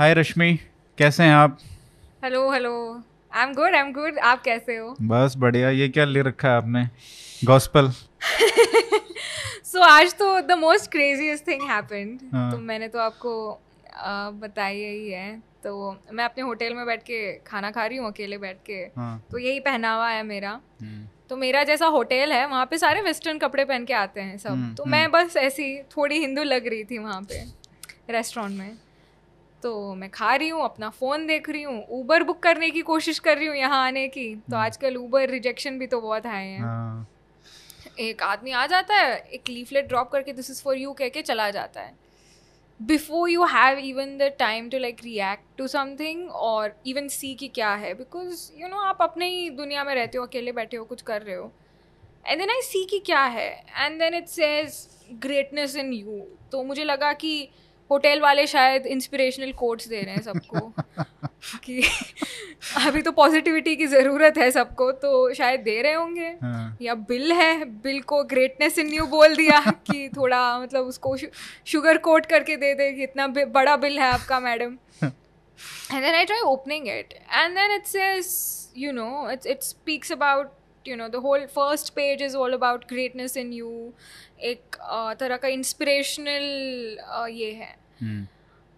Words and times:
हाय 0.00 0.14
रश्मि 0.14 0.58
कैसे 0.98 1.22
हैं 1.22 1.32
आप? 1.34 1.58
Hello 2.24 2.52
hello 2.52 3.02
I 3.32 3.46
am 3.46 3.52
good 3.54 3.74
I 3.74 3.80
am 3.80 3.92
good 3.92 4.18
आप 4.18 4.42
कैसे 4.42 4.76
हो? 4.76 4.96
बस 5.02 5.34
बढ़िया. 5.38 5.70
ये 5.70 5.88
क्या 5.88 6.04
ले 6.04 6.22
रखा 6.22 6.48
है 6.48 6.56
आपने? 6.56 6.84
गॉस्पल 7.44 7.90
सो 7.90 9.78
so, 9.78 9.84
आज 9.84 10.14
तो 10.14 10.40
the 10.40 10.52
most 10.52 10.90
craziest 10.90 11.46
thing 11.48 11.62
happened. 11.70 12.20
तो 12.20 12.58
मैंने 12.58 12.88
तो 12.88 12.98
आपको 12.98 13.60
बताया 14.40 14.90
ही 14.90 15.10
है. 15.10 15.38
तो 15.38 16.00
मैं 16.12 16.24
अपने 16.24 16.44
होटल 16.44 16.74
में 16.74 16.86
बैठ 16.86 17.02
के 17.02 17.32
खाना 17.46 17.70
खा 17.70 17.86
रही 17.86 17.98
हूँ 17.98 18.06
अकेले 18.06 18.38
बैठ 18.38 18.56
के. 18.66 18.72
हाँ. 18.72 19.24
तो 19.30 19.38
यही 19.38 19.60
पहनावा 19.60 20.08
है 20.08 20.22
मेरा. 20.22 20.60
हम्म, 20.82 21.06
तो 21.28 21.36
मेरा 21.36 21.64
जैसा 21.64 21.86
होटल 21.86 22.32
है 22.32 22.46
वहाँ 22.46 22.66
पे 22.66 22.78
सारे 22.78 23.00
वेस्टर्न 23.02 23.38
कपड़े 23.38 23.64
पहन 23.64 23.84
के 23.84 23.94
आते 23.94 24.20
हैं 24.20 24.38
सब. 24.38 24.50
हम्म, 24.50 24.74
तो 24.74 24.82
हम्म। 24.82 24.92
मैं 24.92 25.10
बस 25.10 25.36
ऐसी 25.36 25.82
थोड़ी 25.82 26.18
हिंदू 26.18 26.42
लग 26.42 26.68
रही 26.68 26.84
थी 26.84 26.98
वहाँ 26.98 27.22
पे 27.22 27.44
रेस्टोरेंट 28.12 28.58
में. 28.58 28.76
तो 29.62 29.94
मैं 29.94 30.08
खा 30.10 30.34
रही 30.34 30.48
हूँ 30.48 30.62
अपना 30.64 30.88
फ़ोन 30.90 31.26
देख 31.26 31.48
रही 31.50 31.62
हूँ 31.62 31.84
ऊबर 31.90 32.22
बुक 32.22 32.42
करने 32.42 32.70
की 32.70 32.80
कोशिश 32.82 33.18
कर 33.18 33.36
रही 33.38 33.46
हूँ 33.46 33.56
यहाँ 33.56 33.84
आने 33.86 34.06
की। 34.08 34.34
तो 34.34 34.40
हम्म। 34.46 34.64
आजकल 34.64 34.96
ऊबर 34.96 35.28
रिजेक्शन 35.30 35.78
भी 35.78 35.86
तो 35.86 36.00
बहुत 36.00 36.26
आए 36.26 36.46
हैं। 36.46 36.60
हाँ। 36.60 37.06
एक 38.00 38.22
आदमी 38.22 38.50
आ 38.50 38.66
जाता 38.66 38.96
है 38.96 39.16
एक 39.18 39.48
लीफलेट 39.48 39.88
ड्रॉप 39.88 40.10
करके 40.10 40.32
दिस 40.32 40.50
इज़ 40.50 40.62
फॉर 40.62 40.76
यू 40.76 40.92
कह 40.92 41.08
के 41.08 41.22
चला 41.22 41.50
जाता 41.50 41.80
है। 41.80 41.94
Before 42.80 43.30
you 43.30 43.44
have 43.44 43.78
even 43.78 44.16
the 44.18 44.30
time 44.38 44.68
to 44.70 44.78
like 44.78 45.00
react 45.04 45.42
to 45.58 45.66
something 45.68 46.30
और 46.30 46.74
इवन 46.86 47.08
सी 47.08 47.34
कि 47.34 47.48
क्या 47.48 47.74
है 47.74 47.92
बिकॉज़ 47.94 48.50
यू 48.58 48.68
नो 48.68 48.76
आप 48.80 49.02
अपने 49.02 49.28
ही 49.28 49.50
दुनिया 49.56 49.84
में 49.84 49.94
रहते 49.94 50.18
हो 50.18 50.24
अकेले 50.26 50.52
बैठे 50.52 50.76
हो 50.76 50.84
कुछ 50.84 51.02
कर 51.02 51.22
रहे 51.22 51.36
हो। 51.36 51.50
एंड 52.24 52.38
देन 52.40 52.50
आई 52.50 52.60
सी 52.62 52.84
कि 52.84 52.98
क्या 52.98 53.24
है 53.26 53.50
and 53.76 53.98
then 53.98 54.14
it 54.14 54.28
says 54.28 54.86
greatness 55.22 55.76
in 55.76 55.92
you 55.92 56.20
तो 56.52 56.62
मुझे 56.64 56.84
लगा 56.84 57.12
कि 57.14 57.48
होटल 57.90 58.20
वाले 58.20 58.46
शायद 58.46 58.86
इंस्पिरेशनल 58.86 59.52
कोट्स 59.52 59.88
दे 59.88 60.00
रहे 60.00 60.14
हैं 60.14 60.22
सबको 60.22 60.72
कि 61.64 61.82
अभी 62.86 63.02
तो 63.02 63.12
पॉजिटिविटी 63.12 63.76
की 63.76 63.86
ज़रूरत 63.86 64.38
है 64.38 64.50
सबको 64.50 64.92
तो 64.92 65.34
शायद 65.34 65.60
दे 65.60 65.82
रहे 65.82 65.92
होंगे। 65.92 66.28
हाँ। 66.42 66.76
या 66.82 66.94
बिल 66.94 67.32
है 67.32 67.64
बिल 67.64 68.00
को 68.00 68.22
ग्रेटनेस 68.24 68.78
इन 68.78 68.92
यू 68.94 69.06
बोल 69.06 69.36
दिया 69.36 69.60
कि 69.90 70.08
थोड़ा 70.16 70.60
मतलब 70.60 70.86
उसको 70.86 71.16
शुगर 71.66 71.98
कोट 71.98 72.26
करके 72.26 72.56
दे 72.56 72.74
दे 72.74 72.92
कि 72.92 73.02
इतना 73.02 73.26
बड़ा 73.28 73.76
बिल 73.76 73.98
है 73.98 74.06
आपका 74.06 74.40
madam 74.40 74.76
and 75.92 76.04
then 76.04 76.14
I 76.14 76.24
try 76.24 76.42
opening 76.46 76.86
it, 76.86 77.14
and 77.30 77.56
then 77.56 77.70
it 77.70 77.86
says, 77.86 78.68
you 78.74 78.92
know, 78.92 79.26
it 79.26 79.44
it 79.44 79.64
speaks 79.64 80.10
about 80.10 80.52
you 80.84 80.96
know 80.96 81.08
the 81.08 81.20
whole 81.20 81.46
first 81.46 81.94
page 81.94 82.22
is 82.22 82.34
all 82.34 82.54
about 82.54 82.86
greatness 82.88 83.36
in 83.36 83.52
you, 83.52 83.72
एक 84.40 84.76
uh, 84.76 85.18
तरह 85.20 85.36
का 85.36 85.48
inspirational 85.48 86.98
ये 87.30 87.50
है। 87.52 87.79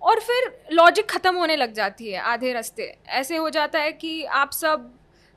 और 0.02 0.20
फिर 0.20 0.50
logic 0.72 1.06
ख़त्म 1.10 1.34
होने 1.36 1.56
लग 1.56 1.72
जाती 1.74 2.10
है 2.10 2.20
आधे 2.20 2.52
रास्ते। 2.52 2.94
ऐसे 3.10 3.36
हो 3.36 3.50
जाता 3.50 3.78
है 3.78 3.92
कि 3.94 4.22
आप 4.24 4.52
सब 4.52 4.90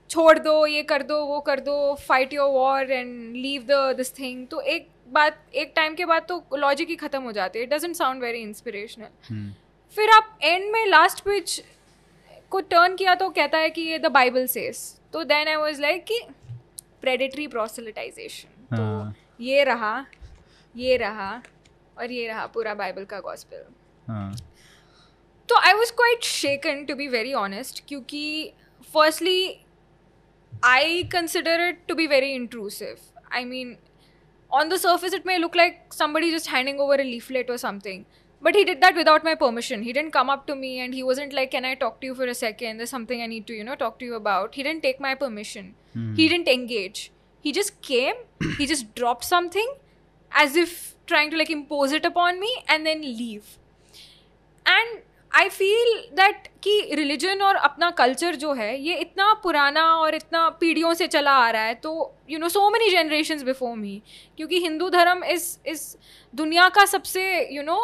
छोड़ 0.09 0.37
दो 0.39 0.65
ये 0.67 0.81
कर 0.83 1.03
दो 1.03 1.19
वो 1.25 1.39
कर 1.41 1.59
दो 1.59 1.93
fight 2.07 2.33
your 2.33 2.49
war 2.51 2.91
and 2.91 3.35
leave 3.35 3.65
the 3.69 3.93
this 3.97 4.17
thing 4.19 4.45
तो 4.47 4.61
एक 4.61 4.87
बात 5.11 5.37
एक 5.55 5.73
टाइम 5.75 5.95
के 5.95 6.05
बाद 6.05 6.25
तो 6.29 6.43
लॉजिक 6.55 6.89
ही 6.89 6.95
ख़त्म 6.95 7.21
हो 7.23 7.31
जाती 7.31 7.59
है। 7.59 7.65
It 7.65 7.73
doesn't 7.73 7.95
sound 7.95 8.21
very 8.21 8.41
inspirational 8.41 9.07
hmm, 9.29 9.51
फिर 9.97 10.09
आप 10.09 10.37
एंड 10.43 10.71
में 10.71 10.85
लास्ट 10.87 11.19
पेज 11.25 11.61
को 12.51 12.59
टर्न 12.61 12.95
किया 12.95 13.15
तो 13.15 13.29
कहता 13.31 13.57
है 13.57 13.69
कि 13.69 13.81
ये 13.81 13.99
द 13.99 14.11
बाइबल 14.11 14.47
सेस 14.47 14.79
तो 15.13 15.23
देन 15.25 15.47
आई 15.47 15.55
वाज 15.55 15.79
लाइक 15.81 16.03
कि 16.05 16.19
प्रेडिटरी 17.01 17.47
प्रोसेलिटाइजेशन 17.47 18.75
तो 18.75 18.83
हाँ। 18.83 19.15
ये 19.41 19.63
रहा 19.63 20.05
ये 20.75 20.97
रहा। 20.97 21.41
और 21.98 22.12
ये 22.12 22.26
रहा 22.26 22.46
पूरा 22.54 22.74
बाइबल 22.74 23.04
का 23.04 23.20
गॉस्पेल 23.20 23.64
हाँ 24.08 24.32
तो 25.48 25.56
I 25.66 25.72
was 25.74 25.90
quite 26.00 26.24
shaken 26.24 26.84
to 26.84 26.94
be 26.96 27.08
very 27.08 27.32
honest 27.34 27.82
क्योंकि 27.88 28.52
firstly 28.94 29.42
I 30.64 31.02
consider 31.12 31.68
it 31.68 31.86
to 31.88 31.94
be 31.94 32.06
very 32.06 32.32
intrusive 32.34 32.96
I 33.32 33.44
mean 33.44 33.76
on 34.50 34.68
the 34.68 34.78
surface 34.78 35.12
it 35.12 35.24
may 35.24 35.38
look 35.38 35.54
like 35.54 35.76
somebody 35.96 36.30
just 36.30 36.48
handing 36.52 36.80
over 36.80 36.94
a 36.94 37.04
leaflet 37.04 37.50
or 37.50 37.58
something 37.64 38.04
but 38.42 38.54
he 38.54 38.64
did 38.64 38.80
that 38.80 38.96
without 39.00 39.26
my 39.28 39.34
permission 39.42 39.82
he 39.82 39.92
didn't 39.92 40.12
come 40.16 40.32
up 40.34 40.46
to 40.46 40.56
me 40.62 40.70
and 40.80 40.94
he 40.94 41.02
wasn't 41.02 41.32
like 41.32 41.50
can 41.50 41.64
i 41.64 41.74
talk 41.74 42.00
to 42.00 42.06
you 42.06 42.14
for 42.14 42.26
a 42.32 42.34
second 42.34 42.78
there's 42.78 42.90
something 42.90 43.22
i 43.22 43.28
need 43.34 43.46
to 43.50 43.58
you 43.58 43.66
know 43.68 43.76
talk 43.82 43.98
to 44.00 44.04
you 44.04 44.14
about 44.14 44.54
he 44.54 44.64
didn't 44.68 44.82
take 44.82 45.00
my 45.06 45.14
permission 45.14 45.74
he 46.16 46.28
didn't 46.28 46.48
engage 46.48 47.04
he 47.44 47.52
just 47.60 47.80
came 47.90 48.14
he 48.58 48.66
just 48.66 48.92
dropped 48.94 49.24
something 49.24 49.70
as 50.35 50.55
if 50.57 50.95
trying 51.07 51.31
to 51.31 51.37
like 51.37 51.49
impose 51.51 51.91
it 51.91 52.05
upon 52.05 52.39
me 52.39 52.51
and 52.67 52.85
then 52.85 53.01
leave. 53.13 53.53
And 54.65 54.99
I 55.31 55.49
feel 55.49 55.89
that 56.15 56.47
कि 56.63 56.95
religion 56.95 57.41
और 57.41 57.55
अपना 57.57 57.89
culture 57.91 58.35
जो 58.35 58.53
है 58.53 58.69
ये 58.81 58.93
इतना 58.95 59.33
पुराना 59.43 59.83
और 59.95 60.15
इतना 60.15 60.47
पीढ़ियों 60.59 60.93
से 60.93 61.07
चला 61.07 61.31
आ 61.31 61.49
रहा 61.51 61.61
है 61.61 61.73
तो 61.83 61.91
you 62.29 62.39
know 62.39 62.49
so 62.49 62.69
many 62.69 62.89
generations 62.91 63.43
before 63.43 63.75
me 63.77 64.01
क्योंकि 64.37 64.59
हिंदू 64.59 64.89
धर्म 64.89 65.23
इस 65.25 65.47
इस 65.67 65.97
दुनिया 66.33 66.67
का 66.69 66.85
सबसे 66.85 67.25
यू 67.55 67.63
नो 67.63 67.77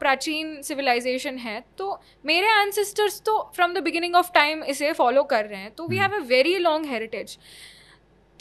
प्राचीन 0.00 0.60
सिविलाइजेशन 0.62 1.38
है 1.38 1.62
तो 1.78 2.00
मेरे 2.26 2.48
एंसेस्टर्स 2.60 3.20
तो 3.26 3.38
from 3.56 3.74
the 3.74 3.82
beginning 3.82 4.16
of 4.16 4.32
time 4.34 4.64
इसे 4.64 4.92
फॉलो 4.92 5.22
कर 5.32 5.44
रहे 5.44 5.60
हैं 5.60 5.70
तो 5.74 5.86
we 5.88 5.96
have 5.96 6.14
a 6.14 6.20
very 6.26 6.56
long 6.58 6.86
heritage 6.86 7.38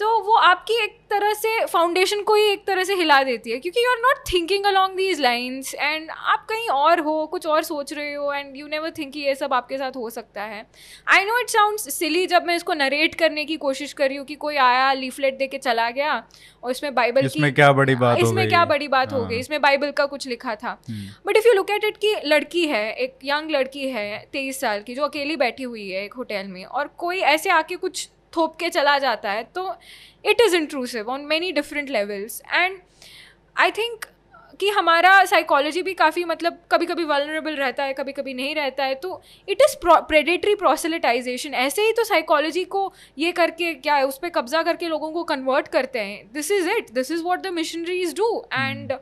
तो 0.04 0.18
वो 0.20 0.34
आपकी 0.36 0.74
एक 0.84 0.98
तरह 1.10 1.34
से 1.34 1.66
फाउंडेशन 1.66 2.22
को 2.22 2.34
ही 2.36 2.44
एक 2.44 2.66
तरह 2.68 2.84
से 2.84 2.94
हिला 2.94 3.22
देती 3.24 3.52
है 3.52 3.58
क्योंकि 3.60 3.80
you 3.80 3.92
are 3.92 3.98
not 3.98 4.18
thinking 4.34 4.66
along 4.66 4.96
these 4.96 5.20
lines 5.22 5.74
and 5.76 6.10
आप 6.12 6.46
कहीं 6.50 6.68
और 6.70 7.00
हो 7.00 7.26
कुछ 7.26 7.46
और 7.48 7.64
सोच 7.64 7.94
रहे 7.94 8.14
हो 8.14 8.34
एंड 8.34 8.58
यू 8.58 8.68
नेवर 8.68 8.92
थिंक 8.98 9.14
कि 9.14 9.20
ये 9.20 9.36
सब 9.36 9.54
आपके 9.54 9.78
साथ 9.78 9.96
हो 9.96 10.10
सकता 10.10 10.44
है। 10.44 10.66
I 11.08 11.24
know 11.26 11.40
it 11.40 11.50
sound 11.50 11.78
silly 11.80 12.26
जब 12.28 12.46
मैं 12.46 12.56
इसको 12.56 12.74
नरेट 12.74 13.16
करने 13.16 13.46
की 13.46 13.56
कोशिश 13.58 13.94
कर 13.94 14.08
रही 14.08 14.18
हूँ 14.18 14.26
कि 14.26 14.36
कोई 14.36 14.56
आया 14.56 14.92
लीफलेट 14.94 15.38
दे 15.38 15.48
के 15.48 15.58
चला 15.58 15.90
गया 15.90 16.24
और 16.64 16.72
इसमें 16.72 16.94
बाइबल 16.96 17.22
की 17.22 17.26
इसमें 17.26 17.54
क्या 17.54 17.72
बड़ी 17.74 17.96
बात 17.96 18.22
हो 18.22 18.28
इसमें 18.28 18.48
क्या 18.50 18.64
बड़ी 18.66 18.88
बात 18.88 19.14
हो 19.14 19.20
हाँ। 19.20 19.30
गई? 19.30 19.40
इसमें 19.40 19.62
बाइबल 19.62 19.92
का 19.92 20.06
कुछ 20.06 20.28
लिखा 20.28 20.56
था। 20.56 20.74
But 21.28 21.38
if 21.38 21.48
you 21.48 21.54
look 21.54 21.70
at 21.70 21.84
it 21.84 21.98
कि 21.98 22.16
लड़की 22.26 22.66
है 22.68 22.92
एक 22.94 23.18
यंग 23.26 23.52
लड़की 23.52 23.90
है 23.90 24.18
तेईस 24.34 24.60
साल 24.62 24.82
की 24.82 24.96
जो 24.96 25.04
अकेली 25.04 25.36
बैठी 25.36 25.64
हुई 25.64 25.90
है 25.90 26.04
एक 26.06 26.14
होटल 26.14 26.48
में 26.48 26.64
और 26.66 26.88
कोई 26.98 27.20
ऐसे 27.36 27.50
आके 27.50 27.76
कुछ 27.76 28.08
थोप 28.36 28.56
के 28.56 28.70
चला 28.70 28.98
जाता 29.00 29.32
है 29.32 29.44
तो 29.56 29.76
it 30.26 30.42
is 30.42 30.56
intrusive 30.56 31.10
on 31.10 31.22
many 31.26 31.52
different 31.52 31.90
levels 31.90 32.42
and 32.54 32.80
I 33.58 33.72
think 33.72 34.06
कि 34.60 34.70
हमारा 34.70 35.24
साइकोलॉजी 35.26 35.82
भी 35.82 35.94
काफ़ी 35.94 36.24
मतलब 36.26 36.58
कभी 36.72 36.86
कभी 36.86 37.04
वलनरेबल 37.04 37.56
रहता 37.56 37.84
है 37.84 37.94
कभी 37.94 38.12
कभी 38.12 38.34
नहीं 38.34 38.54
रहता 38.56 38.86
है 38.86 38.96
तो 38.96 39.22
इट 39.48 39.62
इज़ 39.62 39.76
प्रेडेटरी 39.86 40.56
प्रोसेलिटाइजेशन 40.56 41.54
ऐसे 41.54 41.82
ही 41.82 41.92
तो 41.92 42.04
साइकोलॉजी 42.04 42.64
को 42.66 42.92
ये 43.18 43.32
करके 43.32 43.74
क्या 43.74 43.96
है 43.96 44.06
उस 44.06 44.18
पर 44.18 44.30
कब्जा 44.30 44.62
करके 44.64 44.88
लोगों 44.88 45.12
को 45.12 45.24
कन्वर्ट 45.24 45.68
करते 45.68 46.00
हैं. 46.00 46.32
This 46.34 46.52
is 46.52 46.70
it 46.70 46.92
this 46.92 47.12
is 47.12 47.24
what 47.24 47.42
the 47.42 47.48
missionaries 47.48 48.14
do 48.14 48.30
and 48.54 48.94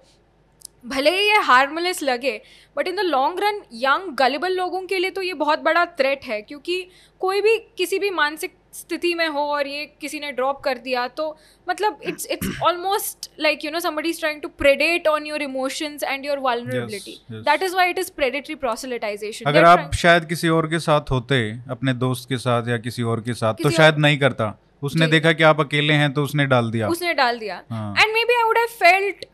भले 0.85 1.11
ही 1.11 1.27
ये 1.27 1.39
हार्मलेस 1.41 2.01
लगे 2.03 2.41
but 2.77 2.87
in 2.87 2.95
the 2.95 2.99
long 2.99 3.39
run 3.39 3.61
young 3.73 4.15
gullible 4.15 4.53
लोगों 4.53 4.81
के 4.85 4.99
लिए 4.99 5.11
तो 5.11 5.21
ये 5.21 5.33
बहुत 5.33 5.59
बड़ा 5.59 5.85
थ्रेट 5.99 6.25
है 6.25 6.41
क्योंकि 6.41 6.85
कोई 7.21 7.41
भी 7.41 7.57
किसी 7.77 7.99
भी 7.99 8.09
मानसिक 8.09 8.55
स्थिति 8.73 9.13
में 9.15 9.27
हो 9.27 9.41
और 9.53 9.67
ये 9.67 9.85
किसी 10.01 10.19
ने 10.19 10.31
ड्रॉप 10.31 10.59
कर 10.63 10.77
दिया 10.77 11.07
तो 11.07 11.25
मतलब 11.69 11.99
it's 12.07 12.25
it's 12.31 12.61
almost 12.63 13.29
like 13.39 13.65
you 13.65 13.71
know 13.71 13.79
somebody 13.79 14.09
is 14.09 14.19
trying 14.19 14.41
to 14.41 14.47
predate 14.57 15.07
on 15.07 15.25
your 15.25 15.41
emotions 15.41 16.03
and 16.03 16.25
your 16.25 16.39
vulnerability. 16.39 17.17
That 17.31 17.63
is 17.63 17.73
why 17.73 17.89
it 17.89 17.99
is 17.99 18.11
predatory 18.15 18.55
proselytization 18.55 19.49
अगर 19.49 19.65
आप 19.65 19.91
शायद 19.95 20.25
किसी 20.25 20.49
और 20.49 20.67
के 20.67 20.79
साथ 20.79 21.11
होते 21.11 21.41
अपने 21.71 21.93
दोस्त 22.05 22.29
के 22.29 22.37
साथ 22.37 22.69
या 22.69 22.77
किसी 22.87 23.03
और 23.03 23.21
के 23.21 23.33
साथ 23.33 23.63
तो 23.63 23.69
शायद 23.69 23.97
नहीं 23.97 24.17
करता। 24.19 24.53
उसने 24.83 25.07
देखा 25.07 25.31
कि 25.33 25.43
आप 25.43 25.59
अकेले 25.59 25.93
हैं 25.93 26.11
तो 26.13 26.23
उसने 26.23 26.45
डाल 26.45 26.71
दिया। 26.71 26.87
उसने 26.87 27.13
डाल 27.13 27.39
दिया। 27.39 27.61
हाँ। 27.71 27.93
and 27.95 28.17
maybe 28.17 28.37
I 28.41 28.45
would 28.47 28.59
have 28.61 28.77
felt 28.77 29.25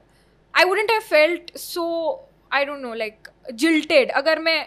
I 0.54 0.66
wouldn't 0.72 0.92
have 0.94 1.06
felt 1.12 1.54
so 1.62 1.86
I 2.52 2.64
don't 2.66 2.84
know 2.86 2.96
like 3.04 3.30
jilted. 3.62 4.10
अगर 4.16 4.40
मैं 4.40 4.58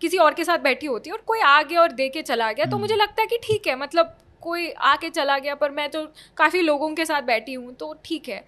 किसी 0.00 0.18
और 0.18 0.34
के 0.34 0.44
साथ 0.44 0.58
बैठी 0.60 0.86
होती 0.86 1.10
और 1.10 1.22
कोई 1.26 1.40
आ 1.40 1.62
गया 1.62 1.80
और 1.80 1.92
दे 1.92 2.08
के 2.08 2.22
चला 2.22 2.50
गया 2.52 2.64
तो 2.64 2.70
हम्म। 2.70 2.80
मुझे 2.80 2.96
लगता 2.96 3.22
है 3.22 3.26
कि 3.26 3.38
ठीक 3.42 3.66
है 3.66 3.76
मतलब 3.76 4.16
कोई 4.42 4.70
आके 4.88 5.10
चला 5.10 5.38
गया 5.38 5.54
पर 5.54 5.70
मैं 5.70 5.88
तो 5.90 6.04
काफ़ी 6.36 6.60
लोगों 6.62 6.94
के 6.94 7.04
साथ 7.04 7.22
बैठी 7.24 7.54
हूँ 7.54 7.72
तो 7.74 7.94
ठीक 8.04 8.28
है 8.28 8.44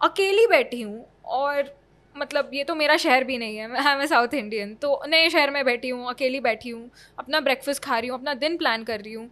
अकेली 0.00 0.46
बैठी 0.46 0.80
हूँ 0.82 1.04
और 1.34 1.74
मतलब 2.16 2.50
ये 2.54 2.64
तो 2.64 2.74
मेरा 2.74 2.96
शहर 2.96 3.24
भी 3.24 3.38
नहीं 3.38 3.56
है 3.56 3.66
मैं 3.66 3.94
मैं 3.96 4.06
साउथ 4.06 4.34
इंडियन 4.34 4.74
तो 4.74 5.00
नए 5.06 5.28
शहर 5.30 5.50
में 5.50 5.64
बैठी 5.64 5.88
हूँ 5.88 6.08
अकेली 6.08 6.40
बैठी 6.40 6.70
हूँ 6.70 6.90
अपना 7.18 7.40
ब्रेकफास्ट 7.40 7.82
खा 7.82 7.98
रही 7.98 8.08
हूँ 8.08 8.18
अपना 8.18 8.34
दिन 8.36 8.56
प्लान 8.56 8.84
कर 8.84 9.00
रही 9.00 9.12
हूँ 9.12 9.30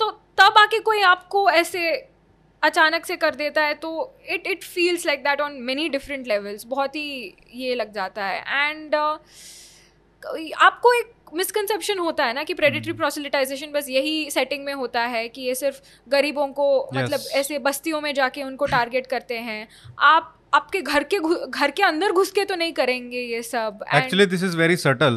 तो 0.00 0.10
तब 0.38 0.58
आके 0.58 0.78
कोई 0.80 1.02
आपको 1.04 1.48
ऐसे 1.52 1.90
अचानक 2.62 3.06
से 3.06 3.16
कर 3.16 3.34
देता 3.34 3.62
है 3.62 3.74
तो 3.74 3.90
it 4.30 4.46
it 4.46 4.64
feels 4.64 5.06
like 5.06 5.22
that 5.24 5.40
on 5.40 5.52
many 5.62 5.88
different 5.88 6.26
levels 6.26 6.64
बहुत 6.66 6.96
ही 6.96 7.34
ये 7.54 7.74
लग 7.74 7.92
जाता 7.92 8.24
है 8.24 8.68
एंड 8.68 8.94
आपको 10.26 10.92
एक 10.92 11.12
मिसकंसेप्शन 11.34 11.98
होता 11.98 12.24
है 12.24 12.32
ना 12.34 12.42
कि 12.42 12.54
प्रेडिटरी 12.54 12.92
प्रोसिलिटाइजेशन 12.92 13.72
बस 13.72 13.86
यही 13.88 14.30
सेटिंग 14.30 14.64
में 14.64 14.72
होता 14.74 15.00
है 15.06 15.28
कि 15.28 15.42
ये 15.42 15.54
सिर्फ़ 15.54 15.80
गरीबों 16.08 16.46
को 16.48 16.66
मतलब 16.94 17.20
ऐसे 17.32 17.58
बस्तियों 17.58 18.00
में 18.00 18.12
जाके 18.14 18.42
उनको 18.42 18.66
टारगेट 18.66 19.06
करते 19.06 19.38
हैं। 19.38 19.66
आप 19.98 20.38
आपके 20.54 20.80
घर 20.82 21.04
के 21.04 21.18
घर 21.48 21.70
के 21.70 21.82
अंदर 21.82 22.12
घुस 22.12 22.30
के 22.30 22.44
तो 22.44 22.54
नहीं 22.54 22.72
करेंगे 22.72 23.20
ये 23.20 23.42
सब। 23.42 23.84
Actually 23.94 24.26
this 24.26 24.42
is 24.44 24.56
very 24.56 24.76
subtle 24.76 25.14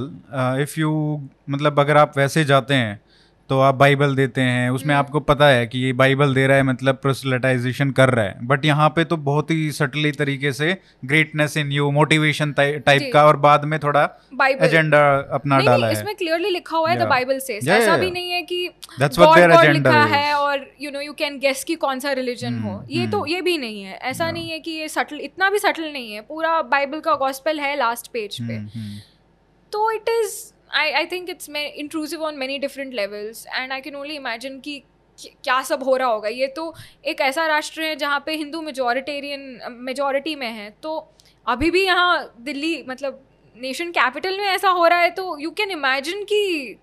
if 0.62 0.80
you 0.80 0.92
मतलब 1.50 1.80
अगर 1.80 1.98
आप 1.98 2.18
वैसे 2.18 2.44
जाते 2.46 2.74
हैं 2.74 3.00
तो 3.50 3.60
आप 3.60 3.76
बाइबल 3.76 4.16
देते 4.16 4.42
हैं 4.42 4.70
उसमें 4.70 4.94
हम्म। 4.94 5.06
आपको 5.06 5.20
पता 5.22 5.48
है 5.48 5.66
कि 5.68 5.80
ये 5.80 5.92
बाइबल 5.94 6.34
दे 6.34 6.46
रहा 6.48 6.58
है 6.58 6.64
मतलब 6.64 6.96
प्रोसलेटाइजेशन 6.96 7.92
कर 7.92 8.10
रहा 8.10 8.26
है। 8.26 8.46
बट 8.48 8.66
यहाँ 8.66 8.88
पे 8.90 9.04
तो 9.04 9.18
बहुत 9.18 9.52
ही 9.52 9.72
सटली 9.72 10.12
तरीके 10.12 10.52
से 10.52 10.78
greatness 11.06 11.58
in 11.58 11.72
you 11.72 11.90
motivation 11.92 12.52
type 12.54 13.10
का 13.14 13.26
और 13.26 13.38
बाद 13.38 13.66
में 13.66 13.80
थोड़ा 13.80 14.04
एजेंडा 14.44 15.04
अपना 15.32 15.58
नहीं 15.58 15.68
डाला 15.68 15.78
नहीं 15.78 15.96
है। 15.96 16.02
इसमें 16.02 16.16
क्लियरली 16.16 16.50
लिखा 16.50 16.78
हुआ 16.78 16.90
है 16.90 16.98
द 17.00 17.08
बाइबल 17.10 17.40
से 17.40 17.58
ऐसा 17.58 17.98
भी 17.98 18.12
नहीं 18.12 18.32
है 18.32 18.42
कि 18.42 18.68
गॉड 19.00 19.38
लिखा 19.38 20.04
is. 20.04 20.12
है 20.12 20.34
और 20.34 20.66
you 20.82 20.92
know 20.92 21.02
you 21.02 21.14
can 21.14 21.38
guess 21.40 21.64
कि 21.64 21.76
कौन 21.76 22.00
सा 22.00 22.12
रिलीजन 22.14 22.60
हो। 22.60 22.72
हम्म, 22.72 22.88
ये 22.90 23.08
तो 23.08 23.20
हम्म। 23.20 23.30
ये 23.30 23.42
भी 23.42 23.58
नहीं 23.58 23.84
है। 23.84 23.98
ऐसा 24.04 24.32
नहीं 24.32 24.50
है 24.50 24.60
कि 24.60 24.72
ये 24.72 24.88
सटल 24.90 25.20
इतना 25.22 25.50
भी 25.50 25.60
सटल 25.60 25.92
नहीं 25.94 26.14
है। 26.14 26.22
पूरा 26.24 26.62
बाइबल 26.74 27.00
का 27.00 27.16
गॉस्पेल 27.18 27.60
है 27.60 27.76
लास्ट 27.78 28.12
पेज 28.14 28.42
पे। 28.42 28.54
हम्म, 28.54 29.00
तो 29.72 29.92
it 29.92 30.10
is 30.10 30.34
I 30.76 30.92
I 30.92 31.06
think 31.06 31.30
it's 31.30 31.50
intrusive 31.50 32.24
on 32.24 32.36
many 32.36 32.58
different 32.60 32.94
levels 32.94 33.48
and 33.48 33.72
I 33.72 33.82
can 33.82 33.96
only 33.96 34.16
imagine 34.16 34.60
कि- 34.60 35.28
क्या 35.44 35.62
सब 35.62 35.84
हो 35.84 35.96
रहा 35.96 36.08
होगा। 36.08 36.30
ये 36.30 36.48
तो 36.48 36.76
एक 37.06 37.22
ऐसा 37.22 37.48
राष्ट्र 37.48 37.82
है 37.82 37.96
जहाँ 37.96 38.24
पे 38.26 38.36
हिंदू 38.36 38.62
मेजोरिटेरियन 38.62 39.60
मेजोरिटी 39.72 40.36
में 40.36 40.52
है। 40.52 40.70
तो 40.84 41.12
अभी 41.48 41.72
भी 41.72 41.86
यहाँ 41.86 42.36
दिल्ली 42.40 42.84
मतलब 42.90 43.22
नेशन 43.58 43.92
कैपिटल 43.92 44.38
में 44.38 44.46
ऐसा 44.46 44.70
हो 44.70 44.88
रहा 44.88 45.00
है 45.00 45.10
तो 45.10 45.40
यू 45.40 45.52
कैन 45.52 45.72
इमेजिन 45.72 46.24
कि 46.24 46.76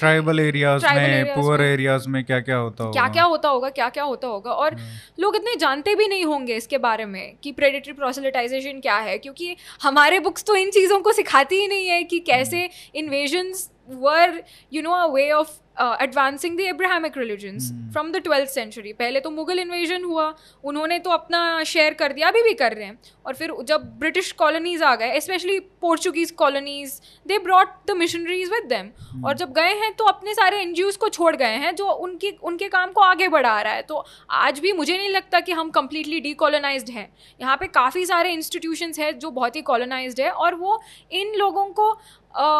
ट्राइबल 0.00 0.40
एरियाज़ 0.40 0.86
में 0.86 1.34
पुअर 1.34 1.62
एरियाज़ 1.62 2.08
में। 2.08 2.22
क्या 2.24 2.40
क्या 2.40 2.56
होता 2.56 2.84
होगा? 2.84 2.92
क्या 2.92 3.08
क्या 3.08 3.24
होता 3.24 3.48
होगा 3.48 3.68
क्या 3.70 3.88
क्या 3.88 4.04
होता 4.04 4.28
होगा? 4.28 4.52
और 4.52 4.74
हम्म। 4.74 5.22
लोग 5.22 5.36
इतने 5.36 5.56
जानते 5.56 5.94
भी 5.94 6.08
नहीं 6.08 6.24
होंगे 6.24 6.56
इसके 6.56 6.78
बारे 6.78 7.04
में 7.06 7.36
कि 7.42 7.52
प्रेडिटरी 7.52 7.92
प्रोसेलिटाइजेशन 7.92 8.80
क्या 8.80 8.96
है 8.98 9.18
क्योंकि 9.18 9.56
हमारे 9.82 10.20
बुक्स 10.20 10.44
तो 10.44 10.56
इन 10.56 10.70
चीज़ों 10.70 11.00
को 11.00 11.12
सिखाती 11.12 11.60
ही 11.60 11.68
नहीं 11.68 11.86
है 11.86 12.02
कि 12.04 12.18
कैसे 12.26 12.68
invasions 12.94 13.68
were 13.90 14.42
you 14.72 14.82
know 14.82 14.90
a 14.92 15.06
way 15.06 15.30
of 15.32 15.48
advancing 15.80 16.56
the 16.58 16.60
Abrahamic 16.62 17.18
religions. 17.18 17.70
From 17.92 18.10
the 18.12 18.16
twelfth 18.16 18.50
century 18.50 18.92
पहले 18.94 19.20
तो 19.20 19.30
मुगल 19.30 19.58
इन्वेजन 19.58 20.04
हुआ 20.04 20.24
उन्होंने 20.64 20.98
तो 20.98 21.10
अपना 21.10 21.62
शेयर 21.64 21.94
कर 21.94 22.12
दिया 22.12 22.28
अभी 22.28 22.42
भी 22.42 22.52
कर 22.54 22.72
रहे 22.72 22.84
हैं। 22.84 22.98
और 23.26 23.34
फिर 23.34 23.54
जब 23.68 23.84
ब्रिटिश 24.00 24.30
कॉलोनीज 24.32 24.82
आ 24.82 24.94
गए 24.96 25.20
especially 25.20 25.58
Portuguese 25.80 26.30
colonies 26.38 27.00
they 27.26 27.38
brought 27.40 27.68
the 27.86 27.96
missionaries 27.96 28.50
with 28.50 28.68
them 28.68 28.90
और 29.24 29.36
जब 29.36 29.52
गए 29.52 29.74
हैं 29.74 29.92
तो 29.94 30.04
अपने 30.06 30.34
सारे 30.34 30.60
एन 30.62 30.74
को 31.00 31.08
छोड़ 31.08 31.34
गए 31.36 31.56
हैं 31.56 31.74
जो 31.76 31.88
उनकी 31.88 32.30
उनके 32.42 32.68
काम 32.68 32.92
को 32.92 33.00
आगे 33.00 33.28
बढ़ा 33.28 33.60
रहा 33.62 33.72
है। 33.72 33.82
तो 33.82 34.04
आज 34.30 34.58
भी 34.58 34.72
मुझे 34.72 34.96
नहीं 34.96 35.08
लगता 35.08 35.40
कि 35.40 35.52
हम 35.52 35.70
कम्प्लीटली 35.70 36.20
डीकोलोनाइज्ड 36.20 36.90
हैं। 36.90 37.08
यहाँ 37.40 37.56
पे 37.56 37.66
काफ़ी 37.68 38.06
सारे 38.06 38.32
इंस्टीट्यूशंस 38.32 38.98
हैं 38.98 39.18
जो 39.18 39.30
बहुत 39.32 39.56
ही 39.56 39.62
कॉलोनाइज्ड 39.62 40.20
है 40.20 40.30
और 40.32 40.54
वो 40.54 40.80
इन 41.12 41.34
लोगों 41.36 41.66
को 41.72 41.92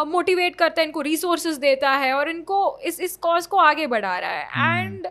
मोटिवेट 0.07 0.53
uh, 0.53 0.59
करता 0.59 0.81
है 0.81 0.87
इनको 0.87 1.01
रिसोर्सेज 1.01 1.57
देता 1.59 1.91
है 1.93 2.13
और 2.13 2.31
इनको 2.31 2.79
इस 2.85 3.01
इस 3.11 3.17
कॉज 3.19 3.47
को 3.47 3.57
आगे 3.59 3.87
बढ़ा 3.89 4.19
रहा 4.19 4.31
है। 4.31 4.81
एंड 4.81 5.09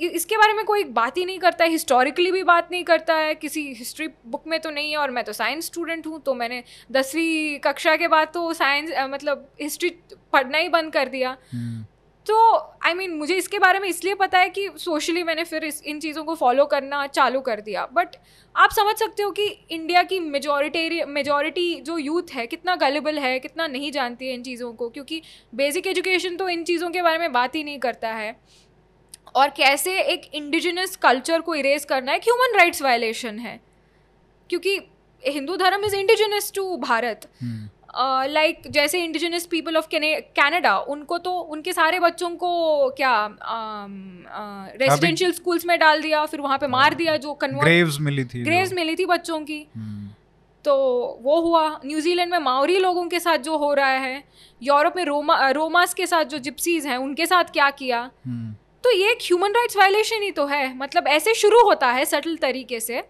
इसके 0.00 0.36
बारे 0.36 0.52
में 0.52 0.64
कोई 0.64 0.84
बात 0.92 1.16
ही 1.16 1.24
नहीं 1.24 1.38
करता 1.38 1.64
है 1.64 1.70
हिस्टोरिकली 1.70 2.30
भी 2.32 2.42
बात 2.44 2.68
नहीं 2.72 2.84
करता 2.84 3.14
है। 3.16 3.34
किसी 3.36 3.62
हिस्ट्री 3.74 4.06
बुक 4.26 4.46
में 4.46 4.58
तो 4.60 4.70
नहीं 4.70 4.90
है 4.90 4.96
और 4.98 5.10
मैं 5.10 5.24
तो 5.24 5.32
साइंस 5.32 5.66
स्टूडेंट 5.66 6.06
हूँ 6.06 6.20
तो 6.20 6.34
मैंने 6.34 6.62
दसवीं 6.92 7.58
कक्षा 7.60 7.94
के 7.96 8.08
बाद 8.08 8.28
तो 8.34 8.52
साइंस 8.54 8.90
मतलब 9.10 9.48
हिस्ट्री 9.60 9.90
पढ़ना 10.32 10.58
ही 10.58 10.68
बंद 10.70 10.92
कर 10.92 11.08
दिया। 11.08 11.36
हम्म, 11.52 11.84
तो 12.26 12.34
आई 12.56 12.92
I 12.92 12.96
मीन 12.96 13.06
mean, 13.06 13.18
मुझे 13.18 13.36
इसके 13.36 13.58
बारे 13.58 13.78
में 13.78 13.88
इसलिए 13.88 14.14
पता 14.14 14.38
है 14.38 14.48
कि 14.48 14.68
सोशली 14.78 15.22
मैंने 15.22 15.44
फिर 15.44 15.64
इस 15.64 15.82
इन 15.82 16.00
चीज़ों 16.00 16.24
को 16.24 16.34
फॉलो 16.34 16.64
करना 16.66 17.06
चालू 17.06 17.40
कर 17.40 17.60
दिया। 17.60 17.86
बट 17.92 18.16
आप 18.54 18.70
समझ 18.70 18.94
सकते 18.96 19.22
हो 19.22 19.30
कि 19.30 19.46
इंडिया 19.70 20.02
की 20.02 20.18
मेजोरिटेरी 20.20 21.02
मेजोरिटी 21.04 21.74
जो 21.80 21.96
यूथ 21.98 22.34
है 22.34 22.46
कितना 22.46 22.76
गलेबल 22.76 23.18
है 23.18 23.38
कितना 23.38 23.66
नहीं 23.66 23.90
जानती 23.92 24.28
है 24.28 24.34
इन 24.34 24.42
चीज़ों 24.42 24.72
को 24.72 24.88
क्योंकि 24.88 25.20
बेसिक 25.54 25.86
एजुकेशन 25.86 26.36
तो 26.36 26.48
इन 26.48 26.64
चीज़ों 26.64 26.90
के 26.90 27.02
बारे 27.02 27.18
में 27.18 27.32
बात 27.32 27.54
ही 27.54 27.64
नहीं 27.64 27.78
करता 27.78 28.12
है। 28.12 28.36
और 29.34 29.48
कैसे 29.48 30.00
एक 30.02 30.30
इंडिजिनस 30.34 30.96
कल्चर 30.96 31.40
को 31.40 31.54
इरेज 31.54 31.84
करना 31.84 32.14
एक 32.14 32.22
ह्यूमन 32.22 32.58
राइट्स 32.58 32.82
वायलेशन 32.82 33.38
है। 33.38 33.60
क्योंकि 34.50 34.78
हिंदू 35.22 35.56
धर्म 35.56 35.84
is 35.84 35.96
indigenous 35.96 36.52
to 36.54 36.76
Bharat. 36.76 37.28
Hmm, 37.42 37.68
like 37.94 38.56
uh, 38.56 38.60
like, 38.60 38.74
जैसे 38.74 39.02
इंडिजिनस 39.04 39.46
पीपल 39.46 39.76
ऑफ़ 39.76 39.86
कैनेडा 39.90 40.76
उनको 40.78 41.18
तो 41.18 41.30
उनके 41.30 41.72
सारे 41.72 41.98
बच्चों 42.00 42.30
को 42.30 42.90
क्या 42.90 43.14
रेजिडेंशियल 44.80 45.30
uh, 45.30 45.36
स्कूल्स 45.36 45.66
में 45.66 45.78
डाल 45.78 46.02
दिया 46.02 46.24
फिर 46.26 46.40
वहाँ 46.40 46.58
पे 46.58 46.66
मार 46.66 46.94
दिया 46.94 47.16
जो 47.16 47.36
ग्रेव्स 47.44 47.98
मिली 48.00 48.24
थी 48.24 48.42
ग्रेव्स 48.44 48.72
मिली 48.72 48.94
थी 48.96 49.06
बच्चों 49.06 49.40
की। 49.40 49.66
हम्म, 49.76 50.08
तो 50.64 50.74
वो 51.22 51.40
हुआ। 51.40 51.80
न्यूजीलैंड 51.84 52.30
में 52.30 52.38
माओरी 52.38 52.78
लोगों 52.78 53.06
के 53.08 53.20
साथ 53.20 53.38
जो 53.38 53.56
हो 53.56 53.72
रहा 53.74 53.90
है 53.98 54.24
यूरोप 54.62 54.96
में 54.96 55.04
रोमा 55.04 55.50
रोमास 55.50 55.94
के 55.94 56.06
साथ 56.06 56.24
जो 56.24 56.38
जिप्सीज 56.38 56.86
हैं 56.86 56.96
उनके 56.96 57.26
साथ 57.26 57.44
क्या 57.44 57.70
किया? 57.70 58.10
हम्म, 58.26 58.54
तो 58.84 58.90
ये 58.90 59.10
एक 59.10 59.18
ह्यूमन 59.22 59.52
राइट्स 59.52 59.76
वायलेशन 59.76 60.22
ही 60.22 60.30
तो 60.30 60.46
है। 60.46 60.76
मतलब 60.78 61.08
ऐसे 61.08 61.34
शुरू 61.34 61.62
होता 61.64 61.90
है 61.92 62.04
सटल 62.04 62.36
तरीके 62.36 62.80
से। 62.80 63.02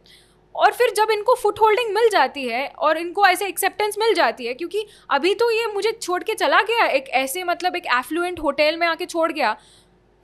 और 0.55 0.73
फिर 0.73 0.93
जब 0.97 1.11
इनको 1.11 1.35
फुट 1.35 1.61
होल्डिंग 1.61 1.95
मिल 1.95 2.09
जाती 2.11 2.45
है 2.45 2.67
और 2.79 2.99
इनको 2.99 3.27
ऐसे 3.27 3.47
एक्सेप्टेंस 3.47 3.97
मिल 3.99 4.15
जाती 4.15 4.47
है 4.47 4.55
क्योंकि 4.55 4.87
अभी 5.11 5.35
तो 5.35 5.51
ये 5.51 5.67
मुझे 5.75 5.93
छोड़ 5.93 6.23
के 6.23 6.35
चला 6.35 6.61
गया 6.63 6.87
एक 6.89 7.09
ऐसे 7.19 7.45
मतलब 7.45 7.77
एक 7.77 7.87
एफ्लुएंट 7.99 8.41
होटल 8.41 8.77
में 8.77 8.87
आके 8.87 9.07
छोड़ 9.07 9.31
गया 9.33 9.57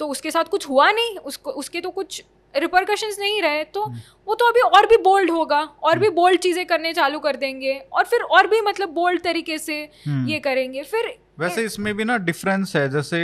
तो 0.00 0.06
उसके 0.08 0.30
साथ 0.30 0.44
कुछ 0.46 0.68
हुआ 0.68 0.90
नहीं 0.90 1.16
उसको 1.24 1.50
उसके 1.52 1.80
तो 1.80 1.90
कुछ 1.92 2.22
रिपरकशंस 2.54 3.16
नहीं 3.20 3.40
रहे 3.42 3.64
तो 3.66 3.84
वो 4.26 4.34
तो 4.34 4.48
अभी 4.48 4.60
और 4.68 4.86
भी 4.86 4.96
बोल्ड 5.02 5.30
होगा 5.30 5.60
और 5.82 5.98
भी 5.98 6.08
बोल्ड 6.10 6.40
चीज़ें 6.40 6.64
करने 6.66 6.92
चालू 6.94 7.18
कर 7.18 7.36
देंगे 7.36 7.74
और 7.92 8.04
फिर 8.04 8.22
और 8.22 8.46
भी 8.46 8.60
मतलब 8.60 8.88
बोल्ड 8.90 9.22
तरीके 9.22 9.58
से 9.58 9.82
हम्म। 10.06 10.28
ये 10.28 10.38
करेंगे 10.40 10.82
फिर 10.84 11.14
वैसे 11.40 11.64
इसमें 11.64 11.94
भी 11.96 12.04
ना 12.04 12.16
डिफरेंस 12.22 12.74
है 12.76 12.88
जैसे 12.90 13.20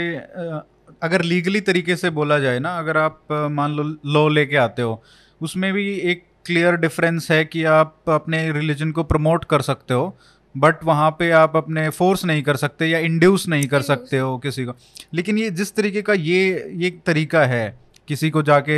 अगर 1.01 1.21
लीगली 1.23 1.61
तरीके 1.61 1.95
से 1.95 2.09
बोला 2.11 2.39
जाए 2.39 2.59
ना 2.59 2.77
अगर 2.77 2.97
आप 2.97 3.27
मान 3.51 3.71
लो 3.71 3.83
लॉ 4.09 4.27
लेके 4.29 4.55
आते 4.57 4.81
हो 4.81 5.01
उसमें 5.41 5.71
भी 5.73 5.89
एक 6.01 6.23
क्लियर 6.45 6.75
डिफरेंस 6.75 7.27
है 7.31 7.43
कि 7.45 7.63
आप 7.63 8.09
अपने 8.09 8.51
रिलीजन 8.51 8.91
को 8.91 9.03
प्रमोट 9.03 9.45
कर 9.45 9.61
सकते 9.61 9.93
हो 9.93 10.17
बट 10.55 10.83
वहाँ 10.83 11.09
पे 11.19 11.29
आप 11.31 11.55
अपने 11.55 11.89
फोर्स 11.89 12.25
नहीं 12.25 12.43
कर 12.43 12.55
सकते 12.55 12.85
या 12.85 12.99
इंड्यूस 12.99 13.47
नहीं 13.47 13.67
कर 13.67 13.81
सकते 13.81 14.17
हो 14.17 14.37
किसी 14.37 14.65
को। 14.65 14.75
लेकिन 15.13 15.37
ये 15.37 15.49
जिस 15.51 15.75
तरीके 15.75 16.01
का 16.01 16.13
ये 16.13 16.69
ये 16.73 16.87
एक 16.87 17.01
तरीका 17.05 17.45
है 17.45 17.79
किसी 18.07 18.29
को 18.29 18.41
जाके 18.41 18.77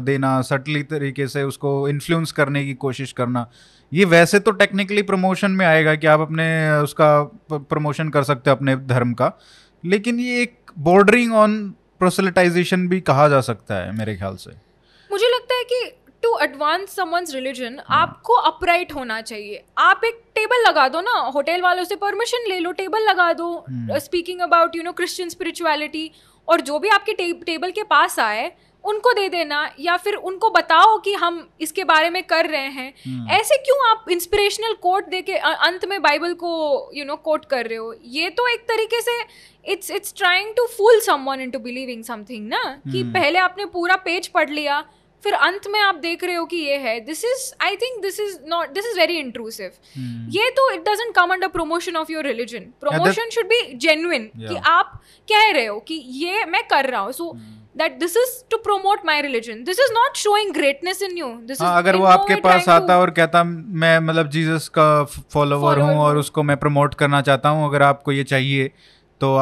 देना 0.00 0.40
सटली 0.42 0.82
तरीके 0.82 1.26
से 1.28 1.42
उसको 1.42 1.88
इन्फ्लुएंस 1.88 2.32
करने 2.32 2.64
की 2.64 2.74
कोशिश 2.74 3.12
करना 3.12 3.46
ये 3.92 4.04
वैसे 4.04 4.38
तो 4.40 4.50
टेक्निकली 4.50 5.02
प्रमोशन 5.02 5.50
में 5.50 5.66
आएगा 5.66 5.94
कि 5.94 6.06
आप 6.06 6.20
अपने 6.20 6.46
उसका 6.70 7.22
प्रमोशन 7.52 8.08
कर 8.08 8.22
सकते 8.22 8.50
हो 8.50 8.56
अपने 8.56 8.76
धर्म 8.76 9.12
का 9.12 9.32
लेकिन 9.84 10.20
ये 10.20 10.42
एक 10.42 10.56
बॉर्डरिंग 10.78 11.34
ऑन 11.34 11.58
प्रोसेलिटाइजेशन 11.98 12.88
भी 12.88 13.00
कहा 13.00 13.28
जा 13.28 13.40
सकता 13.40 13.74
है 13.74 13.96
मेरे 13.96 14.16
ख्याल 14.16 14.36
से। 14.36 14.50
मुझे 15.10 15.26
लगता 15.26 15.54
है 15.54 15.64
कि 15.64 15.80
टू 16.22 16.36
एडवांस 16.42 16.94
समवंस 16.96 17.34
रिलीजन 17.34 17.78
आपको 17.94 18.34
अपराइट 18.42 18.92
होना 18.94 19.20
चाहिए 19.22 19.62
आप 19.78 20.04
एक 20.04 20.22
टेबल 20.34 20.68
लगा 20.68 20.88
दो 20.88 21.00
ना 21.00 21.18
होटल 21.34 21.62
वालों 21.62 21.84
से 21.84 21.96
परमिशन 21.96 22.48
ले 22.48 22.58
लो 22.58 22.72
टेबल 22.74 23.08
लगा 23.08 23.32
दो। 23.32 23.48
Speaking 24.00 24.40
about 24.40 24.76
you 24.76 24.82
know 24.82 24.92
Christian 24.92 25.28
spirituality 25.28 26.10
और 26.48 26.60
जो 26.60 26.78
भी 26.78 26.88
आपके 26.88 27.12
टे, 27.12 27.32
टेबल 27.46 27.70
के 27.70 27.82
पास 27.84 28.18
आए 28.20 28.52
उनको 28.84 29.12
दे 29.12 29.28
देना 29.28 29.60
या 29.80 29.96
फिर 29.96 30.14
उनको 30.14 30.50
बताओ 30.50 30.98
कि 30.98 31.12
हम 31.14 31.46
इसके 31.60 31.84
बारे 31.84 32.10
में 32.10 32.22
कर 32.24 32.46
रहे 32.46 32.68
हैं 32.70 32.92
हम्म। 32.96 33.30
ऐसे 33.30 33.56
क्यों 33.58 33.78
आप 33.88 34.04
इंस्पिरेशनल 34.10 34.74
कोट 34.82 35.08
दे 35.08 35.22
के 35.22 35.36
अंत 35.38 35.84
में 35.84 36.00
बाइबल 36.02 36.34
को 36.34 36.50
यू 36.94 37.04
नो 37.04 37.16
कोट 37.24 37.44
कर 37.44 37.66
रहे 37.66 37.78
हो 37.78 37.94
ये 38.10 38.30
तो 38.30 38.46
एक 38.48 38.60
तरीके 38.68 39.00
से 39.00 39.18
it's 39.64 39.90
it's 39.90 40.14
trying 40.16 40.54
to 40.56 40.66
fool 40.76 41.00
someone 41.00 41.40
into 41.40 41.58
believing 41.58 42.04
something 42.04 42.46
ना 42.48 42.62
कि 42.84 43.00
हम्म। 43.00 43.12
पहले 43.12 43.38
आपने 43.38 43.64
पूरा 43.72 43.96
पेज 44.04 44.28
पढ़ 44.28 44.50
लिया 44.50 44.84
फिर 45.26 45.34
अंत 45.42 45.66
में 45.70 45.80
आप 45.80 45.94
देख 46.02 46.24
रहे 46.24 46.34
हो 46.34 46.44
कि 46.46 46.56
ये 46.58 46.76
है। 46.78 46.98
This 47.04 47.24
is 47.24 47.50
I 47.64 47.76
think 47.76 48.00
this 48.02 48.20
is 48.20 48.38
not 48.48 48.70
this 48.72 48.86
is 48.86 48.98
very 48.98 49.18
intrusive. 49.18 49.70
ये 50.32 50.50
तो 50.56 50.70
it 50.72 50.88
doesn't 50.88 51.14
come 51.14 51.32
under 51.32 51.48
promotion 51.50 51.96
of 51.96 52.12
your 52.12 52.26
religion 52.26 52.72
promotion 52.80 53.30
should 53.32 53.46
be 53.48 53.60
genuine 53.78 54.30
कि 54.38 54.56
आप 54.68 55.00
कह 55.28 55.50
रहे 55.50 55.66
हो 55.66 55.78
कि 55.88 56.02
ये 56.16 56.44
मैं 56.46 56.62
कर 56.68 56.90
रहा 56.90 57.00
हूँ। 57.00 57.12
So 57.12 57.30
hmm. 57.30 57.54
That 57.78 57.98
this 58.00 58.16
is 58.16 58.30
to 58.50 58.56
promote 58.58 59.04
my 59.06 59.20
religion 59.22 59.62
this 59.64 59.80
is 59.80 59.92
not 59.92 60.16
showing 60.16 60.52
greatness 60.54 61.02
in 61.02 61.16
you 61.18 61.26
this 61.46 61.60
हाँ 61.62 61.76
अगर 61.78 61.96
वो 61.96 62.04
आपके 62.06 62.34
पास 62.42 62.68
आता 62.68 62.98
और 62.98 63.10
कहता 63.12 63.42
मैं 63.44 63.98
मतलब 64.00 64.30
जीसस 64.30 64.68
का 64.78 64.88
फॉलोवर 65.32 65.78
हूँ 65.80 65.96
और 66.00 66.16
उसको 66.16 66.42
मैं 66.42 66.56
प्रमोट 66.56 66.94
करना 66.94 67.20
चाहता 67.22 67.48
हूँ 67.48 67.68
अगर 67.68 67.82
आपको 67.84 68.12
ये 68.12 68.24
चाहिए 68.24 68.70
तो 69.20 69.38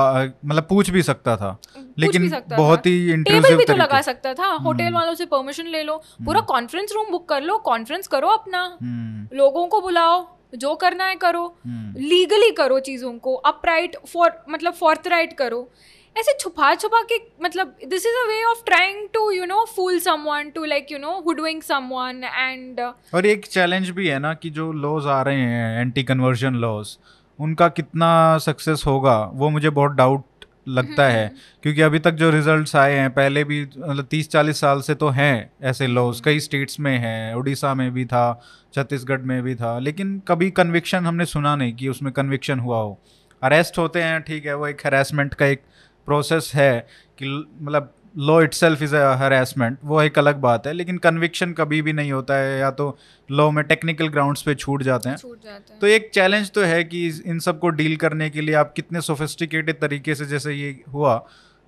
मतलब 0.47 0.67
पूछ 0.69 0.91
भी 0.91 1.03
सकता 1.03 1.37
था। 1.37 1.59
लेकिन 1.99 2.43
बहुत 2.51 2.87
ही 2.87 3.23
टेबल 3.23 3.57
भी 3.57 3.65
तो 3.65 3.75
लगा 3.75 4.01
सकता 4.01 4.35
था। 4.35 4.47
होटल 4.47 4.93
वालों 4.93 5.15
से 5.15 5.27
परमिशन 5.27 5.67
ले 5.67 5.83
लो। 5.83 5.97
पूरा 6.25 6.41
कॉन्फ्रेंस 6.41 6.93
रूम 6.95 7.11
बुक 7.11 7.29
कर 7.29 7.43
लो। 7.43 7.59
कॉन्फ्रेंस 7.59 8.07
करो 8.07 8.29
अपना। 8.29 8.79
हम्म, 8.83 9.37
लोगों 9.37 9.67
को 9.67 9.81
बुलाओ। 9.81 10.37
जो 10.55 10.75
करना 10.75 11.05
है 11.05 11.17
करो। 11.17 11.59
हम्म, 11.67 12.01
लीगली 12.01 12.51
करो 12.51 12.79
चीज़ों 12.81 13.19
को। 13.19 13.35
अपराइट 13.35 13.97
फॉर 14.13 14.33
मतलब 14.51 14.73
फॉर्थराइट 14.73 15.33
करो। 15.33 15.71
ऐसे 16.19 16.33
छुपा 16.41 16.75
छुपा 16.75 17.03
के 17.03 17.15
मतलब 17.43 17.77
this 17.87 18.07
is 18.07 18.15
a 18.15 18.29
way 18.29 18.45
of 18.45 18.65
trying 18.67 19.09
to 19.15 19.31
you 19.31 19.45
know 19.45 19.67
fool 19.77 19.99
someone 19.99 20.51
to 20.51 20.65
like 20.65 20.93
you 20.93 20.99
know 20.99 21.23
hoodwink 21.27 21.63
someone 21.63 22.25
and 22.25 22.81
और 23.15 23.27
एक 23.27 23.47
चैलेंज 23.47 23.91
भी 23.91 24.07
है 24.07 24.19
ना 24.19 24.35
कि 24.35 24.51
जो 24.51 24.73
लॉज 24.73 25.07
आ 25.07 25.23
रहे 25.23 25.41
हैं 25.41 25.81
एंटी 25.81 26.03
कन्वर्जन 26.03 26.55
लॉज 26.55 26.97
उनका 27.39 27.69
कितना 27.69 28.39
सक्सेस 28.39 28.83
होगा 28.87 29.19
वो 29.35 29.51
मुझे 29.51 29.71
बहुत 29.71 29.93
डाउट 29.93 30.25
लगता 30.69 31.07
है। 31.09 31.33
क्योंकि 31.63 31.81
अभी 31.81 31.99
तक 31.99 32.13
जो 32.13 32.31
रिजल्ट्स 32.31 32.75
आए 32.77 32.95
हैं 32.95 33.11
पहले 33.11 33.43
भी 33.45 33.61
मतलब 33.79 34.05
तीस 34.05 34.31
चालीस 34.31 34.61
साल 34.61 34.81
से 34.81 34.95
तो 34.95 35.09
हैं 35.09 35.51
ऐसे 35.63 35.87
लॉज 35.87 36.21
कई 36.21 36.41
स्टेट्स 36.41 36.81
में 36.81 36.97
हैं 36.99 37.35
उड़ीसा 37.35 37.75
में 37.75 37.91
भी 37.91 38.05
था 38.05 38.41
छत्तीसगढ़ 38.75 39.21
में 39.21 39.43
भी 39.43 39.55
था 39.55 39.79
लेकिन 39.79 40.19
कभी 40.29 40.51
कन्विक्शन 40.51 41.07
हमने 41.07 41.27
सुना 41.27 41.57
नहीं 41.57 41.73
कि 41.73 41.89
उसमें 41.89 42.13
कन्विक्शन 42.13 42.59
हुआ 42.59 42.79
हो। 42.79 42.99
अरेस्ट 43.43 43.79
होते 43.79 44.03
हैं 44.03 44.21
ठीक 44.23 44.47
है 44.47 44.55
वो 44.55 44.67
एक 44.67 44.87
हरासमेंट 44.87 45.35
का 45.35 45.47
एक 45.47 45.63
प्रोसेस 46.07 46.51
है 46.55 46.87
कि 47.19 47.27
मतलब 47.61 47.95
law 48.15 48.41
it 48.43 48.55
self 48.55 48.83
is 48.83 48.95
harassment 48.97 49.79
वो 49.85 50.01
एक 50.03 50.19
अलग 50.19 50.37
बात 50.41 50.67
है 50.67 50.73
लेकिन 50.73 50.99
कन्विक्शन 50.99 51.53
कभी 51.53 51.81
भी 51.83 51.93
नहीं 51.93 52.13
होता 52.13 52.35
है 52.35 52.59
या 52.59 52.71
तो 52.71 52.97
लॉ 53.31 53.51
में 53.51 53.65
टेक्निकल 53.65 54.09
ग्राउंड्स 54.09 54.43
पे 54.43 54.55
छूट 54.55 54.83
जाते 54.83 55.09
हैं। 55.09 55.17
छूट 55.17 55.45
जाते 55.45 55.73
हैं। 55.73 55.81
तो 55.81 55.87
एक 55.87 56.11
चैलेंज 56.15 56.51
तो 56.51 56.63
है 56.63 56.83
कि 56.85 57.07
इन 57.27 57.39
सबको 57.39 57.69
डील 57.71 57.97
करने 57.97 58.31
के 58.31 58.41
लिए 58.41 58.55
आप 58.55 58.73
कितने 58.73 59.01
सोफिस्टिकेटेड 59.01 59.81
तरीके 59.81 60.15
से 60.15 60.27
जैसे 60.27 60.53
ये 60.53 60.83
हुआ 60.93 61.15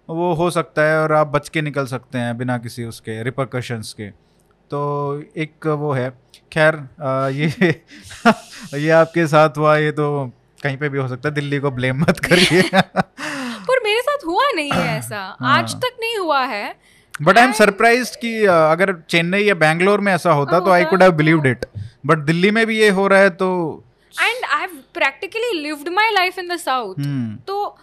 वो 0.08 0.32
हो 0.34 0.50
सकता 0.50 0.82
है 0.82 1.02
और 1.02 1.12
आप 1.12 1.26
बच 1.26 1.48
के 1.48 1.62
निकल 1.62 1.86
सकते 1.86 2.18
हैं 2.18 2.36
बिना 2.38 2.58
किसी 2.58 2.84
उसके 2.84 3.22
रिपरकशंस 3.22 3.92
के। 3.92 4.10
तो 4.70 5.22
एक 5.36 5.66
वो 5.66 5.92
है 5.92 6.10
खैर 6.52 6.76
ये 7.32 7.46
ये 8.78 8.90
आपके 8.90 9.26
साथ 9.26 9.58
हुआ 9.58 9.76
ये 9.76 9.92
तो 9.92 10.06
कहीं 10.62 10.76
पे 10.76 10.88
भी 10.88 10.98
हो 10.98 11.08
सकता 11.08 11.28
है 11.28 11.34
दिल्ली 11.34 11.58
को 11.58 11.70
ब्लेम 11.70 12.00
मत 12.02 12.18
करिए। 12.20 12.62
हुआ 14.26 14.50
नहीं 14.54 14.70
है 14.72 14.98
ऐसा। 14.98 15.20
हाँ। 15.40 15.56
आज 15.58 15.74
तक 15.76 15.96
नहीं 16.00 16.16
हुआ 16.18 16.44
है। 16.44 16.74
बट 17.22 17.38
आई 17.38 17.44
एम 17.44 17.52
सरप्राइज़ 17.52 18.16
कि 18.20 18.34
अगर 18.46 18.92
चेन्नई 19.10 19.42
या 19.42 19.54
बैंगलोर 19.54 20.00
में 20.00 20.12
ऐसा 20.14 20.32
होता 20.32 20.60
तो 20.60 20.70
I 20.70 20.84
could 20.84 21.02
have 21.02 21.12
believed 21.22 21.46
it 21.46 21.64
but 22.06 22.18
Delhi 22.26 22.50
में 22.50 22.66
भी 22.66 22.78
ये 22.80 22.88
हो 22.98 23.06
रहा 23.06 23.20
है 23.20 23.30
तो 23.42 23.48
and 24.14 24.44
I 24.44 24.60
have 24.60 24.76
practically 24.94 25.58
lived 25.60 25.88
my 25.94 26.10
life 26.10 26.38
in 26.38 26.48
the 26.48 26.56
south 26.58 27.02
तो 27.46 27.76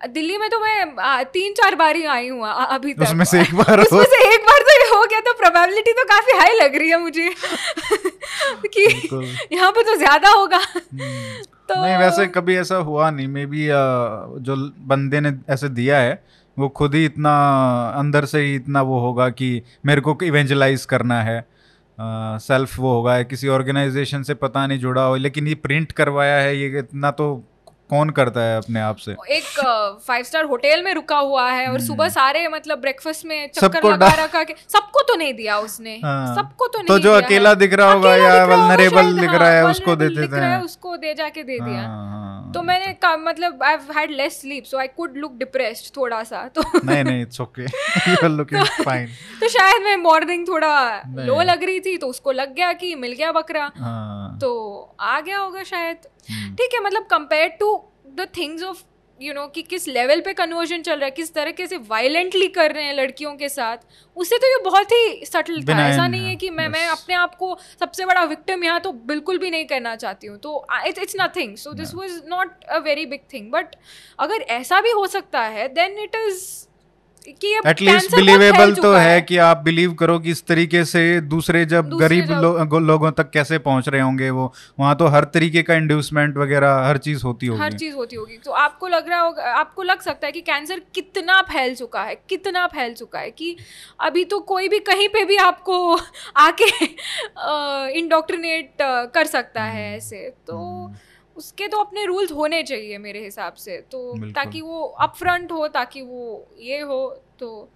दिल्ली 0.00 0.36
में 0.38 0.48
तो 0.50 0.58
मैं 0.60 1.24
तीन 1.32 1.52
चार 1.52 1.74
बार 1.74 1.96
ही 1.96 2.04
आई 2.04 2.28
हूँ 2.28 2.46
अभी 2.48 2.92
तक। 2.94 3.02
उसमें 3.02 3.24
से 3.24 3.40
एक 3.40 3.54
बार 3.54 3.80
उसमें 3.80 4.04
से 4.04 4.22
एक 4.34 4.40
बार 4.40 4.62
तो 4.68 4.96
हो 4.96 5.04
गया 5.06 5.20
तो 5.20 5.32
प्रोबेबिलिटी 5.32 5.92
तो 5.92 6.04
काफ़ी 6.04 6.38
हाई 6.38 6.56
लग 6.56 6.76
रही 6.76 6.88
है 6.90 6.98
मुझे। 7.00 7.28
कि। 8.74 8.84
यहाँ 9.52 9.70
पे 9.72 9.82
तो 9.82 9.94
ज़्यादा 9.96 10.30
होगा। 10.30 10.56
हम्म। 10.56 11.42
तो 11.68 11.82
नहीं 11.82 11.96
वैसे 11.96 12.26
कभी 12.26 12.56
ऐसा 12.56 12.76
हुआ 12.76 13.10
नहीं 13.10 13.28
मे 13.28 13.46
बी 13.46 13.66
जो 14.40 14.56
बंदे 14.86 15.20
ने 15.20 15.32
ऐसे 15.50 15.68
दिया 15.68 15.98
है 15.98 16.22
वो 16.58 16.68
खुद 16.68 16.94
ही 16.94 17.04
इतना 17.04 17.32
अंदर 17.96 18.24
से 18.24 18.40
ही 18.40 18.54
इतना 18.54 18.82
वो 18.82 18.98
होगा 19.00 19.28
कि 19.30 19.62
मेरे 19.86 20.00
को 20.00 20.18
इवेंजलाइज 20.22 20.84
करना 20.84 21.22
है 21.22 21.44
सेल्फ 21.98 22.72
uh, 22.72 22.78
वो 22.78 22.94
होगा 22.94 23.14
है 23.14 23.24
किसी 23.24 23.48
ऑर्गेनाइजेशन 23.48 24.22
से 24.22 24.34
पता 24.34 24.66
नहीं 24.66 24.78
जुड़ा 24.78 25.02
हो 25.02 25.16
लेकिन 25.16 25.48
ये 25.48 25.54
प्रिंट 25.54 25.92
करवाया 25.92 26.36
है 26.36 26.56
ये 26.56 26.78
इतना 26.78 27.10
तो 27.10 27.26
कौन 27.92 28.10
करता 28.10 28.40
है 28.40 28.56
अपने 28.56 28.80
आप 28.80 28.96
से? 28.96 29.12
एक 29.30 29.48
फाइव 30.06 30.24
स्टार 30.24 30.44
होटल 30.44 30.82
में 30.84 30.92
रुका 30.94 31.16
हुआ 31.20 31.50
है 31.50 31.66
और 31.68 31.80
सुबह 31.82 32.08
सारे 32.08 32.46
मतलब 32.48 32.80
ब्रेकफास्ट 32.80 33.26
में 33.26 33.50
चक्कर 33.50 33.78
हम्म। 33.78 33.92
लगा 33.92 34.08
रखा 34.24 34.42
के 34.44 34.54
सबको 34.68 35.02
तो 35.08 35.16
नहीं 35.16 35.34
दिया 35.34 35.58
उसने। 35.60 35.98
हाँ। 36.04 36.34
सबको 36.36 36.66
तो 36.66 36.78
नहीं 36.78 36.88
तो 36.88 36.98
जो 36.98 37.10
दिया 37.10 37.26
अकेला 37.26 37.54
दिख 37.54 37.74
रहा 37.74 37.92
होगा 37.92 38.14
या 38.16 38.30
शायद, 38.30 39.20
दिख 39.20 39.30
हाँ, 39.30 39.38
रहा 39.38 39.50
है 39.50 39.66
उसको 39.66 39.96
दे 39.96 40.08
देते 40.08 40.36
है, 40.36 40.60
उसको 40.62 40.96
दे 40.96 41.14
जाके 41.14 41.42
दे 41.42 41.58
दिया। 41.58 41.80
हाँ, 41.80 42.08
हाँ, 42.10 42.52
तो 42.52 42.62
मैंने 42.62 42.92
कहा 43.02 43.16
मतलब 43.18 43.62
I 43.62 43.76
had 43.96 44.10
less 44.10 44.40
sleep 44.40 44.64
so 44.64 44.78
I 44.78 44.86
could 44.96 45.16
look 45.16 45.36
depressed 45.38 45.96
थोड़ा 45.96 46.22
सा 46.24 46.42
तो 46.54 46.62
नहीं 46.84 47.04
नहीं 47.04 47.22
it's 47.22 47.40
okay 47.40 47.62
you 47.62 48.14
are 48.14 48.28
looking 48.28 48.64
fine 48.84 49.08
तो 49.42 49.48
शायद 49.48 49.82
मैं 49.82 49.96
मॉर्निंग 49.98 50.46
थोड़ा 50.48 50.74
लो 51.18 51.40
लग 51.42 51.64
रही 51.64 51.80
थी 51.80 51.96
तो 51.96 52.06
उसको 52.06 52.32
लग 52.32 52.54
गया 52.54 52.72
कि 52.74 52.94
मिल 52.96 53.12
गया 53.12 53.32
बकरा। 53.32 53.70
हाँ। 53.76 54.38
तो 54.40 54.50
आ 55.00 55.20
गया 55.20 55.38
होगा 55.38 55.62
शायद। 55.64 56.08
हम्म। 56.30 56.54
ठीक 56.56 56.74
है 56.74 56.82
मतलब 56.84 57.06
compare 57.10 57.48
to 57.60 57.76
the 58.16 58.28
things 58.36 58.62
of 58.62 58.82
you 59.20 59.32
know 59.34 59.46
कि 59.46 59.62
किस 59.62 59.86
लेवल 59.88 60.20
पे 60.20 60.32
कन्वर्जन 60.34 60.82
चल 60.82 60.94
रहा 60.94 61.04
है 61.04 61.10
किस 61.10 61.32
तरीके 61.34 61.66
से 61.66 61.76
वायलेंटली 61.88 62.46
कर 62.48 62.72
रहे 62.72 62.84
हैं 62.84 62.94
लड़कियों 62.94 63.34
के 63.36 63.48
साथ 63.48 63.84
उससे 64.16 64.38
तो 64.38 64.46
ये 64.46 64.62
बहुत 64.64 64.92
ही 64.92 65.26
सटल 65.26 65.62
था। 65.64 65.78
ऐसा 65.82 66.06
नहीं 66.06 66.26
है 66.26 66.34
कि 66.36 66.50
मैं 66.50 66.68
मैं 66.68 66.86
अपने 66.88 67.14
आप 67.14 67.34
को 67.34 67.56
सबसे 67.80 68.06
बड़ा 68.06 68.24
विक्टिम 68.24 68.64
यहाँ 68.64 68.80
तो 68.80 68.92
बिल्कुल 69.12 69.38
भी 69.38 69.50
नहीं 69.50 69.66
करना 69.66 69.94
चाहती 69.96 70.26
हूँ। 70.26 70.38
तो 70.38 70.64
it's 70.86 71.02
it's 71.02 71.16
nothing 71.20 71.56
so 71.56 71.72
this 71.72 71.94
was 71.94 72.20
not 72.28 72.64
a 72.64 72.78
very 72.84 73.06
big 73.06 73.20
thing 73.32 73.50
but 73.52 73.76
अगर 74.18 74.42
ऐसा 74.50 74.80
भी 74.80 74.90
हो 74.90 75.06
सकता 75.06 75.42
है 75.48 75.68
देन 75.74 75.98
इट 75.98 76.16
इज़ 76.26 76.42
कि 77.28 77.60
एटलीस्ट 77.66 78.14
बिलीवेबल 78.14 78.74
तो 78.74 78.92
है 78.92 79.20
कि 79.22 79.36
आप 79.36 79.56
बिलीव 79.56 79.92
करो 79.94 80.18
कि 80.18 80.30
इस 80.30 80.46
तरीके 80.46 80.84
से 80.84 81.20
दूसरे 81.20 81.64
जब 81.64 81.88
दूसरे 81.88 82.08
गरीब 82.08 82.30
लो, 82.30 82.78
लोगों 82.78 83.10
तक 83.10 83.30
कैसे 83.30 83.58
पहुँच 83.58 83.88
रहे 83.88 84.00
होंगे 84.00 84.30
वो 84.30 84.52
वहाँ 84.78 84.96
तो 84.96 85.06
हर 85.06 85.24
तरीके 85.24 85.62
का 85.62 85.74
इंड्यूसमेंट 85.74 86.36
वगैरह 86.36 86.74
हर 86.74 86.98
चीज़ 86.98 87.22
होती 87.22 87.46
होगी। 87.46 87.62
हर 87.62 87.72
चीज़ 87.72 87.94
होती 87.94 88.16
होगी। 88.16 88.38
तो 88.38 88.50
आपको 88.50 88.88
लग 88.88 89.08
रहा 89.08 89.20
होगा 89.20 89.42
आपको 89.42 89.82
लग 89.82 90.00
सकता 90.00 90.26
है 90.26 90.32
कि 90.32 90.40
कैंसर 90.40 90.82
कितना 90.94 91.40
फैल 91.42 91.74
चुका 91.74 92.02
है 92.02 92.14
कितना 92.28 92.66
फैल 92.66 92.94
चुका 92.94 93.18
है 93.18 93.30
कि 93.30 93.56
अभी 94.00 94.24
तो 94.24 94.40
कोई 94.40 94.68
भी 94.68 94.78
कहीं 94.78 95.08
पे 95.08 95.24
भी 95.24 95.36
आपको 95.36 96.00
आके 96.36 96.84
इंडोक्ट्रिनेट 97.98 98.72
कर 99.14 99.24
सकता 99.24 99.62
है 99.62 99.86
हम्म। 99.86 99.96
ऐसे। 99.96 100.28
तो 100.28 100.92
उसके 101.36 101.68
तो 101.68 101.78
अपने 101.78 102.04
रूल्स 102.06 102.32
होने 102.32 102.62
चाहिए 102.62 102.98
मेरे 102.98 103.24
हिसाब 103.24 103.54
से 103.54 103.76
तो 103.92 104.00
ताकि 104.32 104.60
वो 104.60 104.82
अपफ्रंट 105.00 105.52
हो 105.52 105.68
ताकि 105.68 106.02
वो 106.02 106.46
ये 106.60 106.80
हो 106.80 106.98
तो 107.38 107.68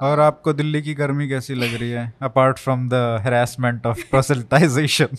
और 0.00 0.20
आपको 0.20 0.52
दिल्ली 0.52 0.82
की 0.82 0.94
गर्मी 0.94 1.28
कैसी 1.28 1.54
लग 1.54 1.74
रही 1.74 1.90
है 1.90 2.12
apart 2.22 2.58
from 2.58 2.88
the 2.88 2.94
harassment 3.24 3.86
of 3.86 4.02
proselytization 4.10 5.16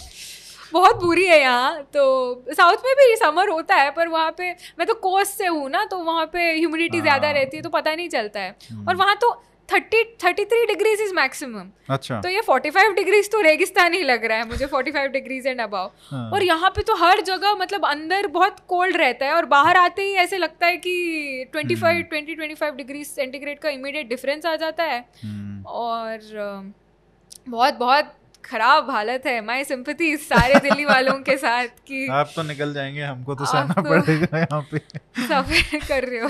बहुत 0.74 0.96
बुरी 0.96 1.26
है 1.26 1.40
यहाँ 1.40 1.82
तो 1.94 2.04
साउथ 2.52 2.86
में 2.86 2.94
भी 2.96 3.16
समर 3.16 3.50
होता 3.50 3.76
है 3.76 3.90
पर 3.92 4.08
वहाँ 4.08 4.32
पे 4.38 4.52
मैं 4.80 4.88
तो 4.88 4.94
कोस्ट 4.94 5.32
से 5.32 5.48
हूँ 5.48 5.70
ना 5.70 5.84
तो 5.86 5.98
वहाँ 5.98 6.26
पे 6.26 6.52
ह्यूमिडिटी 6.54 7.02
ज़्यादा 7.02 7.28
हाँ। 7.28 7.34
रहती 7.34 7.58
है 7.58 7.64
तो 7.64 7.70
पता 7.70 7.96
नहीं 7.96 8.10
चलता 8.10 8.40
है। 8.40 8.56
और 8.88 8.96
वहाँ 8.96 9.16
तो 9.16 9.32
thirty 9.72 10.04
thirty 10.24 10.46
three 10.46 10.66
degrees 10.66 11.01
is 11.01 11.13
maximum 11.16 11.70
अच्छा। 11.90 12.20
तो 12.22 12.30
ये 12.30 12.42
फोर्टी 12.42 12.70
फाइव 12.70 12.94
डिग्रीज 12.94 13.32
तो 13.32 13.42
रेगिस्तान 13.42 13.94
ही 13.94 14.01
लग 14.04 14.25
रहा 14.25 14.38
है 14.38 14.48
मुझे 14.48 14.66
forty 14.68 14.92
five 14.92 15.12
degrees 15.12 15.48
and 15.48 15.62
above. 15.62 15.92
और 16.34 16.44
यहाँ 16.44 16.70
पे 16.70 16.82
तो 16.82 16.96
हर 16.98 17.22
जगह 17.24 17.56
मतलब 17.56 17.86
अंदर 17.86 18.28
बहुत 18.30 18.60
कोल्ड 18.68 18.98
रहता 18.98 19.25
है 19.25 19.34
और 19.34 19.46
बाहर 19.48 19.78
आते 19.78 20.01
ही 20.01 20.13
ऐसे 20.18 20.38
लगता 20.38 20.68
है 20.68 20.78
कि 20.78 20.96
twenty. 21.51 21.75
Five 21.75 22.01
twenty 22.10 22.36
twenty 22.36 22.56
five 22.56 22.75
degree 22.75 23.04
centigrade 23.06 23.60
का 23.60 23.70
इमीडिएट 23.70 24.10
डिफरेंस 24.10 24.46
आ 24.46 24.56
जाता 24.56 24.84
है। 24.84 25.00
हम्म, 25.24 25.63
और 25.66 26.20
बहुत 27.50 27.74
बहुत 27.75 28.13
खराब 28.44 28.90
हालत 28.90 29.25
है। 29.25 29.40
माई 29.46 29.63
सिंपथी 29.63 30.16
सारे 30.20 30.60
दिल्ली 30.60 30.86
वालों 30.86 31.13
के 31.24 31.36
साथ 31.38 31.68
कि 31.88 32.08
आप 32.12 32.32
तो 32.36 32.44
निकल 32.44 32.74
जाएँगे 32.74 33.01
हमको 33.01 33.36
तो 33.36 33.46
सहना 33.46 33.82
पड़ेगा 33.82 34.38
यहाँ 34.38 34.62
पे। 34.72 34.78
सफ़र 34.78 35.80
कर 35.88 36.04
रहे 36.04 36.20
हो। 36.20 36.30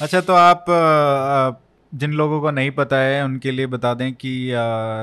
अच्छा 0.00 0.20
तो 0.20 0.34
आप 0.34 0.70
अ, 0.70 1.60
जिन 1.92 2.12
लोगों 2.12 2.40
को 2.40 2.50
नहीं 2.50 2.70
पता 2.70 2.96
है 2.96 3.22
उनके 3.24 3.50
लिए 3.50 3.66
बता 3.66 3.92
दें 3.94 4.12
कि 4.14 4.32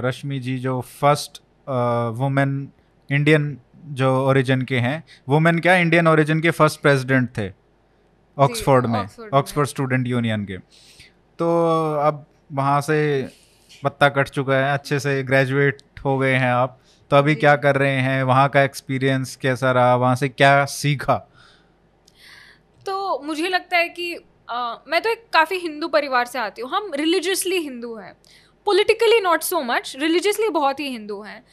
रश्मि 0.05 0.39
जी 0.39 0.57
जो 0.59 0.79
फ़र्स्ट 0.81 1.41
वुमेन 2.17 2.69
इंडियन 3.09 3.57
जो 3.91 4.09
ओरिजिन 4.27 4.61
के 4.61 4.79
हैं 4.79 5.03
वुमेन 5.29 5.59
क्या? 5.59 5.75
इंडियन 5.75 6.07
ओरिजिन 6.07 6.41
के 6.41 6.51
फ़र्स्ट 6.51 6.81
प्रेसिडेंट 6.81 7.29
थे 7.37 7.49
ऑक्सफोर्ड 8.37 8.85
में 8.85 8.99
ऑक्सफोर्ड 9.33 9.67
स्टूडेंट 9.67 10.07
यूनियन 10.07 10.45
के। 10.45 10.57
तो 11.39 11.47
अब 11.97 12.25
वहाँ 12.51 12.79
से 12.81 12.97
पत्ता 13.83 14.09
कट 14.09 14.29
चुका 14.29 14.55
है 14.55 14.73
अच्छे 14.73 14.99
से 14.99 15.21
ग्रेजुएट 15.23 15.81
हो 16.05 16.17
गए 16.17 16.33
हैं 16.33 16.51
आप। 16.51 16.79
तो 17.11 17.15
अभी 17.15 17.35
क्या 17.35 17.55
कर 17.55 17.75
रहे 17.75 17.99
हैं? 17.99 18.23
वहाँ 18.23 18.47
का 18.49 18.61
एक्सपीरियंस 18.63 19.35
कैसा 19.35 19.71
रहा? 19.71 19.95
वहाँ 19.95 20.15
से 20.15 20.29
क्या 20.29 20.65
सीखा? 20.65 21.15
तो 22.85 23.21
मुझे 23.23 23.47
लगता 23.47 23.77
है 23.77 23.89
कि 23.89 24.15
मैं 24.51 25.01
तो 25.01 25.09
एक 25.09 25.25
काफ़ी 25.33 25.57
हिंदू 25.57 25.87
परिवार 25.87 26.25
से 26.25 26.39
आती 26.39 26.61
हूँ। 26.61 26.69
हम 26.69 26.91
रिलीजियसली 26.93 27.57
हिंदू 27.57 27.95
हैं। 27.95 28.13
Politically 28.65 29.19
not 29.19 29.43
so 29.43 29.61
much 29.61 29.95
religiously 29.99 30.49
बहुत 30.49 30.79
ही 30.79 30.89
हिंदू 30.89 31.21
हैं। 31.21 31.43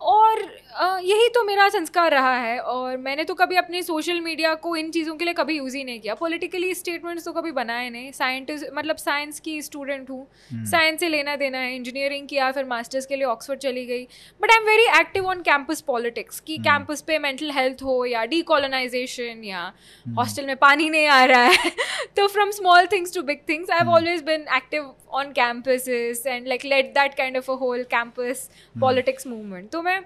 और 0.00 0.42
यही 0.72 1.28
तो 1.28 1.42
मेरा 1.44 1.68
संस्कार 1.68 2.10
रहा 2.10 2.34
है 2.36 2.58
और 2.60 2.96
मैंने 2.96 3.24
तो 3.24 3.34
कभी 3.34 3.56
अपने 3.56 3.82
सोशल 3.82 4.20
मीडिया 4.20 4.54
को 4.54 4.74
इन 4.76 4.90
चीज़ों 4.90 5.14
के 5.16 5.24
लिए 5.24 5.34
कभी 5.34 5.56
यूज़ 5.56 5.76
ही 5.76 5.82
नहीं 5.84 6.00
किया। 6.00 6.14
पॉलिटिकली 6.14 6.74
स्टेटमेंट्स 6.74 7.24
तो 7.24 7.32
कभी 7.32 7.52
बनाए 7.52 7.88
नहीं। 7.90 8.12
साइंटिस्ट 8.12 8.66
मतलब 8.74 8.96
साइंस 8.96 9.40
की 9.40 9.60
स्टूडेंट 9.62 10.10
हूँ। 10.10 10.26
साइंस 10.52 11.00
से 11.00 11.08
लेना 11.08 11.36
देना 11.36 11.58
है। 11.58 11.74
इंजीनियरिंग 11.76 12.28
किया 12.28 12.50
फिर 12.52 12.64
मास्टर्स 12.64 13.06
के 13.06 13.16
लिए 13.16 13.24
ऑक्सफोर्ड 13.24 13.60
चली 13.60 13.84
गई। 13.86 14.04
But 14.40 14.50
I 14.50 14.58
am 14.58 14.66
very 14.66 14.86
active 15.00 15.26
on 15.26 15.42
campus 15.42 15.80
politics 15.80 16.40
कि। 16.40 16.58
कैंपस 16.58 17.00
पे 17.00 17.18
मेंटल 17.18 17.50
हेल्थ 17.50 17.82
हो 17.82 18.04
या 18.04 18.24
डीकोलोनाइजेशन 18.24 19.44
या 19.44 19.72
हॉस्टल 20.06 20.46
में 20.46 20.56
पानी 20.56 20.88
नहीं 20.90 21.06
आ 21.06 21.24
रहा 21.24 21.42
है। 21.42 21.70
तो 22.16 22.26
from 22.28 22.50
small 22.50 22.86
things 22.86 23.14
to 23.14 23.22
big 23.22 23.38
things 23.48 23.70
I 23.70 23.78
have 23.78 23.86
Hmm. 23.86 23.96
Always 23.96 24.22
been 24.22 24.44
active 24.56 24.90
on 25.12 25.32
campuses 25.32 26.26
and 26.26 26.46
like 26.48 26.64
let 26.64 26.86
that 26.94 27.14
kind 27.14 27.36
of 27.36 27.50
a 27.50 27.54
whole 27.54 27.82
campus 27.90 28.48
politics 28.80 29.26
movement 29.26 29.70
तो 29.70 29.82
मैं 29.82 29.98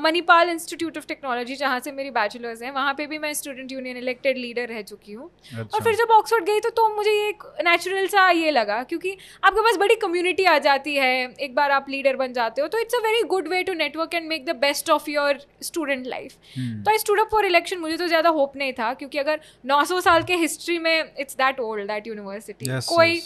मणिपाल 0.00 0.48
इंस्टीट्यूट 0.50 0.98
ऑफ़ 0.98 1.06
टेक्नोलॉजी 1.08 1.56
जहाँ 1.56 1.80
से 1.80 1.92
मेरी 1.92 2.10
बैचलर्स 2.10 2.62
हैं 2.62 2.70
वहाँ 2.72 2.94
पे 2.94 3.06
भी 3.06 3.18
मैं 3.18 3.32
स्टूडेंट 3.34 3.72
यूनियन 3.72 3.96
इलेक्टेड 3.96 4.38
लीडर 4.38 4.68
रह 4.68 4.82
चुकी 4.82 5.12
हूँ। 5.12 5.30
अच्छा। 5.50 5.62
और 5.74 5.82
फिर 5.84 5.94
जब 5.96 6.10
ऑक्सफोर्ड 6.12 6.44
गई 6.44 6.60
तो 6.60 6.70
तो 6.72 6.88
मुझे 6.96 7.10
ये 7.10 7.28
एक 7.28 7.42
नेचुरल 7.64 8.06
सा 8.08 8.28
ये 8.32 8.50
लगा 8.50 8.82
क्योंकि 8.84 9.16
आपके 9.44 9.60
पास 9.60 9.76
बड़ी 9.78 9.94
कम्युनिटी 10.02 10.44
आ 10.44 10.58
जाती 10.60 10.94
है 10.96 11.12
एक 11.40 11.54
बार 11.54 11.70
आप 11.70 11.86
लीडर 11.90 12.16
बन 12.16 12.32
जाते 12.32 12.62
हो 12.62 12.68
तो 12.68 12.78
it's 12.78 12.94
a 12.94 13.02
very 13.02 13.22
good 13.28 13.48
way 13.48 13.62
to 13.62 13.72
network 13.74 14.14
and 14.14 14.28
make 14.28 14.44
the 14.46 14.56
best 14.58 14.90
of 14.90 15.10
your 15.10 15.40
student 15.62 16.06
life 16.06 16.32
तो 16.56 16.90
I 16.90 16.98
stood 16.98 17.20
up 17.20 17.28
for 17.30 17.46
election 17.46 17.78
मुझे 17.78 17.96
तो 17.96 18.06
ज़्यादा 18.06 18.30
होप 18.30 18.56
नहीं 18.56 18.72
था 18.72 18.92
क्योंकि 18.94 19.18
अगर 19.18 19.40
900 19.66 20.00
साल 20.02 20.22
के 20.22 20.36
हिस्ट्री 20.36 20.78
में 20.78 21.12
it's 21.18 21.36
that 21.36 21.60
old 21.60 21.86
that 21.88 22.06
university 22.06 22.66
कोई 22.88 23.20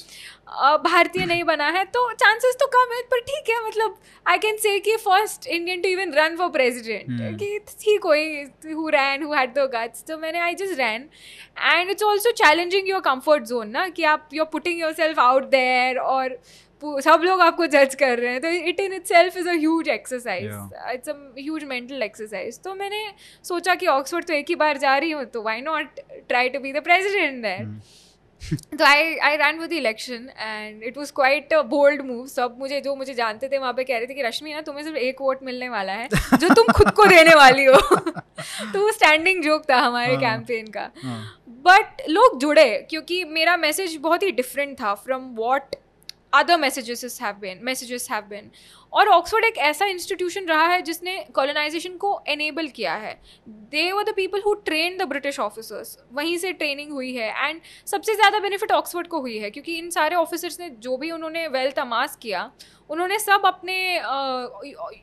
भारतीय 0.47 1.25
नहीं 1.27 1.45
बना 1.45 1.69
है 1.69 1.85
तो 1.87 2.11
चांसेस 2.15 2.57
तो 2.61 2.67
कम 2.67 2.93
है 2.95 3.01
पर 3.11 3.21
ठीक 3.21 3.51
है 3.51 3.67
मतलब 3.67 3.97
आई 4.27 4.39
कैन 4.39 4.57
से 4.57 4.79
कि 4.81 4.97
first 4.99 5.47
Indian 5.49 5.81
to 5.83 5.89
even 5.89 6.13
run 6.15 6.37
for 6.37 6.49
president 6.51 7.05
Hmm. 7.05 7.39
कि 7.39 7.59
थी 7.81 7.97
कोई 7.99 8.73
who 8.73 8.89
ran 8.91 9.23
who 9.23 9.33
had 9.33 9.55
the 9.55 9.69
guts 9.75 10.05
तो 10.05 10.19
मैंने 10.19 10.39
I 10.41 10.55
just 10.55 10.79
ran 10.79 11.09
and 11.63 11.91
it's 11.91 12.03
also 12.03 12.31
challenging 12.35 12.89
your 12.89 13.01
comfort 13.03 13.45
zone 13.45 13.71
ना 13.71 13.89
कि 13.89 14.05
आप 14.13 14.29
you 14.35 14.43
are 14.45 14.51
putting 14.53 14.81
yourself 14.93 15.19
out 15.21 15.45
there 15.51 15.99
और 15.99 16.39
सब 16.83 17.21
लोग 17.25 17.41
आपको 17.41 17.67
जज 17.69 17.95
कर 17.95 18.19
रहे 18.19 18.31
हैं 18.33 18.41
तो 18.41 18.49
it 18.69 18.81
in 18.81 18.93
itself 19.07 19.37
is 19.37 19.49
a 19.49 19.53
huge 19.53 19.89
exercise 19.89 20.45
it's 20.93 21.09
a 21.09 21.15
huge 21.39 21.65
mental 21.65 22.03
exercise 22.03 22.61
तो 22.65 22.75
मैंने 22.75 23.05
सोचा 23.45 23.75
कि 23.75 23.87
ऑक्सफोर्ड 23.89 24.27
तो 24.27 24.35
एक 24.35 24.49
ही 24.49 24.55
बार 24.57 24.79
जा 24.79 24.97
रही 24.97 25.11
हूँ 25.11 25.25
तो 25.27 25.43
why 25.43 25.61
not 25.63 26.01
try 26.29 26.49
to 26.49 26.61
be 26.61 26.73
the 26.73 26.83
president 26.85 27.47
hmm, 27.47 27.81
तो 28.79 28.85
I 28.85 29.17
I 29.17 29.37
run 29.37 29.59
with 29.59 29.73
election 29.73 30.29
and 30.39 30.83
it 30.83 30.99
was 30.99 31.13
quite 31.13 31.53
a 31.53 31.61
bold 31.63 32.03
move 32.03 32.27
सब 32.27 32.57
मुझे 32.59 32.81
जो 32.81 32.95
मुझे 32.97 33.15
जानते 33.15 33.49
थे 33.49 33.59
वहाँ 33.59 33.73
पे 33.73 33.85
कह 33.85 33.99
रहे 33.99 34.07
थे 34.07 34.15
कि 34.15 34.23
रश्मि 34.23 34.53
ना 34.55 34.61
तुम्हें 34.61 34.83
सिर्फ़ 34.85 34.99
एक 34.99 35.21
वोट 35.21 35.43
मिलने 35.43 35.69
वाला 35.69 35.93
है 35.93 36.09
जो 36.39 36.55
तुम 36.55 36.73
खुद 36.73 36.91
को 36.91 37.05
देने 37.07 37.35
वाली 37.35 37.65
हो। 37.65 37.77
तो 38.73 38.81
वो 38.81 38.91
स्टैंडिंग 38.93 39.43
जोक 39.45 39.71
था 39.71 39.77
हमारे 39.77 40.13
हाँ। 40.13 40.21
कैंपेन 40.21 40.67
का। 40.67 40.91
हाँ, 41.03 41.43
बट 41.49 42.03
लोग 42.09 42.41
जुड़े 42.41 42.87
क्योंकि 42.91 43.25
मेरा 43.25 43.57
मैसेज 43.57 43.97
बहुत 43.97 44.23
ही 44.23 44.31
डिफरेंट 44.33 44.81
था 44.81 44.95
from 44.95 45.35
what 45.35 45.77
other 46.35 46.57
messages 46.57 47.19
have 47.23 47.35
been 47.35 47.61
messages 47.63 48.09
have 48.11 48.23
been 48.23 48.51
और 48.95 49.09
ऑक्सफोर्ड 49.09 49.45
एक 49.45 49.57
ऐसा 49.61 49.87
इंस्टीट्यूशन 49.87 50.45
रहा 50.47 50.67
है 50.67 50.81
जिसने 50.83 51.17
कॉलोनाइजेशन 51.35 51.97
को 51.97 52.21
एनेबल 52.29 52.69
किया 52.71 52.95
है। 52.97 53.19
They 53.47 53.91
were 53.93 54.05
the 54.05 54.15
people 54.17 54.43
who 54.47 54.55
train 54.65 54.97
the 54.99 55.09
British 55.09 55.39
officers 55.41 55.97
वहीं 56.13 56.37
से 56.39 56.53
ट्रेनिंग 56.55 56.93
हुई 56.93 57.15
है 57.15 57.49
एंड 57.49 57.61
सबसे 57.89 58.15
ज़्यादा 58.15 58.39
बेनिफिट 58.41 58.73
ऑक्सफोर्ड 58.73 59.07
को 59.07 59.21
हुई 59.21 59.39
है 59.39 59.51
क्योंकि 59.51 59.77
इन 59.79 59.91
सारे 59.91 60.17
ऑफिसर्स 60.17 60.61
ने 60.61 60.71
जो 60.81 60.97
भी 60.97 61.11
उन्होंने 61.11 61.47
वेल्थ 61.49 61.79
अमास 61.79 62.17
किया 62.17 62.51
उन्होंने 62.91 63.19
सब 63.19 63.43
अपने 63.47 63.75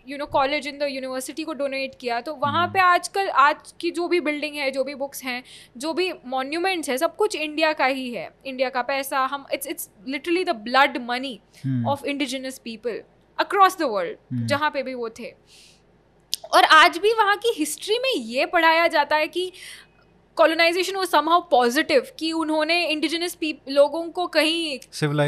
you 0.08 0.18
know 0.18 0.26
college 0.32 0.68
in 0.68 0.78
the 0.78 0.88
university 0.90 1.44
को 1.44 1.54
डोनेट 1.54 1.96
किया। 2.02 2.20
तो 2.22 2.34
वहाँ 2.36 2.68
पे 2.68 2.80
आजकल 2.80 3.30
आज 3.42 3.74
की 3.82 3.92
जो 3.92 4.08
भी 4.08 4.20
बिल्डिंग 4.22 4.56
है 4.56 4.70
जो 4.72 4.84
भी 4.84 4.96
बुक्स 4.96 5.24
हैं 5.24 5.42
जो 5.78 5.94
भी 5.94 6.12
मॉन्यूमेंट्स 6.28 6.90
है 6.90 6.98
सब 6.98 7.16
कुछ 7.16 7.36
इंडिया 7.38 7.72
का 7.74 7.86
ही 7.88 8.10
है। 8.12 8.30
इंडिया 8.46 8.70
का 8.70 8.82
पैसा 8.84 9.26
हम 9.26 9.46
it's 9.54 9.68
it's 9.68 9.90
literally 10.08 10.44
the 10.44 10.56
blood 10.62 10.98
money 11.08 11.40
hmm, 11.64 11.88
of 11.88 12.06
indigenous 12.06 12.60
people 12.60 13.02
across 13.44 13.78
the 13.78 13.84
world. 13.92 14.48
जहाँ 14.48 14.70
पे 14.70 14.84
भी 14.84 14.94
वो 14.94 15.10
थे 15.10 15.34
और 16.54 16.64
आज 16.74 16.98
भी 16.98 17.14
वहाँ 17.14 17.36
की 17.38 17.54
हिस्ट्री 17.58 17.98
में 18.00 18.14
ये 18.16 18.46
पढ़ाया 18.46 18.88
जाता 18.88 19.16
है 19.16 19.28
कि 19.28 19.52
कॉलोनाइजेशन 20.38 20.96
वो 20.96 21.06
समहाउ 21.06 21.42
पॉजिटिव 21.42 22.08
कि 22.20 22.32
उन्होंने 22.32 22.84
इंडिजिनस 22.86 23.38
लोगों 23.70 24.04
को 24.10 24.28
कहीं 24.28 24.80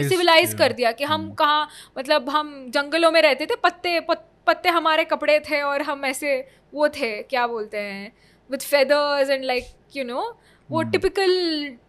सिविलाइज 0.10 0.53
कर 0.53 0.74
दिया 0.74 0.91
कि 0.91 1.03
हम 1.03 1.22
हम्म। 1.22 1.34
कहाँ 1.34 1.67
मतलब 1.98 2.29
हम 2.29 2.53
जंगलों 2.70 3.12
में 3.12 3.22
रहते 3.22 3.46
थे 3.46 3.55
पत्ते 3.55 4.00
पत, 4.00 4.25
पत्ते 4.48 4.70
हमारे 4.70 5.03
कपड़े 5.05 5.39
थे 5.39 5.62
और 5.62 5.82
हम 5.82 6.05
ऐसे 6.05 6.36
वो 6.74 6.88
थे 6.89 7.12
क्या 7.24 7.46
बोलते 7.48 7.77
हैं 7.79 8.12
with 8.50 8.65
feathers 8.70 9.29
and 9.29 9.43
like 9.46 9.65
you 9.96 10.03
know 10.03 10.22
वो। 10.70 10.82
टिपिकल 10.91 11.32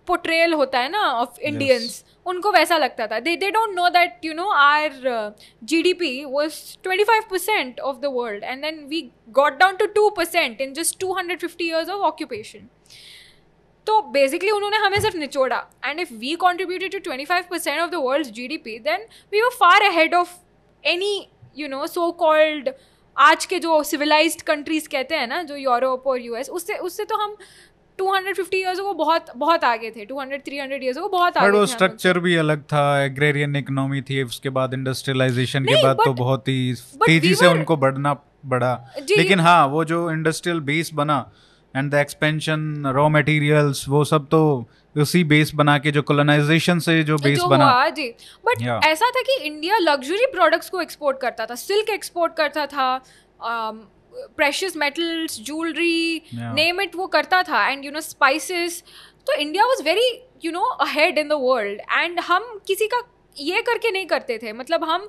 पोट्रेल 0.06 0.52
होता 0.52 0.78
है 0.78 0.88
ना 0.88 1.00
ऑफ़ 1.12 1.40
इंडियंस 1.40 2.04
उनको 2.26 2.50
वैसा 2.52 2.76
लगता 2.78 3.06
था। 3.06 3.18
They 3.20 3.36
they 3.36 3.50
don't 3.50 3.74
know 3.76 3.88
that 3.90 4.24
you 4.24 4.34
know 4.34 4.48
our 4.50 5.34
G 5.64 5.82
D 5.82 5.92
P 5.94 6.24
was 6.26 6.54
twenty 6.82 7.04
five 7.04 7.22
percent 7.30 7.80
of 7.80 7.96
the 7.96 8.10
world 8.12 8.44
and 8.44 8.62
then 8.62 8.84
we 8.88 9.02
got 9.32 9.58
down 9.58 9.76
to 9.76 9.86
two 9.96 10.08
percent 10.16 10.60
in 10.60 10.72
just 10.74 10.98
two 11.00 11.12
hundred 11.14 11.40
fifty 11.40 11.68
years 11.68 11.88
of 11.88 12.02
occupation 12.02 12.68
तो 13.86 14.00
basically 14.12 14.50
उन्होंने 14.50 14.76
हमें 14.76 14.98
सिर्फ़ 15.00 15.16
निचोड़ा। 15.16 15.56
And 15.84 16.00
if 16.00 16.12
we 16.14 16.34
contributed 16.36 16.92
to 16.92 16.98
twenty 17.00 17.24
five 17.24 17.44
percent 17.50 17.80
of 17.80 17.90
the 17.90 17.94
world 18.04 18.26
G 18.28 18.48
D 18.48 18.56
P 18.58 18.78
then 18.80 19.06
we 19.32 19.40
were 19.40 19.50
far 19.60 19.82
ahead 19.82 20.14
of 20.14 20.34
any 20.84 21.28
you 21.56 21.68
know 21.68 21.86
so 21.86 22.10
called 22.20 22.70
आज 23.16 23.44
के 23.46 23.58
जो 23.58 23.82
civilised 23.82 24.40
countries 24.42 24.88
कहते 24.88 25.14
हैं 25.14 25.26
ना, 25.26 25.42
जो 25.42 25.56
यूरोप 25.56 26.06
और 26.06 26.20
यूएस 26.20 26.48
उससे 26.50 26.76
उससे 26.78 27.04
तो 27.04 27.16
हम 27.16 27.36
250 27.98 28.54
इयर्स 28.54 28.80
को 28.80 28.92
बहुत 28.94 29.26
बहुत 29.36 29.64
आगे 29.64 29.90
थे 29.90 30.06
200 30.06 30.38
300 30.48 30.82
इयर्स 30.82 30.98
को 30.98 31.08
बहुत 31.08 31.36
आगे 31.36 31.46
वो 31.46 31.52
थे 31.52 31.54
हम 31.54 31.58
लोग। 31.58 31.68
स्ट्रक्चर 31.68 32.18
भी 32.18 32.34
अलग 32.36 32.62
था 32.72 32.84
एग्रेरियन 33.04 33.56
इकोनॉमी 33.56 34.02
थी 34.02 34.22
उसके 34.22 34.50
बाद 34.58 34.74
इंडस्ट्रियलाइजेशन 34.74 35.64
के 35.64 35.82
बाद 35.82 35.96
तो 36.04 36.12
बहुत 36.14 36.48
ही 36.48 36.74
तेज़ी 37.06 37.34
से 37.34 37.46
उनको 37.46 37.76
बढ़ना 37.76 38.16
बढ़ा 38.46 38.74
लेकिन 39.10 39.40
हाँ 39.40 39.66
वो 39.68 39.84
जो 39.84 40.10
इंडस्ट्रियल 40.10 40.60
बेस 40.70 40.90
बना 40.94 41.18
and 41.74 41.90
the 41.90 41.94
expansion 41.94 42.92
raw 42.96 43.08
materials 43.08 43.88
वो 43.88 44.04
सब 44.04 44.26
तो 44.30 44.42
उसी 44.96 45.22
बेस 45.24 45.50
बना 45.54 45.78
के 45.78 45.90
जो 45.90 46.02
कॉलोनाइजेशन 46.02 46.78
से 46.78 47.02
जो 47.04 47.16
बेस 47.18 47.38
जो 47.38 47.46
बना 47.48 47.70
हुआ 47.70 47.88
जी 47.90 48.08
बट 48.44 48.62
Yeah. 48.62 48.84
ऐसा 48.86 49.10
था 49.10 49.20
कि 49.20 49.36
इंडिया 49.46 49.78
लग्जरी 49.78 50.26
प्रोडक्ट्स 50.32 50.70
को 50.70 50.80
एक्सपोर्ट 50.80 51.20
करता 51.20 51.46
था 51.46 51.54
सिल्क 51.62 51.90
एक्सपोर्ट 51.90 52.34
करता 52.36 52.66
था 52.66 52.86
precious 54.36 54.76
metals 54.76 55.40
jewellery 55.46 56.22
name 56.34 56.80
it 56.80 56.96
वो 56.96 57.06
करता 57.08 57.42
था. 57.42 57.66
एंड 57.68 57.84
यू 57.84 57.90
नो 57.90 58.00
स्पाइसेस 58.00 58.82
तो 59.26 59.40
India 59.40 59.66
was 59.66 59.82
very 59.84 60.10
you 60.44 60.52
know 60.52 60.62
ahead 60.86 61.18
in 61.18 61.28
the 61.28 61.40
world 61.40 61.80
and 61.92 62.20
हम 62.20 62.58
किसी 62.66 62.86
का 62.86 63.02
ये 63.36 63.60
करके 63.62 63.90
नहीं 63.90 64.06
करते 64.06 64.38
थे. 64.38 64.52
मतलब 64.52 64.84
हम 64.84 65.08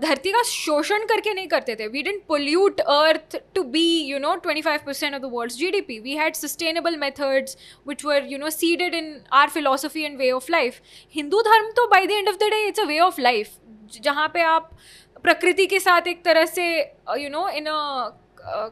धरती 0.00 0.30
का 0.32 0.42
शोषण 0.46 1.04
करके 1.06 1.32
नहीं 1.34 1.46
करते 1.48 1.74
थे. 1.76 1.86
We 1.88 2.02
didn't 2.02 2.22
pollute 2.28 2.80
earth 2.80 3.36
to 3.54 3.62
be 3.74 3.84
you 4.10 4.18
know 4.18 4.34
twenty 4.36 4.62
five 4.62 4.80
percent 4.86 5.14
of 5.14 5.22
the 5.22 5.30
world 5.32 5.52
G 5.52 5.70
D 5.70 5.80
P 5.80 5.98
we 6.00 6.14
had 6.16 6.34
sustainable 6.34 6.96
methods 6.98 7.56
which 7.88 8.04
were 8.04 8.26
you 8.30 8.38
know 8.38 8.50
seeded 8.50 8.94
in 8.94 9.14
our 9.32 9.48
philosophy 9.50 10.02
and 10.04 10.18
way 10.18 10.30
of 10.30 10.50
life 10.52 10.80
Hindu 11.14 11.42
धर्म 11.42 11.70
तो 11.76 11.86
by 11.88 12.06
the 12.06 12.10
end 12.10 12.28
of 12.28 12.36
the 12.36 12.50
day 12.50 12.66
it's 12.68 12.80
a 12.80 12.84
way 12.84 12.98
of 13.00 13.20
life 13.20 13.50
जहाँ 14.02 14.28
पे 14.34 14.42
आप 14.42 14.70
प्रकृति 15.24 15.66
के 15.66 15.78
साथ 15.80 16.06
एक 16.08 16.24
तरह 16.24 16.44
से 16.46 16.66
you 17.18 17.28
know 17.30 17.48
in 17.48 17.64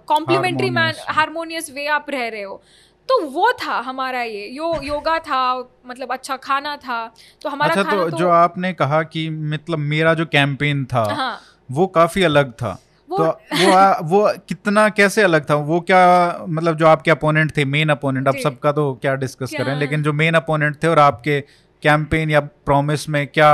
complementary 0.08 0.70
man 0.70 0.94
harmonious 1.08 1.70
way 1.70 1.86
आप 1.88 2.06
रह 2.10 2.28
रहे 2.28 2.42
हो। 2.42 2.62
तो 3.08 3.20
वो 3.30 3.52
था 3.62 3.78
हमारा 3.80 4.22
ये 4.22 4.46
यो 4.48 4.74
योगा 4.82 5.18
था 5.18 5.40
मतलब 5.86 6.12
अच्छा 6.12 6.36
खाना 6.36 6.76
था। 6.76 7.06
तो 7.42 7.48
हमारा 7.48 7.70
अच्छा 7.70 7.82
खाना 7.82 8.04
तो 8.04 8.10
तो 8.10 8.18
जो 8.18 8.28
आपने 8.30 8.72
कहा 8.72 9.02
कि 9.04 9.28
मतलब 9.30 9.78
मेरा 9.78 10.14
जो 10.14 10.26
कैंपेन 10.26 10.84
था 10.84 11.02
हाँ। 11.14 11.38
वो 11.70 11.86
काफ़ी 11.88 12.22
अलग 12.22 12.52
था। 12.52 12.78
वो 13.08 13.18
तो 13.18 13.24
वो 13.24 13.72
आ, 13.72 13.98
वो 14.02 14.32
कितना 14.48 14.88
कैसे 14.88 15.22
अलग 15.22 15.48
था? 15.50 15.54
वो 15.54 15.80
क्या 15.80 16.44
मतलब 16.48 16.76
जो 16.76 16.86
आपके 16.86 17.10
अपोनेंट 17.10 17.56
थे 17.56 17.64
मेन 17.66 17.88
अपोनेंट 17.88 18.28
अब 18.28 18.36
सबका 18.38 18.72
तो 18.72 18.92
क्या 19.02 19.14
डिस्कस 19.16 19.54
करें 19.56 19.74
लेकिन 19.76 20.02
जो 20.02 20.12
मेन 20.12 20.34
अपोनेंट 20.34 20.82
थे 20.82 20.88
और 20.88 20.98
आपके 20.98 21.40
कैंपेन 21.82 22.30
या 22.30 22.40
प्रॉमिस 22.70 23.08
में 23.08 23.26
क्या 23.28 23.52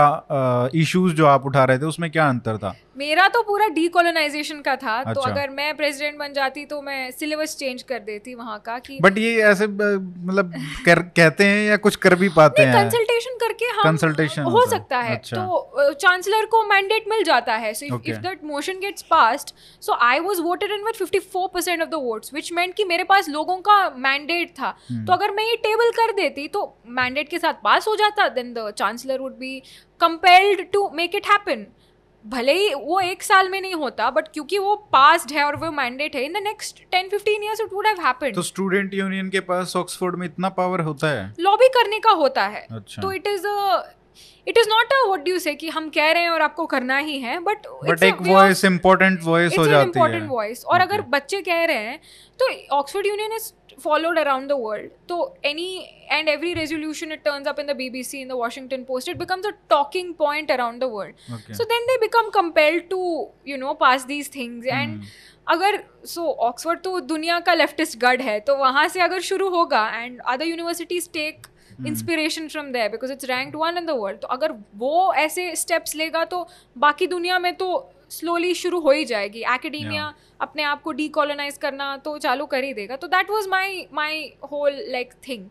इश्यूज़ 0.76 1.14
जो 1.14 1.26
आप 1.26 1.46
उठा 1.46 1.64
रहे 1.64 1.78
थे 1.78 1.86
उसमें 1.86 2.10
क्या 2.10 2.28
अंतर 2.28 2.58
था 2.58 2.74
मेरा 2.98 3.26
तो 3.28 3.42
पूरा 3.42 3.66
डीकोलोनाइजेशन 3.68 4.60
का 4.60 4.74
था 4.76 4.92
अच्छा। 4.92 5.12
तो 5.12 5.20
अच्छा। 5.20 5.30
अगर 5.30 5.50
मैं 5.50 5.76
प्रेसिडेंट 5.76 6.18
बन 6.18 6.32
जाती 6.32 6.64
तो 6.64 6.80
मैं 6.82 7.10
सिलेबस 7.10 7.56
चेंज 7.56 7.82
कर 7.82 7.98
देती 8.00 8.34
वहाँ 8.34 8.58
का 8.66 8.78
कि 8.78 8.98
बट 9.02 9.18
ये 9.18 9.34
ऐसे 9.44 9.66
मतलब 9.66 10.52
कर, 10.86 11.02
कहते 11.16 11.44
हैं 11.44 11.66
या 11.68 11.76
कुछ 11.78 11.96
कर 11.96 12.14
भी 12.14 12.28
पाते 12.36 12.62
हैं 12.62 12.74
कंसल्टेशन 12.74 13.36
करके 13.40 13.66
हम 13.70 13.82
Consultation 13.86 14.44
हो 14.46 14.64
सकता 14.66 14.98
है 14.98 15.16
अच्छा। 15.16 15.36
तो 15.36 15.92
चांसलर 15.94 16.44
को 16.46 16.62
मैंडेट 16.62 17.04
मिल 17.08 17.22
जाता 17.24 17.54
है 17.56 17.72
so 17.74 17.86
if 17.86 18.18
that 18.18 18.44
motion 18.44 18.80
gets 18.80 19.02
passed 19.10 19.52
so 19.82 19.98
I 20.02 20.20
was 20.20 20.40
voted 20.40 20.72
in 20.72 20.84
with 20.84 20.94
54% 20.98 21.82
of 21.82 21.88
the 21.88 22.02
votes 22.02 22.32
which 22.32 22.52
meant 22.52 22.74
कि 22.74 22.84
मेरे 22.84 23.04
पास 23.04 23.28
लोगों 23.28 23.56
का 23.60 23.78
मैंडेट 23.98 24.50
था 24.50 24.74
हम्म। 24.90 25.04
तो 25.04 25.12
अगर 25.12 25.30
मैं 25.30 25.44
ये 25.44 25.56
टेबल 25.62 25.90
कर 25.92 26.12
देती 26.14 26.48
तो 26.48 26.64
मैंडेट 26.94 27.28
के 27.28 27.38
साथ 27.38 27.62
पास 27.64 27.88
हो 27.88 27.96
जाता 27.96 28.28
then 28.30 28.52
the 28.54 28.70
chancellor 28.74 29.05
would 29.14 29.32
be 29.32 29.62
compelled 30.00 30.66
to 30.72 30.90
make 30.94 31.14
it 31.14 31.26
happen 31.26 31.66
भले 32.24 32.52
ही 32.52 32.74
वो 32.74 33.00
एक 33.00 33.22
साल 33.22 33.48
में 33.48 33.60
नहीं 33.60 33.74
होता 33.74 34.10
बट 34.10 34.28
क्योंकि 34.28 34.58
वो 34.58 34.74
पास्ड 34.76 35.32
है 35.32 35.44
और 35.44 35.56
वो 35.56 35.70
मैंडेट 35.70 36.16
है 36.16 36.24
in 36.24 36.32
the 36.32 36.36
next 36.36 36.82
ten 36.90 37.08
fifteen 37.08 37.42
years 37.42 37.60
it 37.60 37.72
would 37.72 37.86
have 37.86 38.00
happened 38.00 38.34
तो 38.34 38.42
स्टूडेंट 38.42 38.94
यूनियन 38.94 39.28
के 39.28 39.40
पास 39.40 39.76
ऑक्सफोर्ड 39.76 40.16
में 40.16 40.26
इतना 40.26 40.48
पावर 40.48 40.80
होता 40.80 41.08
है? 41.08 41.34
लॉबी 41.40 41.68
करने 41.68 41.98
का 41.98 42.10
होता 42.10 42.46
है। 42.46 42.66
अच्छा। 42.70 43.02
तो 43.02 43.12
it 43.12 43.26
is 43.26 43.46
a 43.46 43.92
it 44.48 44.58
is 44.58 44.68
not 44.68 44.92
a 44.92 45.06
what 45.06 45.20
do 45.20 45.38
say 45.38 45.54
कि 45.54 45.68
हम 45.68 45.88
कह 45.88 46.10
रहे 46.12 46.22
हैं 46.22 46.30
और 46.30 46.42
आपको 46.42 46.66
करना 46.66 46.98
ही 46.98 47.18
है 47.18 47.38
बट 47.38 47.66
बट 47.84 48.02
एक 48.02 48.22
वॉइस 48.22 48.64
इम्पोर्टेंट 48.64 49.20
वॉइस 49.22 49.58
हो 49.58 49.66
जाती 49.66 50.00
है। 50.00 50.20
वॉइस 50.26 50.64
और 50.64 50.80
अगर 50.80 51.00
बच्चे 51.00 51.40
कह 51.42 51.64
रहे 51.64 51.76
हैं 51.76 51.98
तो 52.38 52.76
Oxford 52.76 53.06
union 53.06 53.32
is 53.32 53.52
followed 53.78 54.18
around 54.18 54.48
the 54.48 54.56
world 54.56 54.90
so 55.08 55.16
any 55.44 55.68
and 56.10 56.28
every 56.28 56.54
resolution 56.54 57.12
it 57.12 57.22
turns 57.24 57.46
up 57.46 57.58
in 57.58 57.66
the 57.66 57.74
bbc 57.74 58.20
in 58.20 58.28
the 58.28 58.36
washington 58.36 58.84
post 58.84 59.08
it 59.08 59.18
becomes 59.18 59.46
a 59.46 59.52
talking 59.68 60.12
point 60.14 60.50
around 60.50 60.80
the 60.80 60.88
world 60.88 61.14
Okay. 61.36 61.52
so 61.52 61.64
then 61.72 61.88
they 61.88 61.96
become 62.06 62.30
compelled 62.32 62.88
to 62.90 63.00
you 63.44 63.58
know 63.58 63.74
pass 63.76 64.06
these 64.06 64.28
things 64.38 64.66
and 64.80 65.00
Hmm. 65.00 65.08
अगर 65.48 65.82
सो 66.06 66.22
Oxford 66.46 66.80
तो 66.82 67.00
दुनिया 67.00 67.38
का 67.40 67.52
leftist 67.54 67.98
गढ़ 67.98 68.22
है 68.22 68.38
तो 68.46 68.56
वहाँ 68.58 68.86
से 68.88 69.00
अगर 69.00 69.20
शुरू 69.22 69.48
होगा 69.50 69.86
and 69.96 70.20
other 70.20 70.46
universities 70.46 71.08
take 71.12 71.46
inspiration 71.86 72.48
from 72.48 72.70
there 72.72 72.88
because 72.88 73.12
it's 73.12 73.24
ranked 73.30 73.56
one 73.56 73.78
in 73.78 73.86
the 73.86 73.90
world 73.98 74.20
तो 74.20 74.28
अगर 74.36 74.52
वो 74.76 75.12
ऐसे 75.18 75.54
स्टेप्स 75.56 75.94
लेगा 75.96 76.24
तो 76.32 76.46
बाकी 76.78 77.06
दुनिया 77.06 77.38
में 77.38 77.54
तो 77.56 77.68
स्लोली 78.10 78.54
शुरू 78.54 78.80
हो 78.80 78.90
ही 78.90 79.04
जाएगी। 79.04 79.42
एकेडेमिया. 79.54 80.12
अपने 80.40 80.62
आप 80.62 80.82
को 80.82 80.92
डीकोलोनाइज 80.92 81.56
करना 81.58 81.96
तो 81.96 82.16
चालू 82.18 82.46
कर 82.46 82.64
ही 82.64 82.72
देगा। 82.74 82.96
तो 82.96 83.06
that 83.06 83.30
was 83.30 83.46
my 83.48 83.86
my 83.92 84.20
whole 84.52 84.84
like 84.88 85.12
thing 85.28 85.48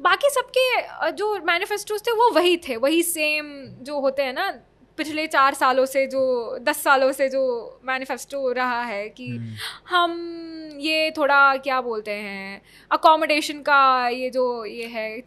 बाकी 0.00 0.30
सबके 0.30 1.12
जो 1.12 1.34
मैनिफेस्टोज 1.46 2.06
थे 2.06 2.12
वो 2.12 2.30
वही 2.32 2.56
थे 2.58 2.76
वही 2.76 3.02
सेम 3.02 3.52
जो 3.82 4.00
होते 4.00 4.22
हैं 4.22 4.32
ना 4.32 4.50
पिछले 4.96 5.26
चार 5.26 5.54
सालों 5.54 5.84
से 5.86 6.06
जो 6.06 6.22
दस 6.62 6.82
सालों 6.82 7.12
से 7.12 7.28
जो 7.28 7.42
मैनिफेस्टो 7.84 8.52
रहा 8.52 8.82
है 8.82 9.08
कि 9.08 9.28
हम्म, 9.28 9.54
हम 9.88 10.78
ये 10.80 11.10
थोड़ा 11.10 11.56
क्या 11.56 11.80
बोलते 11.80 12.10
हैं 12.10 12.60
अकोमोडेशन 12.90 13.60
का 13.60 14.08
ये 14.08 14.30
जो 14.30 14.64
ये 14.64 14.86
है 14.86 15.20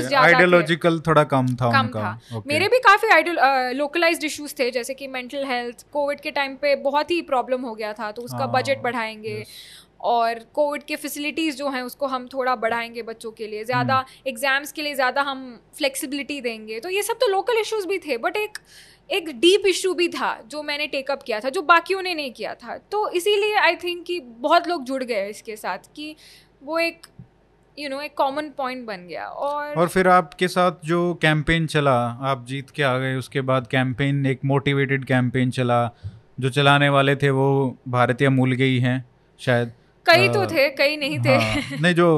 ज़्यादा 0.00 0.24
थे। 0.24 0.34
आइडियोलॉजिकल 0.34 1.00
थोड़ा 1.00 1.24
कम 1.24 1.46
था 1.46 1.70
कम 1.72 1.86
उनका 1.86 2.00
था 2.00 2.20
Okay. 2.28 2.46
मेरे 2.46 2.68
भी 2.68 2.78
काफ़ी 2.78 3.08
लोकलाइज्ड 3.74 4.24
इश्यूज़ 4.24 4.54
थे 4.58 4.70
जैसे 4.70 4.94
कि 4.94 5.06
मेंटल 5.06 5.44
हेल्थ 5.44 5.86
कोविड 5.92 6.20
के 6.20 6.30
टाइम 6.30 6.54
पे 6.54 6.74
बहुत 6.76 7.10
ही 7.10 7.20
प्रॉब्लम 7.22 7.62
हो 7.62 7.74
गया 7.74 7.92
था 7.92 8.10
तो 8.12 8.22
उसका 8.22 8.38
हाँ, 8.38 8.52
बजट 8.52 8.82
बढ़ाएँगे 8.82 9.38
yes. 9.40 9.48
और 10.00 10.38
कोविड 10.54 10.82
के 10.82 10.96
फैसिलिटीज़ 10.96 11.56
जो 11.56 11.68
हैं 11.70 11.82
उसको 11.82 12.06
हम 12.06 12.26
थोड़ा 12.28 12.54
बढ़ाएँगे 12.56 13.02
बच्चों 13.02 13.30
के 13.30 13.46
लिए। 13.46 13.64
ज़्यादा 13.64 13.94
हम्म। 13.94 14.28
एग्ज़ाम्स 14.28 14.72
के 14.72 14.82
लिए 14.82 14.94
ज़्यादा 14.94 15.22
हम 15.22 15.60
फ्लेक्सिबिलिटी 15.78 16.40
देंगे। 16.40 16.80
तो 16.80 16.88
ये 16.88 17.02
सब 17.02 17.18
तो 17.20 17.28
लोकल 17.28 17.60
इश्यूज़ 17.60 17.86
भी 17.88 17.98
थे 17.98 18.16
बट 18.18 18.36
एक 18.36 18.58
एक 19.10 19.28
डीप 19.40 19.66
इशू 19.66 19.92
भी 19.94 20.08
था 20.08 20.36
जो 20.48 20.62
मैंने 20.62 20.86
टेकअप 20.86 21.22
किया 21.22 21.40
था 21.40 21.48
जो 21.48 21.62
बाकियों 21.62 22.02
ने 22.02 22.14
नहीं 22.14 22.32
किया 22.32 22.54
था। 22.54 22.76
तो 22.92 23.08
इसीलिए 23.10 23.54
आई 23.56 23.76
थिंक 23.76 24.04
कि 24.06 24.18
बहुत 24.20 24.68
लोग 24.68 24.84
जुड़ 24.84 25.02
गए 25.04 25.28
इसके 25.30 25.56
साथ 25.56 25.92
कि 25.96 26.14
वो 26.62 26.78
एक 26.78 27.06
यू 27.78 27.84
you 27.84 27.90
नो 27.90 27.96
know, 27.96 28.04
एक 28.04 28.16
कॉमन 28.16 28.48
पॉइंट 28.56 28.84
बन 28.86 29.06
गया 29.08 29.26
और 29.26 29.74
और 29.74 29.88
फिर 29.88 30.08
आपके 30.08 30.48
साथ 30.48 30.84
जो 30.84 31.14
कैंपेन 31.14 31.66
चला 31.66 31.96
आप 32.22 32.44
जीत 32.46 32.70
के 32.70 32.82
आ 32.82 32.96
गए 32.98 33.14
उसके 33.14 33.40
बाद 33.40 33.66
कैंपेन 33.66 34.24
एक 34.26 34.40
मोटिवेटेड 34.44 35.04
कैंपेन 35.04 35.50
चला 35.50 35.80
जो 36.40 36.50
चलाने 36.50 36.88
वाले 36.88 37.16
थे 37.16 37.30
वो 37.30 37.76
भारतीय 37.88 38.28
मूल 38.28 38.56
के 38.56 38.64
ही 38.64 38.78
हैं 38.78 39.04
शायद। 39.40 39.72
कई 40.08 40.28
तो 40.28 40.44
थे 40.46 40.68
कई 40.72 40.96
नहीं 40.96 41.18
थे। 41.20 41.34
हाँ, 41.36 41.78
नहीं 41.80 41.94
जो 41.94 42.08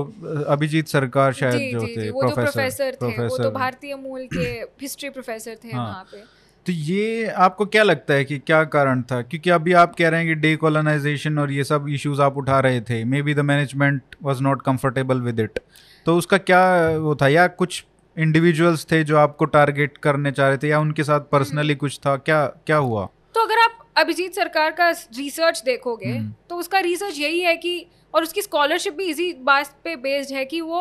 अभिजीत 0.48 0.88
सरकार 0.88 1.33
शायद 1.35 1.55
जी 1.55 1.70
जो 1.72 1.81
जी 1.81 1.96
थे 1.96 2.11
वो 2.11 2.22
जो 2.22 2.35
प्रोफेसर 2.35 2.92
थे 2.92 2.96
प्रोफेसर, 2.98 3.26
वो 3.26 3.38
तो 3.38 3.50
भारतीय 3.53 3.94
मूल 3.96 4.26
के 4.35 4.50
हिस्ट्री 4.83 5.11
प्रोफेसर 5.11 5.57
थे 5.64 5.70
हाँ। 5.70 5.87
वहाँ 5.87 6.05
पे। 6.12 6.22
तो 6.66 6.72
ये 6.72 7.26
आपको 7.38 7.66
क्या 7.66 7.83
लगता 7.83 8.14
है 8.14 8.24
कि 8.24 8.38
क्या 8.40 8.62
कारण 8.66 9.03
था? 9.03 9.20
क्योंकि 9.22 9.50
अभी 9.50 9.72
आप 9.74 9.94
कह 9.96 10.09
रहे 10.09 10.20
हैं 10.20 10.29
कि 10.29 10.35
डे 10.40 10.55
कॉलोनाइजेशन 10.57 11.38
और 11.38 11.53
ये 11.53 11.64
सब 11.64 11.87
इश्यूज़ 11.90 12.20
आप 12.22 12.37
उठा 12.37 12.59
रहे 12.61 12.81
थे 12.81 13.03
maybe 13.22 13.35
the 13.35 13.40
management 13.42 14.16
was 14.22 14.42
not 14.42 14.62
comfortable 14.62 15.20
with 15.20 15.40
it 15.40 15.59
तो 16.07 16.16
उसका 16.16 16.38
क्या 16.40 16.61
वो 16.98 17.14
था? 17.14 17.29
या 17.29 17.46
कुछ 17.46 17.85
इंडिविजुअल्स 18.16 18.87
थे 18.92 19.03
जो 19.05 19.16
आपको 19.18 19.44
टारगेट 19.46 19.98
करने 19.98 20.33
चाह 20.33 20.48
रहे 20.48 20.59
थे 20.59 20.68
या 20.68 20.81
उनके 20.81 21.05
साथ 21.05 21.20
पर्सनली 21.33 21.74
कुछ 21.76 21.98
था? 21.98 22.16
क्या 22.18 22.44
क्या 22.66 22.76
हुआ? 22.79 23.09
तो 23.35 23.40
अगर 23.40 23.61
आप 23.61 23.80
अभिजीत 24.01 24.35
सरकार 24.35 24.71
का 24.73 24.91
रिसर्च 24.91 25.63
देखोगे 25.65 26.09
हम्म। 26.09 26.33
तो 26.49 26.57
उसका 26.57 26.79
रिसर्च 26.81 27.19
यही 27.19 27.41
है 27.41 27.57
कि 27.57 27.87
और 28.15 28.23
उसकी 28.23 28.43
स्कॉलरशिप 28.43 28.95
भी 28.95 29.05
इसी 29.07 29.33
बात 29.45 29.75
पे 29.85 29.97
बेस्ड 29.99 30.35
है 30.35 30.45
कि 30.45 30.61
वो 30.63 30.81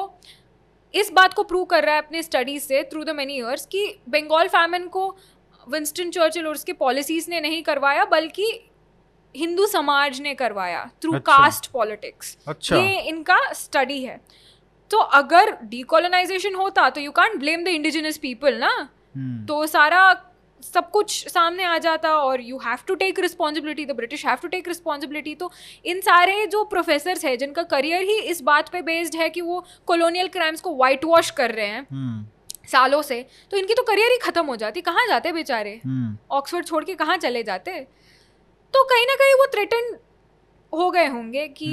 इस 0.93 1.12
बात 1.12 1.34
को 1.34 1.43
प्रूव 1.43 1.65
कर 1.65 1.84
रहा 1.84 1.95
है 1.95 2.01
अपने 2.01 2.23
स्टडीज़ 2.23 2.63
से 2.63 2.84
थ्रू 2.84 3.03
द 3.03 3.15
मेनी 3.15 3.36
ईयर्स 3.36 3.65
कि 3.65 3.86
बंगाल 4.10 4.47
फैमिन 4.47 4.88
को 4.88 5.10
विंस्टन 5.67 6.10
चर्चिल 6.12 6.47
और 6.47 6.53
उसके 6.53 6.73
पॉलिसीज़ 6.75 7.29
ने 7.29 7.41
नहीं 7.41 7.62
करवाया 7.63 8.05
बल्कि 8.08 8.47
हिंदू 9.36 9.65
समाज 9.67 10.19
ने 10.21 10.34
करवाया 10.36 10.84
थ्रू 11.01 11.13
अच्छा। 11.13 11.34
कास्ट 11.34 11.71
पॉलिटिक्स 11.71 12.38
अच्छा। 12.47 12.77
ये 12.77 13.01
इनका 13.01 13.38
स्टडी 13.53 14.01
है। 14.03 14.19
तो 14.91 14.97
अगर 14.97 15.51
डीकोलोनाइजेशन 15.65 16.55
होता 16.55 16.89
तो 16.89 17.01
you 17.01 17.12
can't 17.12 17.36
blame 17.39 17.63
the 17.63 17.67
indigenous 17.69 18.17
people 18.17 18.55
ना। 18.55 18.69
हम्म, 18.69 19.45
तो 19.45 19.65
सारा 19.67 20.01
सब 20.63 20.89
कुछ 20.91 21.27
सामने 21.27 21.63
आ 21.63 21.77
जाता 21.77 22.15
और 22.17 22.41
you 22.41 22.57
have 22.57 22.77
to 22.87 22.95
take 22.95 23.19
responsibility 23.19 23.85
the 23.85 23.91
British 23.91 24.25
have 24.25 24.37
to 24.41 24.47
take 24.47 24.67
responsibility 24.67 25.35
तो 25.35 25.51
इन 25.85 26.01
सारे 26.01 26.45
जो 26.47 26.63
प्रोफेसर्स 26.63 27.25
हैं 27.25 27.37
जिनका 27.37 27.63
करियर 27.63 28.01
ही 28.01 28.19
इस 28.31 28.41
बात 28.41 28.69
पे 28.69 28.81
बेस्ड 28.81 29.15
है 29.15 29.29
कि 29.29 29.41
वो 29.41 29.63
कॉलोनियल 29.87 30.27
क्राइम्स 30.27 30.61
को 30.61 30.75
वाइट 30.75 31.05
वॉश 31.05 31.29
कर 31.31 31.51
रहे 31.51 31.67
हैं 31.67 31.87
हम्म, 31.91 32.25
सालों 32.67 33.01
से 33.01 33.25
तो 33.51 33.57
इनकी 33.57 33.73
तो 33.73 33.83
करियर 33.83 34.11
ही 34.11 34.17
खत्म 34.17 34.45
हो 34.45 34.55
जाती। 34.55 34.81
कहाँ 34.81 35.07
जाते 35.07 35.31
बेचारे? 35.31 35.79
हम्म, 35.85 36.17
ऑक्सफोर्ड 36.31 36.65
छोड़ 36.65 36.83
के 36.83 36.95
कहाँ 36.95 37.17
चले 37.17 37.43
जाते? 37.43 37.79
तो 38.73 38.83
कहीं 38.83 39.05
ना 39.07 39.15
कहीं 39.15 39.33
वो 39.33 39.45
थ्रेटन 39.45 39.97
हो 40.73 40.89
गए 40.91 41.07
होंगे 41.07 41.47
कि 41.47 41.69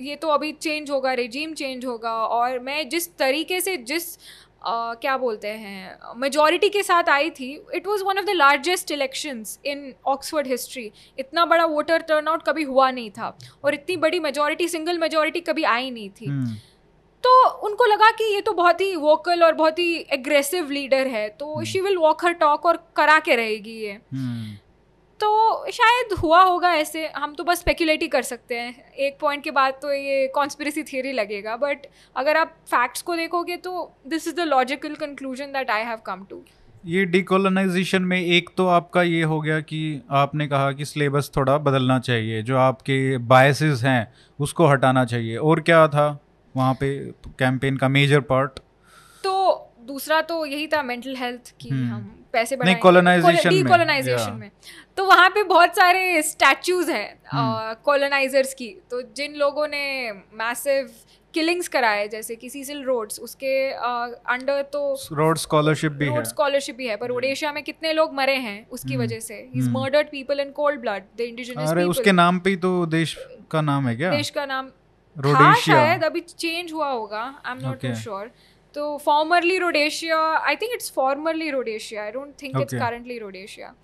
ये 0.00 0.16
तो 0.16 0.28
अभी 0.28 0.52
चेंज 0.52 0.90
होगा 0.90 1.12
रेजीम 1.12 1.54
चेंज 1.54 1.84
होगा 1.84 2.12
और 2.12 2.58
मैं 2.58 2.88
जिस 2.88 3.08
तरीके 3.16 3.60
से 3.60 3.76
जिस 3.76 4.18
क्या 4.66 5.16
बोलते 5.16 5.48
हैं 5.48 5.98
मेजॉरिटी 6.18 6.68
के 6.68 6.82
साथ 6.82 7.08
आई 7.08 7.30
थी। 7.30 7.50
It 7.74 7.86
was 7.86 8.02
one 8.04 8.18
of 8.18 8.24
the 8.26 8.30
largest 8.30 8.90
elections 8.90 9.58
in 9.66 9.92
Oxford 10.06 10.46
history 10.46 10.90
इतना 11.18 11.44
बड़ा 11.46 11.64
वोटर 11.66 12.02
टर्नआउट 12.08 12.42
कभी 12.42 12.62
हुआ 12.64 12.90
नहीं 12.90 13.10
था 13.10 13.36
और 13.64 13.74
इतनी 13.74 13.96
बड़ी 13.98 14.20
मेजॉरिटी 14.20 14.68
सिंगल 14.68 14.98
मेजॉरिटी 14.98 15.40
कभी 15.42 15.64
आई 15.64 15.90
नहीं 15.90 16.10
थी। 16.10 16.26
हम्म, 16.26 16.54
तो 17.24 17.48
उनको 17.60 17.84
लगा 17.84 18.10
कि 18.10 18.24
ये 18.34 18.40
तो 18.40 18.52
बहुत 18.54 18.80
ही 18.80 18.94
वोकल 18.96 19.42
और 19.44 19.54
बहुत 19.54 19.78
ही 19.78 19.94
एग्रेसिव 20.12 20.70
लीडर 20.70 21.06
है 21.08 21.28
तो 21.30 21.64
she 21.64 21.80
will 21.80 21.96
walk 21.98 22.24
her 22.24 22.32
talk 22.34 22.66
और 22.66 22.76
करा 22.96 23.18
के 23.20 23.36
रहेगी 23.36 23.78
ये। 23.80 23.92
हम्म, 23.92 24.56
तो 25.20 25.70
शायद 25.72 26.12
हुआ 26.18 26.42
होगा 26.42 26.72
ऐसे 26.74 27.06
हम 27.16 27.34
तो 27.34 27.44
बस 27.44 27.58
स्पेकुलेट 27.58 28.02
ही 28.02 28.08
कर 28.08 28.22
सकते 28.22 28.54
हैं। 28.54 28.92
एक 28.94 29.16
पॉइंट 29.20 29.42
के 29.44 29.50
बाद 29.50 29.78
तो 29.82 29.92
ये 29.92 30.26
कॉन्स्परेसी 30.34 30.82
थियरी 30.82 31.12
लगेगा 31.12 31.56
बट 31.56 31.86
अगर 32.16 32.36
आप 32.36 32.54
फैक्ट्स 32.66 33.02
को 33.02 33.16
देखोगे 33.16 33.56
तो 33.56 33.90
this 34.06 34.28
is 34.28 34.34
the 34.34 34.46
logical 34.48 34.94
conclusion 34.94 35.52
that 35.52 35.70
I 35.70 35.82
have 35.82 35.98
come 36.06 36.24
to 36.30 36.42
ये 36.86 37.04
डिकोलोनाइजेशन 37.04 38.02
में 38.02 38.20
एक 38.20 38.50
तो 38.56 38.66
आपका 38.66 39.02
ये 39.02 39.22
हो 39.22 39.40
गया 39.40 39.60
कि 39.60 39.80
आपने 40.10 40.46
कहा 40.46 40.70
कि 40.72 40.84
सिलेबस 40.84 41.30
थोड़ा 41.36 41.56
बदलना 41.58 41.98
चाहिए 41.98 42.42
जो 42.42 42.56
आपके 42.56 43.16
बायसेस 43.18 43.82
हैं 43.84 44.12
उसको 44.38 44.66
हटाना 44.66 45.04
चाहिए। 45.04 45.36
और 45.36 45.60
क्या 45.60 45.86
था 45.88 46.06
वहाँ 46.54 46.74
पे 46.74 46.94
कैंपेन 47.38 47.76
का 47.76 47.88
मेजर 47.88 48.20
पार्ट 48.20 48.58
तो 49.24 49.32
दूसरा 49.86 50.20
तो 50.20 50.44
यही 50.46 50.66
था 50.66 50.82
मेंटल 50.82 51.16
हेल्थ 51.16 51.54
की। 51.60 51.68
हम 51.68 52.12
पैसे 52.36 52.56
नहीं, 52.56 52.74
में, 52.74 52.80
कॉलोनाइजेशन 52.80 54.22
yeah. 54.22 54.38
में। 54.40 54.50
तो 54.96 55.04
वहाँ 55.06 55.28
पे 55.30 55.42
बहुत 55.46 55.76
सारे 55.76 56.22
स्टैचूज 56.22 56.90
हैं 56.90 57.76
कॉलोनाइजर्स 57.84 58.54
की। 58.54 58.68
तो 58.90 59.02
जिन 59.16 59.34
लोगों 59.36 59.68
ने 59.68 59.84
मैसिव 60.36 60.90
किलिंग्स 61.34 61.68
कराए 61.68 62.06
जैसे 62.08 62.34
कि 62.34 62.48
सीसिल 62.50 62.82
रोड्स 62.84 63.18
उसके 63.20 63.50
अंडर 64.34 64.62
तो 64.72 64.80
रोड 65.12 65.38
स्कॉलरशिप 65.38 65.92
भी 65.92 66.04
है। 66.04 66.14
रोड 66.14 66.24
स्कॉलरशिप 66.26 66.76
भी 66.76 66.86
है 66.86 66.96
पर 66.96 67.10
ओडिशा 67.10 67.52
में 67.52 67.62
कितने 67.62 67.92
लोग 67.92 68.14
मरे 68.14 68.36
हैं 68.38 68.58
उसकी 68.68 68.92
हम्म, 68.92 69.02
वजह 69.02 69.20
से। 69.20 69.38
Is. 69.56 69.68
Murdered 69.70 70.06
people 70.08 70.40
in 70.40 70.50
cold 70.52 70.80
blood 70.80 71.02
the 71.18 71.20
indigenous 71.22 71.70
अरे 71.70 71.84
उसके 71.94 72.12
नाम 72.12 72.38
पे 72.38 72.50
ही 72.50 72.56
तो 72.56 72.74
देश 72.94 73.16
का 73.50 73.60
नाम 73.60 73.88
है 73.88 73.96
क्या? 73.96 74.10
देश 74.10 74.30
का 74.30 74.46
नाम 74.46 74.70
रोडेशिया 75.16 75.76
शायद 75.76 76.04
अभी 76.04 76.20
चेंज 76.20 76.72
हुआ 76.72 76.88
होगा 76.88 77.22
I 77.44 77.52
am 77.52 77.58
not 77.62 77.86
sure 77.96 78.30
So 78.76 78.98
formerly 78.98 79.58
Rhodesia, 79.58 80.16
I 80.46 80.54
think 80.60 80.74
it's 80.74 80.90
formerly 80.90 81.50
Rhodesia. 81.50 82.02
I 82.02 82.10
don't 82.10 82.36
think 82.36 82.58
it's 82.58 82.74
currently 82.74 83.18
Rhodesia. 83.18 83.74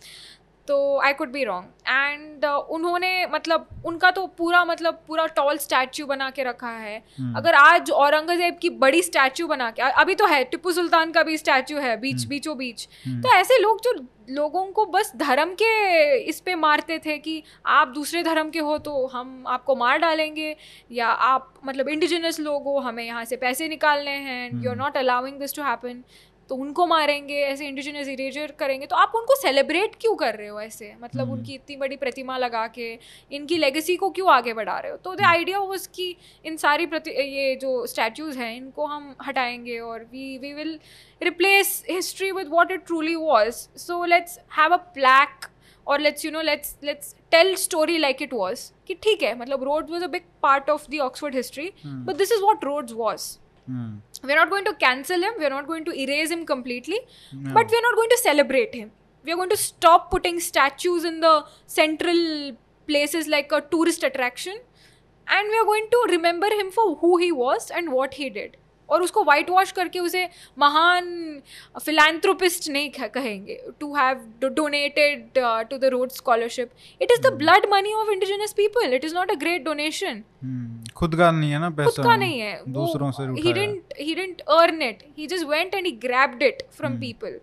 तो 0.68 0.98
I 0.98 1.12
could 1.12 1.30
be 1.32 1.44
wrong 1.44 1.88
and 1.88 2.44
उन्होंने 2.44 3.26
मतलब 3.26 3.68
उनका 3.86 4.10
तो 4.10 4.26
पूरा 4.38 4.64
मतलब 4.64 5.02
पूरा 5.08 5.26
टॉल 5.36 5.58
स्टैचू 5.58 6.06
बना 6.06 6.28
के 6.30 6.42
रखा 6.44 6.68
है। 6.68 6.96
हम्म, 7.18 7.34
अगर 7.36 7.54
आज 7.54 7.90
औरंगज़ेब 7.92 8.58
की 8.62 8.70
बड़ी 8.78 9.02
स्टैचू 9.02 9.46
बना 9.46 9.70
के 9.70 9.82
अभी 9.82 10.14
तो 10.14 10.26
है 10.26 10.42
टिप्पू 10.44 10.72
सुल्तान 10.72 11.12
का 11.12 11.22
भी 11.22 11.36
स्टैचू 11.38 11.78
है 11.78 11.96
बीच 12.00 12.16
हम्म। 12.16 12.28
बीचों 12.28 12.56
बीच। 12.56 12.88
हम्म, 13.06 13.20
तो 13.22 13.32
ऐसे 13.34 13.58
लोग 13.58 13.80
जो 13.80 13.92
लोगों 14.30 14.64
को 14.72 14.84
बस 14.86 15.12
धर्म 15.16 15.52
के 15.62 16.16
इस 16.18 16.40
पे 16.40 16.54
मारते 16.54 16.98
थे 16.98 17.16
कि 17.18 17.42
आप 17.68 17.88
दूसरे 17.88 18.22
धर्म 18.22 18.50
के 18.50 18.58
हो 18.60 18.76
तो 18.78 19.06
हम 19.06 19.44
आपको 19.48 19.74
मार 19.76 19.98
डालेंगे 19.98 20.54
या 20.92 21.08
आप 21.08 21.52
मतलब 21.64 21.88
इंडिजिनस 21.88 22.38
लोग 22.40 22.64
हो 22.64 22.78
हमें 22.80 23.04
यहाँ 23.04 23.24
से 23.24 23.36
पैसे 23.36 23.68
निकालने 23.68 24.10
हैं 24.10 24.50
you 24.62 24.70
are. 24.70 24.76
Not 24.76 24.96
allowing 24.96 25.38
this 25.38 25.54
to 25.56 25.62
happen 25.62 26.02
तो 26.50 26.54
उनको 26.54 26.86
मारेंगे 26.86 27.34
ऐसे 27.42 27.66
इंडिजिनस 27.66 28.08
इरेजर 28.08 28.50
करेंगे 28.58 28.86
तो 28.86 28.96
आप 28.96 29.12
उनको 29.16 29.34
सेलिब्रेट 29.36 29.94
क्यों 30.00 30.14
कर 30.16 30.34
रहे 30.34 30.48
हो 30.48 30.60
ऐसे? 30.60 30.92
मतलब 31.02 31.22
हम्म। 31.22 31.32
उनकी 31.32 31.54
इतनी 31.54 31.76
बड़ी 31.76 31.96
प्रतिमा 31.96 32.36
लगा 32.38 32.66
के 32.68 32.98
इनकी 33.32 33.58
लेगेसी 33.58 33.96
को 33.96 34.10
क्यों 34.10 34.30
आगे 34.30 34.54
बढ़ा 34.54 34.78
रहे 34.78 34.92
हो? 34.92 34.96
तो 34.96 35.14
द 35.14 35.22
आइडिया 35.26 35.58
वाज 35.60 35.86
कि 35.86 36.14
इन 36.44 36.56
सारी 36.56 36.86
प्रति 36.86 37.10
ये 37.10 37.54
जो 37.56 37.86
स्टैचूज 37.86 38.36
हैं 38.36 38.54
इनको 38.56 38.86
हम 38.86 39.14
हटाएँगे 39.26 39.78
और 39.80 40.04
we 40.12 40.36
we 40.38 40.52
will 40.52 40.78
replace 41.22 41.82
history 41.90 42.30
with 42.32 42.48
what 42.48 42.72
it 42.72 42.86
truly 42.86 43.14
was 43.16 43.66
so 43.78 44.04
let's 44.04 44.38
have 44.58 44.74
a 44.74 44.82
plaque 44.94 45.46
और 45.86 46.00
let's 46.00 46.24
you 46.24 46.30
know 46.30 46.40
let's 46.40 46.76
let's 46.84 47.14
tell 47.30 47.54
story 47.56 47.98
like 47.98 48.22
it 48.22 48.34
was 48.34 48.70
कि 48.86 48.94
ठीक 48.94 49.22
है 49.22 49.38
मतलब 49.38 49.62
Rhodes 49.64 49.90
was 49.90 50.04
a 50.04 50.08
big 50.08 50.22
part 50.42 50.70
of 50.70 50.86
the 50.90 50.98
Oxford 51.00 51.34
history 51.34 51.72
but 51.86 52.16
this 52.16 52.32
is 52.32 52.42
what 52.42 52.64
Rhodes 52.64 52.92
was 52.96 53.36
we're 54.22 54.36
not 54.36 54.50
going 54.50 54.64
to 54.64 54.74
cancel 54.74 55.20
him. 55.20 55.32
We're 55.38 55.50
not 55.50 55.66
going 55.66 55.84
to 55.86 55.92
erase 55.92 56.30
him 56.30 56.46
completely. 56.46 57.00
Yeah. 57.32 57.52
but 57.52 57.70
we're 57.70 57.86
not 57.88 57.96
going 57.96 58.10
to 58.10 58.20
celebrate 58.22 58.74
him. 58.74 58.92
We 59.24 59.32
are 59.32 59.36
going 59.36 59.50
to 59.50 59.56
stop 59.56 60.10
putting 60.10 60.40
statues 60.40 61.04
in 61.04 61.20
the 61.20 61.44
central 61.66 62.56
places 62.86 63.28
like 63.28 63.52
a 63.52 63.60
tourist 63.60 64.02
attraction. 64.02 64.56
And 65.28 65.48
we 65.48 65.58
are 65.58 65.64
going 65.64 65.86
to 65.90 66.06
remember 66.10 66.46
him 66.46 66.70
for 66.70 66.96
who 66.96 67.16
he 67.18 67.30
was 67.30 67.70
and 67.70 67.92
what 67.92 68.14
he 68.14 68.28
did 68.28 68.56
और 68.88 69.02
उसको 69.02 69.22
white 69.24 69.50
wash 69.50 69.72
करके 69.72 69.98
उसे 70.00 70.28
महान 70.58 71.40
philanthropist 71.76 72.68
नहीं 72.70 72.90
कहेंगे। 72.90 73.60
To 73.80 73.94
have 73.94 74.24
donated 74.44 75.38
to 75.38 75.78
the 75.78 75.84
Rhodes 75.92 76.10
scholarship 76.12 76.70
it 77.00 77.12
is 77.12 77.20
the 77.20 77.32
blood 77.34 77.66
money 77.72 77.92
of 77.94 78.10
indigenous 78.10 78.52
people 78.52 78.94
it 78.94 79.04
is 79.04 79.14
not 79.14 79.30
a 79.30 79.34
great 79.36 79.64
donation 79.64 80.22
खुद 80.96 81.14
का 81.16 81.30
नहीं 81.30 81.50
है 81.50 81.58
ना 81.60 81.70
पैसा। 81.70 81.90
खुद 81.90 82.04
का 82.04 82.16
नहीं 82.16 82.40
है। 82.40 82.62
दूसरों 82.68 83.10
से 83.10 83.22
ही 83.22 83.42
didn't 83.42 83.94
he 84.00 84.14
didn't 84.14 84.40
earn 84.50 84.82
it 84.82 85.02
he 85.18 85.26
just 85.26 85.46
went 85.46 85.74
and 85.74 85.86
he 85.86 85.92
grabbed 86.02 86.42
it 86.42 86.62
from 86.76 86.98
people 87.00 87.40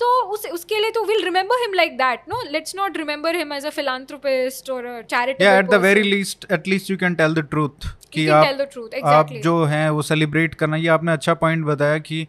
तो 0.00 0.06
उस 0.32 0.46
उसके 0.46 0.80
लिए 0.80 0.90
तो 0.90 1.04
will 1.04 1.24
remember 1.24 1.60
him 1.60 1.74
like 1.74 1.92
that 1.98 2.20
no 2.28 2.42
let's 2.50 2.76
not 2.76 2.96
remember 2.96 3.36
him 3.36 3.52
as 3.52 3.66
a 3.66 3.70
philanthropist 3.70 4.70
और 4.70 4.86
अ 4.86 5.00
चैरिटेबल 5.02 5.44
या 5.44 5.58
at 5.58 5.70
the 5.70 5.74
very 5.82 6.02
least 6.02 6.46
at 6.52 6.68
least 6.68 6.90
you 6.90 6.96
can 6.96 7.14
tell 7.14 7.34
the 7.34 7.46
truth 7.50 7.88
कि 8.12 8.28
आप 8.28 8.46
exactly. 8.46 9.04
आप 9.04 9.32
जो 9.42 9.64
हैं 9.64 9.88
वो 9.90 10.02
सेलिब्रेट 10.02 10.54
करना 10.54 10.76
ये 10.76 10.88
आपने 10.88 11.12
अच्छा 11.12 11.34
पॉइंट 11.34 11.64
बताया 11.66 11.98
कि 11.98 12.26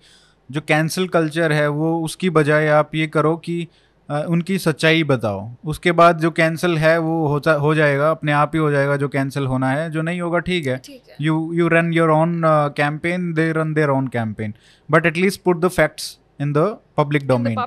जो 0.50 0.62
कैंसिल 0.62 1.08
कल्चर 1.08 1.52
है 1.52 1.68
वो 1.68 2.00
उसकी 2.06 2.30
बजाय 2.30 2.68
आप 2.68 2.96
ये 2.96 3.08
करो 3.08 3.36
कि 3.38 3.68
आ, 4.10 4.20
उनकी 4.20 4.58
सच्चाई 4.60 5.04
बताओ। 5.04 5.40
उसके 5.66 5.92
बाद 5.92 6.20
जो 6.20 6.30
कैंसिल 6.32 6.78
है 6.78 6.98
वो 6.98 7.28
होता 7.28 7.54
हो 7.54 7.74
जाएगा 7.76 8.12
अपने 8.12 8.32
आप 8.32 8.52
ही 8.54 8.60
हो 8.60 8.70
जाएगा 8.72 8.96
जो 8.98 9.08
कैंसिल 9.08 9.46
होना 9.46 9.72
है। 9.72 9.90
जो 9.92 10.02
नहीं 10.02 10.22
होगा 10.22 10.40
ठीक 10.40 10.68
है। 10.68 10.82
You 11.22 11.54
you 11.54 11.68
run 11.68 11.92
your 11.94 12.10
own 12.10 12.42
campaign 12.78 13.34
they 13.34 13.52
run 13.52 13.74
their 13.74 13.90
own 13.90 14.08
campaign 14.08 14.54
but 14.90 15.06
at least 15.06 15.42
put 15.42 15.60
the 15.60 15.68
facts 15.68 16.18
in 16.39 16.54
the 16.54 16.58
public 16.97 17.28
domain 17.28 17.58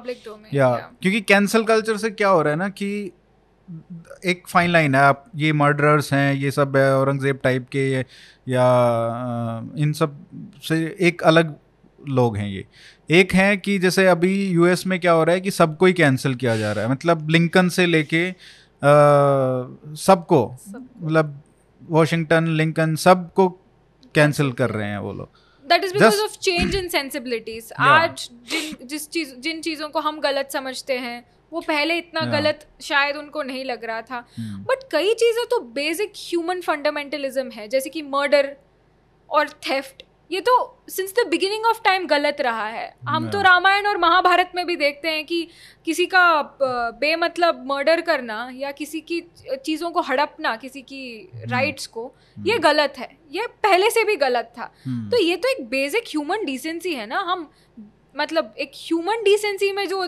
या 0.54 0.74
क्योंकि 1.02 1.20
कैंसिल 1.20 1.64
कल्चर 1.64 1.96
से 1.96 2.10
क्या 2.10 2.28
हो 2.28 2.42
रहा 2.42 2.52
है 2.52 2.58
ना 2.58 2.68
कि 2.68 2.90
एक 4.24 4.42
फाइन 4.48 4.70
लाइन 4.70 4.94
है 4.94 5.00
आप 5.00 5.24
ये 5.36 5.52
मर्डरर्स 5.52 6.12
हैं 6.12 6.34
ये 6.34 6.50
सब 6.50 6.76
है 6.76 6.96
औरंगज़ेब 6.96 7.40
टाइप 7.42 7.66
के 7.68 7.88
या 8.52 8.64
इन 9.78 9.92
सबसे 9.92 10.76
एक 11.00 11.22
अलग 11.22 11.54
लोग 12.08 12.36
हैं 12.36 12.48
ये। 12.48 12.64
एक 13.10 13.32
हैं 13.34 13.58
कि 13.60 13.78
जैसे 13.78 14.06
अभी 14.06 14.32
यूएस 14.46 14.86
में 14.86 14.98
क्या 15.00 15.12
हो 15.12 15.24
रहा 15.24 15.34
है 15.34 15.40
कि 15.40 15.50
सबको 15.50 15.86
ही 15.86 15.92
कैंसिल 15.92 16.34
किया 16.34 16.56
जा 16.56 16.72
रहा 16.72 16.84
है। 16.84 16.90
मतलब 16.90 17.28
लिंकन 17.30 17.68
से 17.68 17.86
लेके 17.86 18.30
सबको 19.96 20.44
मतलब 21.02 21.42
वॉशिंगटन 21.82 22.46
लिंकन 22.56 22.94
सबको 22.96 23.48
कैंसिल 24.14 24.52
कर 24.52 24.70
रहे 24.70 24.88
हैं 24.88 24.98
वो 24.98 25.12
लोग। 25.12 25.28
That 25.70 25.84
is 25.84 25.92
because 25.92 26.20
of 26.20 26.38
change 26.38 26.74
in 26.76 26.88
sensibilities 26.88 27.72
आज 27.80 28.28
जिन 28.50 28.86
जिस 28.86 29.08
चीज़ 29.10 29.34
जिन 29.38 29.60
चीज़ों 29.60 29.88
को 29.88 30.00
हम 30.00 30.20
गलत 30.20 30.50
समझते 30.52 30.98
हैं 30.98 31.18
वो 31.52 31.60
पहले 31.60 31.96
इतना 31.98 32.20
yeah. 32.20 32.32
गलत 32.32 32.66
शायद 32.80 33.16
उनको 33.16 33.42
नहीं 33.42 33.64
लग 33.64 33.84
रहा 33.84 34.02
था 34.02 34.20
बट 34.38 34.76
hmm. 34.76 34.90
कई 34.92 35.14
चीज़ें 35.14 35.44
तो 35.46 35.58
बेसिक 35.74 36.12
ह्यूमन 36.18 36.60
फंडामेंटलिज्म 36.60 37.50
है 37.50 37.66
जैसे 37.68 37.90
कि 37.90 38.02
मर्डर 38.10 38.56
और 39.30 39.48
थेफ्ट 39.68 40.02
ये 40.30 40.40
तो 40.40 40.82
since 40.88 41.12
the 41.12 41.28
beginning 41.28 41.66
of 41.66 41.82
time 41.84 42.06
गलत 42.06 42.36
रहा 42.40 42.68
है 42.68 42.96
हम 43.08 43.30
तो 43.30 43.40
रामायण 43.40 43.86
और 43.86 43.98
महाभारत 43.98 44.52
में 44.54 44.66
भी 44.66 44.76
देखते 44.76 45.08
हैं 45.08 45.26
कि 45.26 45.48
किसी 45.84 46.06
का 46.06 46.42
बेमतलब 47.00 47.66
मर्डर 47.66 48.00
करना 48.00 48.50
या 48.52 48.72
किसी 48.72 49.00
की 49.00 49.20
चीज़ों 49.64 49.90
को 49.90 50.00
हड़पना 50.00 50.56
किसी 50.56 50.82
की 50.82 51.30
राइट्स 51.36 51.84
hmm. 51.84 51.92
को 51.92 52.14
ये 52.46 52.54
hmm. 52.54 52.64
गलत 52.64 52.94
है 52.98 53.18
ये 53.32 53.46
पहले 53.46 53.90
से 53.90 54.04
भी 54.04 54.16
गलत 54.16 54.54
था 54.58 54.64
तो 54.88 55.22
ये 55.22 55.36
तो 55.36 55.48
एक 55.48 55.68
बेसिक 55.68 56.02
ह्यूमन 56.02 56.44
डिसेंसी 56.44 56.94
है 56.94 57.06
ना 57.06 57.18
हम 57.18 57.50
मतलब 58.16 58.54
एक 58.58 58.72
ह्यूमन 58.74 59.24
डिसेंसी 59.24 59.72
में 59.72 59.88
जो 59.88 60.06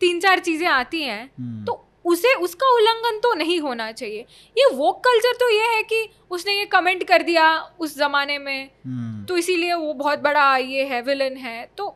तीन 0.00 0.20
चार 0.20 0.38
चीज़ें 0.38 0.68
आती 0.68 1.02
हैं। 1.02 1.26
तो 1.64 1.85
उसे 2.06 2.32
उसका 2.36 2.72
उल्लंघन 2.74 3.18
तो 3.18 3.32
नहीं 3.34 3.58
होना 3.60 3.90
चाहिए। 3.92 4.24
ये 4.56 4.68
वोक 4.74 5.02
कल्चर 5.04 5.32
तो 5.36 5.48
ये 5.50 5.66
है 5.66 5.82
कि 5.82 6.08
उसने 6.30 6.52
ये 6.52 6.64
कमेंट 6.66 7.02
कर 7.04 7.22
दिया 7.22 7.52
उस 7.80 7.96
जमाने 7.98 8.38
में। 8.38 8.70
हम्म। 8.86 9.24
तो 9.24 9.38
इसीलिए 9.38 9.74
वो 9.74 9.92
बहुत 9.94 10.18
बड़ा 10.18 10.56
ये 10.56 10.84
है 10.84 11.00
विलन 11.02 11.36
है। 11.38 11.64
तो 11.78 11.88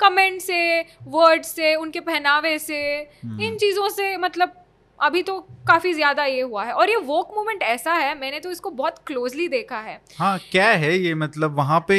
कमेंट 0.00 0.40
से 0.42 0.80
वर्ड 1.08 1.42
से 1.44 1.74
उनके 1.76 2.00
पहनावे 2.02 2.58
से 2.58 2.78
हम्म। 3.24 3.42
इन 3.42 3.56
चीज़ों 3.56 3.88
से 3.90 4.16
मतलब 4.18 4.62
अभी 4.98 5.22
तो 5.22 5.38
काफ़ी 5.68 5.92
ज़्यादा 5.92 6.24
ये 6.24 6.40
हुआ 6.40 6.64
है। 6.64 6.72
और 6.72 6.90
ये 6.90 6.96
वोक 7.04 7.32
मूवमेंट 7.36 7.62
ऐसा 7.64 7.92
है 7.94 8.18
मैंने 8.18 8.40
तो 8.40 8.50
इसको 8.50 8.70
बहुत 8.72 8.98
क्लोजली 9.06 9.48
देखा 9.48 9.78
है। 9.80 10.00
हाँ 10.18 10.38
क्या 10.50 10.68
है 10.68 10.96
ये 10.98 11.14
मतलब 11.16 11.56
वहाँ 11.56 11.84
पे 11.88 11.98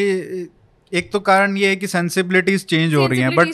एक 0.91 1.12
तो 1.12 1.19
कारण 1.19 1.58
ये 1.58 1.69
है 1.69 1.76
कि 1.76 1.88
सेंसिबिलिटीज 1.88 2.65
चेंज 2.65 2.93
हो 2.95 3.06
रही 3.08 3.19
हैं 3.19 3.36
but 3.36 3.47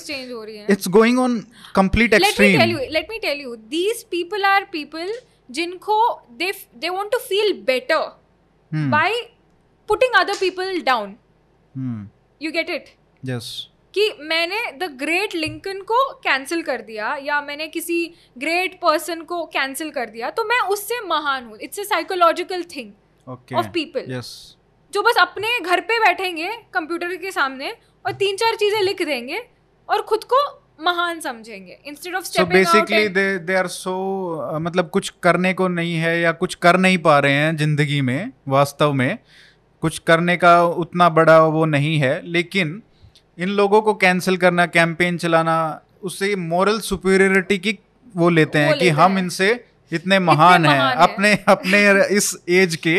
it's 0.70 0.88
going 0.88 1.20
on 1.20 1.40
complete 1.76 2.14
extreme 2.14 2.62
let 2.92 3.08
me 3.10 3.20
tell 3.20 3.42
you 3.42 3.56
these 3.56 4.04
people 4.04 4.46
are 4.46 4.64
people 4.72 5.14
जिनको 5.52 5.98
they 6.32 6.52
they 6.76 6.90
want 6.90 7.12
to 7.12 7.18
feel 7.18 7.54
better 7.66 8.06
by 8.90 9.22
putting 9.90 10.16
other 10.16 10.34
people 10.40 10.82
down 10.82 11.16
you 12.42 12.52
get 12.52 12.70
it 12.70 12.90
yes 13.24 13.68
कि 13.94 14.10
मैंने 14.22 14.60
the 14.78 14.84
great 15.00 15.36
Lincoln 15.36 15.82
को 15.82 15.98
cancel 16.14 16.62
कर 16.62 16.82
दिया 16.82 17.16
या 17.24 17.42
मैंने 17.42 17.68
किसी 17.68 18.06
great 18.38 18.80
person 18.82 19.22
को 19.22 19.44
कैंसिल 19.46 19.90
कर 19.92 20.10
दिया 20.10 20.30
तो 20.30 20.44
मैं 20.44 20.60
उससे 20.68 21.00
महान 21.08 21.46
हूँ। 21.46 21.58
It's 21.62 21.80
a 21.80 21.84
psychological 21.84 22.64
thing 22.76 22.92
of 23.28 23.68
people 23.68 24.06
yes 24.10 24.58
जो 24.94 25.02
बस 25.02 25.18
अपने 25.18 25.60
घर 25.62 25.80
पे 25.82 26.00
बैठेंगे 26.00 26.50
कंप्यूटर 26.74 27.16
के 27.18 27.32
सामने 27.32 27.72
और 28.06 28.12
तीन 28.16 28.36
चार 28.38 28.56
चीज़ें 28.56 28.82
लिख 28.82 29.02
देंगे 29.06 29.42
और 29.90 30.02
खुद 30.02 30.24
को 30.24 30.42
महान 30.82 31.20
समझेंगे 31.20 31.78
instead 31.88 32.16
of 32.16 32.24
so 32.26 32.46
basically 32.46 33.08
they 33.10 33.28
they 33.40 33.56
are 33.56 33.68
so 33.70 33.94
मतलब 34.60 34.90
कुछ 34.90 35.10
करने 35.24 35.54
को 35.54 35.68
नहीं 35.70 35.94
है 35.96 36.20
या 36.20 36.32
कुछ 36.34 36.56
कर 36.58 36.78
नहीं 36.78 36.98
पा 36.98 37.18
रहे 37.20 37.34
हैं 37.34 37.56
ज़िंदगी 37.58 38.02
में 38.02 38.32
वास्तव 38.48 38.94
में 38.94 39.18
कुछ 39.84 40.00
करने 40.00 40.36
का 40.38 40.54
उतना 40.78 41.10
बड़ा 41.12 41.40
वो 41.48 41.66
नहीं 41.68 41.98
है 42.00 42.14
लेकिन 42.28 42.82
इन 43.38 43.50
लोगों 43.52 43.82
को 43.82 43.94
कैंसिल 43.96 44.38
करना 44.38 44.66
कैंपेन 44.70 45.18
चलाना 45.18 45.56
उससे 46.04 46.36
मॉरल 46.46 46.80
सुपीरियरिटी 46.82 47.58
की 47.58 47.78
वो 48.16 48.30
लेते 48.30 48.60
हैं 48.60 48.78
कि 48.80 48.90
हम 48.92 49.18
इनसे 49.18 49.54
इतने 49.94 50.20
महान 50.20 50.66
हैं। 50.66 50.80
अपने 51.04 51.34
अपने 51.48 51.80
इस 52.18 52.36
एज 52.50 52.76
के 52.76 52.96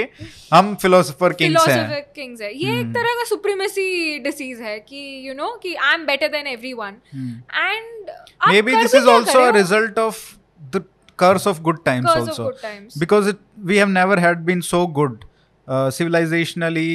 हम 0.52 0.74
फिलोसोफर 0.82 1.32
किंग्स 1.32 1.68
हैं। 1.68 2.02
किंग्स 2.14 2.40
है। 2.40 2.52
ये 2.54 2.78
एक 2.78 2.84
hmm. 2.84 2.94
तरह 2.94 3.12
का 3.12 3.24
सुप्रीमेसी 3.24 4.18
डिसीज 4.18 4.60
है 4.60 4.78
कि 4.80 5.28
यू 5.28 5.34
नो 5.34 5.50
कि 5.62 5.74
I 5.74 5.94
am 5.94 6.06
better 6.06 6.28
than 6.28 6.46
everyone 6.46 6.96
and 7.54 8.10
maybe 8.62 8.76
this 8.76 8.94
is 8.94 9.08
also 9.08 9.40
a 9.40 9.50
result 9.50 9.98
of 9.98 10.18
the 10.60 10.84
curse 11.18 11.46
of 11.46 11.60
good 11.60 11.84
times 11.84 12.10
also 12.10 12.50
because 12.98 13.32
we 13.60 13.76
have 13.76 13.88
never 13.88 14.18
had 14.18 14.38
been 14.44 14.60
so 14.60 14.86
good 14.86 15.24
civilizationally 15.68 16.88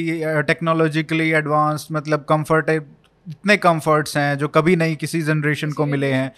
technologically 0.46 1.30
advanced 1.30 1.94
मतलब 1.96 2.24
comfort 2.28 2.70
इतने 2.70 3.56
comforts 3.56 4.16
हैं 4.16 4.38
जो 4.38 4.48
कभी 4.48 4.76
नहीं 4.76 4.96
किसी 4.96 5.20
generation 5.22 5.72
को 5.72 5.86
मिले 5.86 6.12
हैं। 6.12 6.32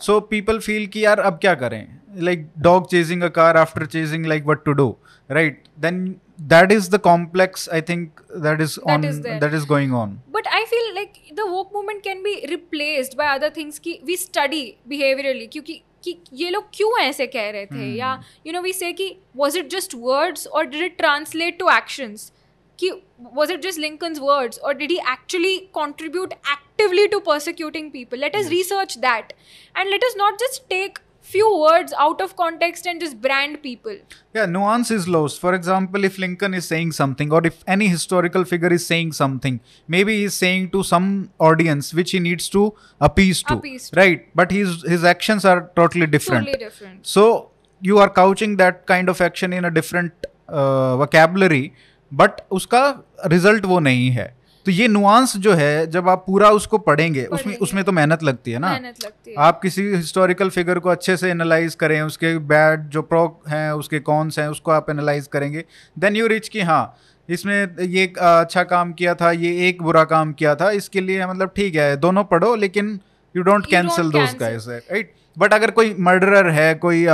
सो 0.00 0.18
पीपल 0.20 0.58
फील 0.58 0.86
कि 0.86 1.04
यार 1.04 1.20
अब 1.20 1.38
क्या 1.40 1.54
करें? 1.54 1.97
like 2.15 2.45
dog 2.61 2.89
chasing 2.89 3.23
a 3.23 3.29
car 3.29 3.55
after 3.57 3.85
chasing 3.85 4.23
like 4.23 4.45
what 4.45 4.65
to 4.65 4.75
do 4.75 4.95
right 5.29 5.69
then 5.77 6.19
that 6.53 6.71
is 6.71 6.89
the 6.89 6.99
complex 6.99 7.67
i 7.71 7.79
think 7.79 8.21
that 8.47 8.61
is 8.61 8.77
on 8.79 9.01
that 9.01 9.09
is, 9.09 9.21
that 9.21 9.53
is 9.53 9.65
going 9.65 9.93
on 9.93 10.19
but 10.31 10.45
i 10.51 10.65
feel 10.73 10.93
like 10.95 11.17
the 11.35 11.45
woke 11.45 11.73
movement 11.73 12.03
can 12.03 12.21
be 12.23 12.45
replaced 12.49 13.17
by 13.17 13.27
other 13.37 13.49
things 13.49 13.79
ki 13.79 13.99
we 14.11 14.17
study 14.27 14.63
behaviorally 14.93 15.47
क्योंकि 15.55 15.81
कि 16.03 16.17
ये 16.39 16.49
लोग 16.49 16.63
क्यों 16.73 16.99
ऐसे 17.01 17.25
कह 17.33 17.49
रहे 17.49 17.65
थे 17.65 17.85
या 17.97 18.11
यू 18.47 18.53
नो 18.53 18.61
वी 18.61 18.73
से 18.73 18.91
कि 18.93 19.05
वाज 19.37 19.57
इट 19.57 19.69
जस्ट 19.71 19.93
वर्ड्स 19.95 20.47
और 20.47 20.65
did 20.65 20.81
it 20.83 20.97
translate 20.97 21.59
to 21.59 21.69
actions 21.75 22.31
कि 22.79 22.91
was 23.37 23.49
it 23.49 23.61
just 23.61 23.79
Lincoln's 23.79 24.19
words 24.19 24.59
or 24.63 24.73
did 24.73 24.91
he 24.91 24.99
actually 24.99 25.69
contribute 25.73 26.33
actively 26.53 27.07
to 27.07 27.19
persecuting 27.21 27.91
people? 27.91 28.19
Let 28.19 28.35
us 28.35 28.43
yes. 28.43 28.51
research 28.51 28.95
that 29.01 29.33
and 29.75 29.89
let 29.89 30.03
us 30.03 30.15
not 30.15 30.39
just 30.39 30.69
take 30.69 30.99
few 31.27 31.49
words 31.59 31.93
out 31.97 32.19
of 32.21 32.35
context 32.35 32.85
and 32.85 32.99
just 32.99 33.21
brand 33.21 33.61
people. 33.63 33.95
Yeah, 34.33 34.45
nuance 34.45 34.91
is 34.91 35.07
lost. 35.07 35.39
For 35.39 35.53
example, 35.53 36.03
if 36.03 36.17
Lincoln 36.17 36.53
is 36.53 36.65
saying 36.65 36.91
something 36.91 37.31
or 37.31 37.41
if 37.47 37.63
any 37.65 37.87
historical 37.87 38.43
figure 38.43 38.71
is 38.71 38.85
saying 38.85 39.13
something, 39.13 39.61
maybe 39.87 40.17
he's 40.21 40.33
saying 40.33 40.69
to 40.71 40.83
some 40.83 41.31
audience 41.39 41.93
which 41.93 42.11
he 42.11 42.19
needs 42.19 42.49
to 42.49 42.73
appease 42.99 43.41
to. 43.43 43.53
Appease 43.53 43.89
to. 43.89 43.99
Right. 43.99 44.27
But 44.35 44.51
his 44.51 44.83
his 44.83 45.03
actions 45.03 45.45
are 45.45 45.71
totally 45.75 46.07
different. 46.07 46.45
Totally 46.47 46.65
different. 46.65 47.07
So 47.07 47.51
you 47.81 47.99
are 47.99 48.09
couching 48.09 48.57
that 48.57 48.85
kind 48.85 49.09
of 49.09 49.21
action 49.21 49.53
in 49.53 49.65
a 49.65 49.71
different 49.71 50.13
uh, 50.49 50.97
vocabulary, 50.97 51.73
but 52.11 52.45
उसका 52.51 52.85
result 53.31 53.65
वो 53.65 53.79
नहीं 53.79 54.09
है 54.11 54.33
तो 54.68 54.72
ये 54.72 54.86
nuance 54.88 55.36
जो 55.36 55.52
है 55.52 55.86
जब 55.86 56.08
आप 56.08 56.24
पूरा 56.26 56.48
उसको 56.50 56.78
पढ़ेंगे 56.78 57.24
उसमें 57.24 57.56
उसमें 57.56 57.82
तो 57.84 57.92
मेहनत 57.92 58.22
लगती 58.22 58.52
है 58.52 58.58
ना। 58.58 58.70
मेहनत 58.70 59.04
लगती 59.04 59.30
है। 59.30 59.36
आप 59.38 59.60
किसी 59.62 59.82
हिस्टोरिकल 59.82 60.48
फिगर 60.48 60.78
को 60.78 60.88
अच्छे 60.88 61.16
से 61.16 61.30
एनालाइज 61.30 61.74
करें 61.74 62.00
उसके 62.02 62.36
बैड 62.50 62.88
जो 62.88 63.02
प्रो 63.02 63.22
हैं 63.48 63.70
उसके 63.72 63.98
कॉन्स 63.98 64.38
हैं 64.38 64.48
उसको 64.48 64.70
आप 64.70 64.90
एनालाइज 64.90 65.26
करेंगे 65.26 65.64
देन 65.98 66.16
यू 66.16 66.26
रिच 66.26 66.48
कि 66.48 66.60
हाँ 66.60 66.82
इसमें 67.28 67.78
ये 67.80 68.04
अच्छा 68.18 68.62
काम 68.64 68.92
किया 68.92 69.14
था 69.14 69.30
ये 69.30 69.68
एक 69.68 69.82
बुरा 69.82 70.02
काम 70.04 70.32
किया 70.32 70.54
था 70.54 70.70
इसके 70.70 71.00
लिए 71.00 71.26
मतलब 71.26 71.52
ठीक 71.56 71.74
है 71.74 71.96
दोनों 71.96 72.24
पढ़ो 72.24 72.54
लेकिन 72.56 72.98
you 73.36 73.42
don't 73.42 73.66
cancel 73.66 74.10
those 74.10 74.36
guys 74.40 74.68
right 74.68 75.12
but 75.38 75.54
अगर 75.54 75.70
कोई 75.70 75.94
मर्डरर 76.00 76.48
है 76.50 76.74
कोई। 76.74 77.04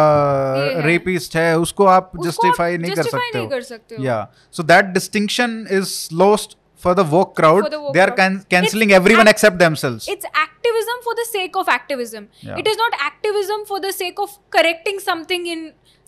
रेपिस्ट 0.84 1.36
है। 1.36 1.58
उसको 1.58 1.86
आप 1.86 2.10
जस्टिफाई 2.24 2.78
नहीं 2.78 2.92
कर 2.92 3.62
सकते 3.62 3.94
हो। 3.94 4.04
या 4.04 4.18
so 4.52 4.62
that 4.62 4.84
distinction 4.84 5.66
is 5.70 5.96
lost 6.14 6.56
for 6.84 6.94
the 7.00 7.04
woke 7.14 7.34
crowd 7.40 7.68
the 7.74 7.80
woke 7.84 7.94
they 7.96 8.04
are 8.06 8.14
can- 8.20 8.40
canceling 8.54 8.90
It's 8.94 8.98
everyone 9.00 9.28
act- 9.32 9.36
except 9.36 9.58
themselves 9.64 10.08
it's 10.16 10.30
activism 10.46 11.04
for 11.08 11.14
the 11.20 11.26
sake 11.34 11.60
of 11.62 11.68
activism 11.76 12.26
Yeah. 12.48 12.58
it 12.62 12.72
is 12.72 12.80
not 12.84 12.98
activism 13.10 13.66
for 13.72 13.80
the 13.86 13.92
sake 14.00 14.18
of 14.26 14.34
correcting 14.58 14.98
something 15.10 15.46
in 15.54 15.62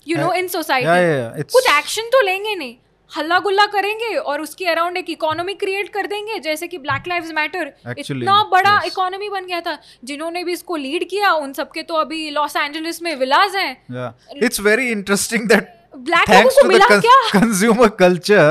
you 0.07 0.17
know 0.23 0.33
in 0.41 0.49
society 0.57 0.89
yeah, 0.89 1.05
yeah, 1.07 1.15
yeah. 1.21 1.39
It's, 1.43 1.53
कुछ 1.59 1.69
action 1.77 2.09
तो 2.17 2.21
लेंगे 2.25 2.55
नहीं 2.55 2.75
हल्ला 3.11 3.37
गुल्ला 3.39 3.65
करेंगे 3.73 4.15
और 4.31 4.41
उसके 4.41 4.65
around 4.69 4.97
एक 4.97 5.09
इकोनॉमी 5.09 5.53
क्रिएट 5.59 5.89
कर 5.93 6.07
देंगे 6.13 6.39
जैसे 6.47 6.67
कि 6.67 6.77
ब्लैक 6.85 7.07
लाइव्स 7.07 7.31
मैटर 7.35 7.71
Actually, 7.91 8.21
इतना 8.21 8.41
बड़ा 8.51 8.75
yes. 8.79 8.87
इकोनॉमी 8.87 9.29
बन 9.29 9.45
गया 9.47 9.59
था 9.67 9.77
जिन्होंने 10.09 10.43
भी 10.43 10.53
इसको 10.53 10.75
लीड 10.75 11.07
किया 11.09 11.31
उन 11.45 11.53
सबके 11.59 11.83
तो 11.91 11.93
अभी 12.01 12.29
लॉस 12.37 12.55
एंजलिस 12.55 13.01
में 13.01 13.15
विलाज 13.23 13.55
हैं 13.55 13.71
yeah 13.97 14.43
it's 14.47 14.59
very 14.69 14.89
interesting 14.97 15.47
that 15.53 15.73
black 16.05 16.29
लोगों 16.29 16.49
को 16.61 16.67
मिला 16.67 16.87
क्या 17.07 17.15
consumer 17.31 17.89
culture 18.01 18.45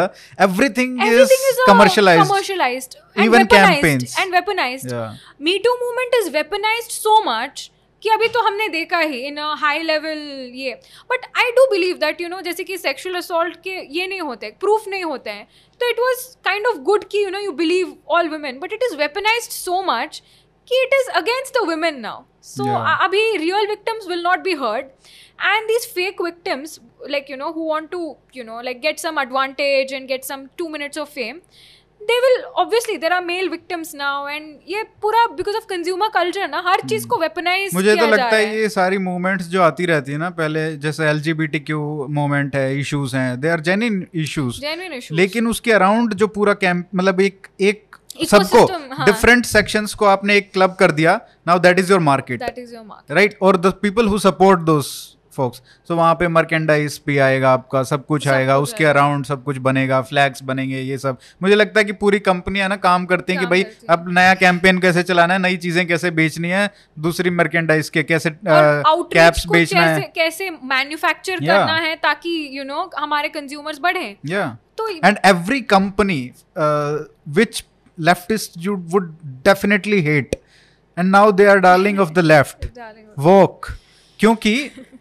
everything, 0.47 0.93
everything 1.01 1.23
is, 1.23 1.31
is 1.53 1.63
a 1.65 1.67
commercialized 1.71 2.29
commercialized 2.29 2.97
and 3.17 3.25
Even 3.25 3.47
weaponized 3.47 3.73
campaigns. 3.75 4.15
and 4.21 4.37
weaponized 4.39 4.93
Yeah. 4.93 5.17
me 5.49 5.57
too 5.67 5.75
movement 5.83 6.17
is 6.21 6.31
weaponized 6.37 6.95
so 7.07 7.17
much 7.31 7.71
कि 8.03 8.09
अभी 8.13 8.27
तो 8.29 8.41
हमने 8.47 8.67
देखा 8.69 8.99
ही 9.01 9.19
इन 9.27 9.39
हाई 9.61 9.83
लेवल 9.83 10.19
ये 10.55 10.73
but 11.11 11.25
I 11.39 11.51
do 11.59 11.65
believe 11.71 11.97
that 11.99 12.21
you 12.21 12.29
know 12.29 12.41
जैसे 12.49 12.65
कि 12.65 12.77
sexual 12.79 13.15
assault 13.17 13.57
के 13.65 13.77
ये 13.99 14.07
नहीं 14.07 14.21
होते 14.21 14.51
प्रूफ 14.61 14.89
नहीं 14.89 15.05
होते 15.05 15.31
हैं 15.31 15.47
तो 15.81 15.89
it 15.91 16.01
was 16.01 16.25
kind 16.45 16.67
of 16.67 16.77
good 16.91 17.05
कि 17.13 17.25
you 17.25 17.31
know 17.31 17.39
you 17.41 17.53
believe 17.63 17.97
all 18.17 18.29
women 18.29 18.59
but 18.61 18.73
it 18.73 18.83
is 18.91 18.97
weaponized 18.97 19.53
so 19.53 19.83
much 19.89 20.23
कि 20.69 20.83
it 20.83 20.95
is 21.01 21.09
against 21.23 21.59
the 21.59 21.67
women 21.69 22.01
now 22.01 22.23
so. 22.45 22.65
अभी 23.05 23.37
real 23.37 23.67
victims 23.69 24.09
will 24.09 24.23
not 24.23 24.39
be 24.49 24.55
heard 24.65 24.87
and 25.47 25.71
these 25.71 25.87
fake 25.97 26.21
victims 26.25 26.71
like 27.09 27.29
you 27.29 27.37
know 27.37 27.53
who 27.53 27.65
want 27.67 27.91
to 27.91 28.03
you 28.33 28.45
know 28.45 28.61
like 28.63 28.83
get 28.83 29.01
some 29.01 29.19
advantage 29.19 29.93
and 29.93 30.09
get 30.09 30.25
some 30.25 30.45
2 30.59 30.69
minutes 30.71 30.97
of 30.97 31.09
fame 31.11 31.41
they 32.01 32.17
will 32.25 32.37
obviously 32.57 32.97
there 32.97 33.13
are 33.13 33.23
male 33.23 33.49
victims 33.51 33.93
now 33.95 34.27
and 34.27 34.73
ये 34.73 34.83
पूरा 35.03 35.23
because 35.37 35.57
of 35.61 35.67
consumer 35.73 36.09
culture 36.17 36.49
ना 36.49 36.63
हर 36.67 36.81
चीज़ 36.89 37.07
को 37.09 37.21
weaponize 37.23 37.75
मुझे 37.75 37.91
तो 37.91 37.97
जा 37.97 38.07
लगता 38.07 38.37
है 38.37 38.59
ये 38.59 38.69
सारी 38.69 38.99
मूवमेंट्स 39.07 39.49
जो 39.49 39.63
आती 39.63 39.87
रहती 39.87 40.13
है 40.13 40.19
ना 40.19 40.31
पहले 40.43 40.67
जैसे 40.77 41.09
एल 41.11 41.23
क्यू 41.57 41.81
मूवमेंट 42.11 42.57
है 42.57 42.79
इश्यूज़ 42.81 43.17
हैं 43.17 43.41
दे 43.41 43.49
आर 43.49 43.61
जेन्युइन 43.71 44.07
इश्यूज़ 44.15 45.13
लेकिन 45.13 45.47
उसके 45.49 45.73
अराउंड 45.73 46.15
जो 46.15 46.27
पूरा 46.39 46.55
कैंप 46.65 46.87
मतलब 46.95 47.21
एक 47.21 47.47
एक 47.61 47.85
सबको 48.25 48.65
हाँ। 48.67 49.07
डिफरेंट 49.07 49.45
सेक्शंस 49.47 49.95
को 49.95 50.05
आपने 50.07 50.37
एक 50.37 50.53
क्लब 50.53 50.77
कर 50.81 50.91
दिया 50.93 51.21
now 51.47 51.59
that 51.59 51.79
is 51.79 51.93
your 51.93 52.01
market 52.03 52.43
that 52.43 52.59
is 52.59 52.73
your 52.75 52.87
mark 52.87 53.11
right 53.11 53.39
और 53.43 53.57
the 53.57 53.73
people 53.83 54.09
who 54.09 54.19
support 54.19 54.61
those 54.61 55.16
folks 55.37 55.63
so 55.89 55.97
वहाँ 55.97 56.15
पे 56.15 56.29
मर्केंडाइज 56.29 57.01
भी 57.07 57.19
आएगा 57.19 57.53
आपका 57.53 57.83
सब 57.83 58.07
कुछ 58.07 58.25
सब 58.25 58.31
आएगा 58.31 58.59
कुछ 58.59 58.69
उसके। 58.69 58.85
अराउंड 58.85 59.25
सब 59.27 59.43
कुछ 59.45 59.59
बनेगा 59.61 60.01
फ्लैग्स 60.03 60.43
बनेंगे 60.43 60.81
ये 60.81 60.99
सब। 60.99 61.19
मुझे 61.43 61.55
लगता 61.55 61.81
है 61.81 61.85
कि 61.85 61.93
पूरी 62.03 62.19
कंपनियाँ 62.29 62.69
ना 62.69 62.77
काम 62.79 63.07
करती 63.07 63.33
हैं 63.33 63.41
कि 63.41 63.47
भाई 63.47 63.65
अब 63.91 64.09
नया 64.19 64.35
कैंपेन 64.35 64.79
कैसे 64.81 65.03
चलाना 65.03 65.35
है 65.35 65.41
नई 65.41 65.57
चीज़ें 65.57 65.87
कैसे 65.87 66.11
बेचनी 66.19 66.49
है 66.49 66.69
दूसरी 66.99 67.31
मर्केंडाइज 67.33 67.89
के 67.89 68.03
कैसे 68.03 68.31
कैप्स 68.47 69.47
बेचना 69.49 69.83
है। 69.83 70.01
कैसे 70.15 70.51
मैन्युफैक्चर 70.51 71.41
करना 71.41 71.77
है 71.79 71.95
ताकि 72.03 72.39
यू 72.59 72.65
नो 72.65 72.91
हमारे 72.99 73.29
कंज्यूमर्स 73.29 73.79
बढ़े। 73.83 74.17
या 74.27 74.47
तो 74.79 74.89
and 75.09 75.19
every 75.27 75.61
company 75.69 76.21
uh, 76.57 76.97
which 77.37 77.63
leftists 77.99 78.65
you 78.65 78.75
would 78.93 79.07
definitely 79.45 80.01
hate 80.07 80.35
and 80.97 81.11
now 81.13 81.23
they 81.31 81.47
are 81.53 81.61
darling 81.61 82.03
of 82.05 82.13
the 82.19 82.25
left. 82.25 82.67
Woke. 83.27 83.71
क्योंकि 84.19 84.53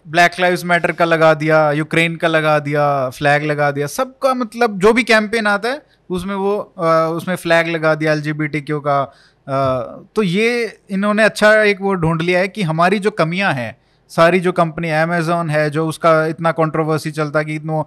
ब्लैक 0.06 0.32
लाइव 0.39 0.62
मैटर 0.65 0.91
का 0.91 1.06
लगा 1.06 1.34
दिया 1.34 1.72
यूक्रेन 1.72 2.15
का 2.15 2.28
लगा 2.28 2.58
दिया 2.60 3.10
फ्लैग 3.10 3.44
लगा 3.44 3.72
दिया 3.72 3.88
सबका 3.88 4.34
मतलब 4.34 4.80
जो 4.80 4.94
भी 4.94 5.04
कैंपेन 5.04 5.48
आता 5.48 5.70
है 5.70 5.82
उसमें 6.10 6.36
वो 6.36 6.58
अ, 6.58 6.84
उसमें 7.13 7.36
फ्लैग 7.36 7.68
लगा 7.68 7.96
दिया 7.96 8.13
एल 8.13 8.22
का। 8.32 9.02
अ, 9.02 10.06
तो 10.15 10.24
ये 10.24 10.78
इन्होंने 10.89 11.24
अच्छा 11.24 11.54
एक 11.63 11.82
वो 11.82 11.94
ढूंढ 11.94 12.22
लिया 12.22 12.39
है 12.39 12.48
कि 12.48 12.62
हमारी 12.63 13.00
जो 13.00 13.12
कमियाँ 13.12 13.54
हैं 13.54 13.76
सारी 14.12 14.39
जो 14.39 14.52
कंपनी 14.52 14.89
अमेजोन 14.89 15.50
है 15.50 15.70
जो 15.70 15.88
उसका 15.88 16.26
इतना 16.26 16.52
कंट्रोवर्सी 16.52 17.12
चलता 17.12 17.39
है 17.39 17.46
कि 17.46 17.56
इतनो 17.56 17.80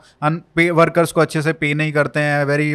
वर्कर्स 0.75 1.13
को 1.13 1.21
अच्छे 1.21 1.43
से 1.43 1.53
पे 1.53 1.73
नहीं 1.75 1.93
करते 1.93 2.21
हैं 2.21 2.45
वेरी 2.45 2.73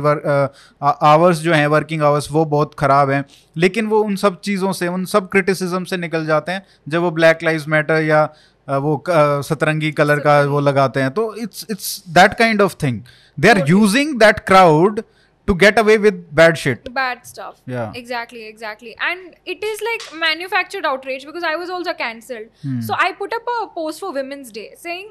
आवर्स 0.82 1.38
जो 1.38 1.54
हैं 1.54 1.68
वर्किंग 1.68 2.02
आवर्स 2.02 2.32
वो 2.32 2.46
बहुत 2.46 2.76
ख़राब 2.80 3.10
हैं। 3.10 3.24
लेकिन 3.56 3.88
वो 3.88 4.00
उन 4.04 4.16
सब 4.16 4.40
चीज़ों 4.42 4.72
से 4.74 4.88
उन 4.88 5.06
सब 5.06 5.30
क्रिटिसिज्म 5.30 5.84
से 5.84 5.98
निकल 5.98 6.26
जाते 6.26 6.52
हैं 6.52 6.66
जब 6.90 7.02
वो 7.02 7.12
ब्लैक 7.12 7.44
लाइव 7.44 7.66
मैटर 7.68 8.02
या 8.02 8.24
वो 8.70 9.04
सतरंगी 9.48 9.92
कलर 9.92 10.20
का 10.28 10.42
वो 10.52 10.60
लगाते 10.60 11.02
हैं 11.02 11.12
तो 11.14 11.34
it's 11.44 11.66
it's 11.72 12.04
that 12.18 12.34
kind 12.40 12.62
of 12.62 12.76
thing 12.84 13.02
they 13.40 13.50
are 13.50 13.64
using 13.70 14.18
that 14.20 14.40
crowd 14.48 15.02
to 15.48 15.54
get 15.64 15.80
away 15.80 15.98
with 15.98 16.26
bad 16.34 16.56
shit 16.58 16.90
bad 16.98 17.26
stuff 17.30 17.56
Yeah. 17.74 17.98
exactly 18.02 18.44
exactly 18.50 18.94
and 19.08 19.34
it 19.54 19.66
is 19.70 19.82
like 19.88 20.06
manufactured 20.22 20.86
outrage 20.92 21.26
because 21.30 21.48
i 21.50 21.56
was 21.64 21.74
also 21.78 21.94
cancelled 22.04 22.64
Hmm. 22.68 22.80
so 22.90 23.00
i 23.06 23.12
put 23.24 23.36
up 23.40 23.52
a 23.56 23.58
post 23.80 24.04
for 24.06 24.12
women's 24.20 24.54
day 24.60 24.68
saying 24.86 25.10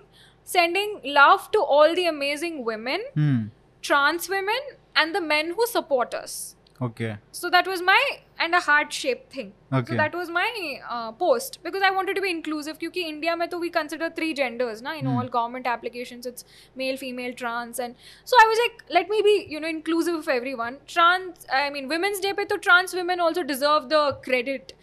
sending 0.49 0.95
love 1.19 1.45
to 1.57 1.65
all 1.77 1.99
the 2.01 2.07
amazing 2.13 2.57
women 2.71 3.05
hmm. 3.19 3.37
trans 3.83 4.31
women 4.37 4.73
and 5.03 5.15
the 5.19 5.25
men 5.27 5.53
who 5.59 5.67
support 5.75 6.17
us 6.23 6.39
Okay. 6.83 7.17
So 7.31 7.49
that 7.51 7.67
was 7.67 7.81
my 7.81 8.01
and 8.39 8.55
a 8.55 8.61
heart 8.61 8.93
shaped 8.93 9.33
thing. 9.33 9.53
Okay. 9.73 9.93
So 9.93 9.97
that 9.97 10.15
was 10.15 10.29
my 10.29 10.81
uh, 10.91 11.13
post 11.13 11.59
because 11.63 11.83
I 11.83 11.91
wanted 11.91 12.17
to 12.17 12.23
be 12.23 12.31
inclusive 12.31 12.79
because 12.81 12.97
in 12.97 13.09
India 13.15 13.37
mein 13.37 13.61
we 13.61 13.71
consider 13.71 14.11
three 14.11 14.35
genders 14.41 14.83
na 14.83 14.95
in 15.03 15.07
mm. 15.07 15.15
all 15.15 15.29
government 15.37 15.71
applications 15.75 16.27
it's 16.33 16.45
male 16.83 17.01
female 17.05 17.35
trans 17.43 17.79
and 17.79 17.95
so 18.33 18.43
I 18.45 18.47
was 18.53 18.63
like 18.65 18.85
let 18.99 19.15
me 19.15 19.23
be 19.29 19.37
you 19.55 19.61
know 19.61 19.73
inclusive 19.77 20.21
of 20.23 20.29
everyone 20.37 20.79
trans 20.97 21.47
I 21.63 21.65
mean 21.71 21.89
women's 21.97 22.21
day 22.27 22.33
pe 22.41 22.47
to 22.55 22.59
trans 22.69 22.95
women 23.03 23.27
also 23.29 23.49
deserve 23.55 23.89
the 23.97 24.05
credit 24.29 24.77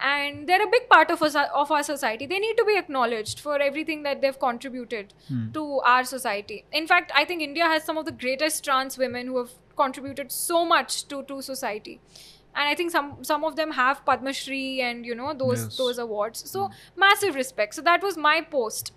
and 0.00 0.46
they're 0.46 0.62
a 0.62 0.70
big 0.70 0.88
part 0.88 1.10
of 1.10 1.22
us 1.22 1.34
of 1.34 1.70
our 1.70 1.82
society 1.82 2.26
they 2.26 2.38
need 2.38 2.56
to 2.56 2.64
be 2.64 2.76
acknowledged 2.76 3.40
for 3.40 3.60
everything 3.60 4.02
that 4.02 4.20
they've 4.20 4.38
contributed 4.38 5.14
hmm. 5.28 5.50
to 5.52 5.80
our 5.92 6.04
society 6.04 6.64
in 6.72 6.86
fact 6.86 7.12
i 7.14 7.24
think 7.24 7.40
india 7.42 7.64
has 7.64 7.82
some 7.82 7.96
of 7.96 8.04
the 8.04 8.12
greatest 8.24 8.62
trans 8.64 8.98
women 8.98 9.26
who 9.26 9.38
have 9.38 9.54
contributed 9.76 10.32
so 10.32 10.64
much 10.64 11.06
to 11.08 11.22
to 11.24 11.40
society. 11.42 12.00
And 12.54 12.68
i 12.72 12.74
think 12.74 12.90
some 12.90 13.08
some 13.30 13.44
of 13.44 13.56
them 13.56 13.72
have 13.78 14.04
padma 14.04 14.32
shri 14.36 14.80
and 14.90 15.04
you 15.08 15.14
know 15.14 15.32
those 15.42 15.64
Yes. 15.64 15.76
those 15.76 15.98
awards. 16.04 16.44
So 16.50 16.66
hmm. 16.66 17.02
massive 17.04 17.34
respect. 17.34 17.74
So 17.74 17.82
that 17.90 18.02
was 18.02 18.16
my 18.28 18.40
post. 18.56 18.92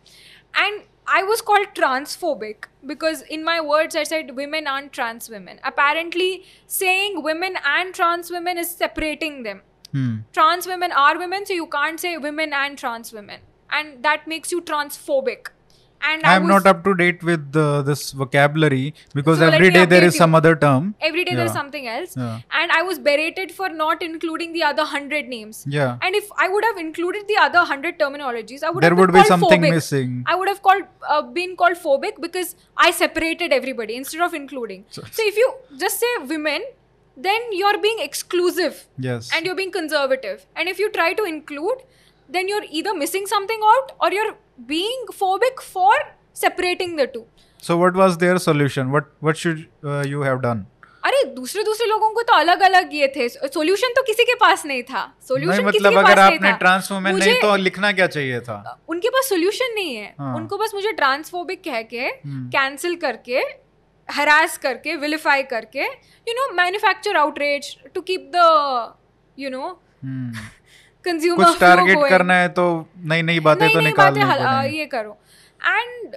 And 0.56 0.84
i 1.16 1.22
was 1.28 1.42
called 1.50 1.70
transphobic 1.78 2.66
because 2.92 3.22
in 3.38 3.44
my 3.44 3.56
words 3.68 3.96
i 4.02 4.04
said 4.12 4.36
women 4.38 4.68
aren't 4.76 4.94
trans 5.00 5.30
women. 5.36 5.60
Apparently 5.74 6.32
saying 6.80 7.22
women 7.30 7.58
and 7.76 7.94
trans 7.94 8.32
women 8.38 8.58
is 8.66 8.72
separating 8.84 9.44
them. 9.44 9.62
Hmm. 9.92 10.18
Trans 10.34 10.68
women 10.74 10.92
are 11.04 11.14
women 11.18 11.46
so 11.46 11.54
you 11.62 11.68
can't 11.78 12.00
say 12.08 12.18
women 12.18 12.54
and 12.64 12.78
trans 12.78 13.14
women. 13.20 13.42
And 13.72 14.04
that 14.04 14.28
makes 14.28 14.52
you 14.52 14.62
transphobic 14.62 15.50
and 16.02 16.24
I 16.26 16.36
I'm 16.36 16.44
was, 16.44 16.50
not 16.50 16.68
up 16.68 16.84
to 16.86 16.94
date 16.96 17.24
with 17.24 17.56
uh, 17.56 17.82
this 17.82 18.12
vocabulary 18.12 18.94
because 19.14 19.40
So 19.40 19.48
every 19.48 19.70
day 19.70 19.86
there 19.86 20.04
is 20.04 20.14
you. 20.14 20.18
some 20.20 20.36
other 20.40 20.56
term. 20.56 20.96
every 21.02 21.26
day 21.26 21.36
there's 21.36 21.52
something 21.52 21.88
else 21.94 22.16
Yeah. 22.18 22.40
and 22.62 22.72
i 22.78 22.82
was 22.90 23.00
berated 23.08 23.52
for 23.58 23.68
not 23.70 24.02
including 24.08 24.54
the 24.54 24.64
other 24.70 24.84
100 24.84 25.28
names 25.34 25.60
Yeah. 25.78 25.98
and 26.02 26.16
if 26.22 26.32
i 26.46 26.48
would 26.56 26.64
have 26.70 26.78
included 26.86 27.28
the 27.34 27.38
other 27.46 27.60
100 27.60 28.00
terminologies 28.00 28.64
i 28.64 28.70
would 28.70 28.84
There 28.84 28.92
have 28.96 29.00
would 29.04 29.14
be 29.18 29.20
called 29.20 29.28
something 29.36 29.62
phobic. 29.68 29.76
missing. 29.78 30.16
i 30.26 30.36
would 30.42 30.48
have 30.54 30.62
called 30.62 30.84
uh, 31.08 31.22
been 31.40 31.56
called 31.64 31.78
phobic 31.86 32.22
because 32.28 32.56
i 32.78 32.92
separated 33.04 33.52
everybody 33.62 33.96
instead 34.04 34.22
of 34.30 34.34
including 34.34 34.86
so, 34.90 35.04
if 35.32 35.38
you 35.44 35.54
just 35.86 36.00
say 36.06 36.14
women 36.36 36.62
then 37.18 37.42
you're 37.52 37.78
being 37.86 38.00
exclusive 38.00 38.86
Yes. 38.98 39.30
and 39.36 39.46
you're 39.46 39.56
being 39.56 39.72
conservative 39.72 40.46
and 40.56 40.70
if 40.70 40.80
you 40.80 40.92
try 40.92 41.14
to 41.14 41.24
include 41.32 41.82
then 42.30 42.48
you're 42.48 42.70
either 42.72 42.94
missing 42.96 43.28
something 43.28 43.62
out 43.66 43.94
or 44.00 44.12
you're 44.12 44.34
being 44.68 45.06
phobic 45.14 45.62
for 45.68 45.94
separating 46.36 46.96
the 46.96 47.08
two 47.08 47.26
so 47.64 47.78
what 47.78 47.94
was 47.94 48.18
their 48.18 48.40
solution? 48.40 48.92
What 48.92 49.08
what 49.20 49.38
should 49.38 49.68
uh, 49.84 50.04
you 50.08 50.22
have 50.22 50.42
done? 50.42 50.66
अरे 51.04 51.24
दूसरे 51.34 51.64
दूसरे 51.64 51.86
लोगों 51.88 52.10
को 52.14 52.22
तो 52.22 52.34
अलग 52.34 52.62
अलग 52.62 52.94
ये 52.94 53.08
थे 53.16 53.28
सॉल्यूशन 53.30 53.94
तो 53.96 54.02
किसी 54.04 54.24
के 54.24 54.34
पास 54.36 54.66
नहीं 54.66 54.82
था 54.84 55.04
सॉल्यूशन 55.28 55.66
किसी 55.66 55.80
मतलब 55.80 55.92
के 55.92 55.98
अगर 55.98 56.16
पास 56.16 56.18
नहीं 56.18 56.36
आपने 56.36 56.52
था 56.52 56.58
ट्रांस 56.58 56.92
वुमेन 56.92 57.16
नहीं 57.18 57.34
तो 57.42 57.56
लिखना 57.56 57.92
क्या 57.92 58.08
चाहिए 58.08 58.40
था 58.48 58.78
उनके 58.90 59.10
पास 59.10 59.30
सोल्यूशन 59.30 59.74
नहीं 59.76 59.96
है 59.96 60.14
हाँ। 60.20 60.36
उनको 60.36 60.58
बस 60.58 60.72
मुझे 60.76 60.92
ट्रांसफोबिक 60.94 61.64
कह 61.64 61.82
के 61.94 62.06
हम्म। 62.06 62.48
कैंसिल 62.50 62.96
करके 63.06 63.40
हरास 64.10 64.58
करके 64.58 64.96
विलिफाई 64.98 65.44
करके 65.54 65.84
you 65.84 66.34
know 66.34 66.52
manufacture 66.54 67.18
outreach 67.18 67.76
to 67.96 68.02
keep 68.02 68.32
the 68.36 68.94
you 69.38 69.50
know 69.50 69.68
hmm. 70.04 70.48
Consumer 71.06 71.44
कुछ 71.44 71.60
टारगेट 71.60 72.10
करना 72.10 72.36
है 72.36 72.48
तो 72.60 72.66
नई 73.12 73.22
नई 73.22 73.40
बातें 73.40 73.68
तो 73.74 73.80
निकाल 73.80 74.14
निकालनी 74.14 74.44
बातें 74.44 74.72
ये 74.72 74.86
करो। 74.86 75.18
And 75.62 76.16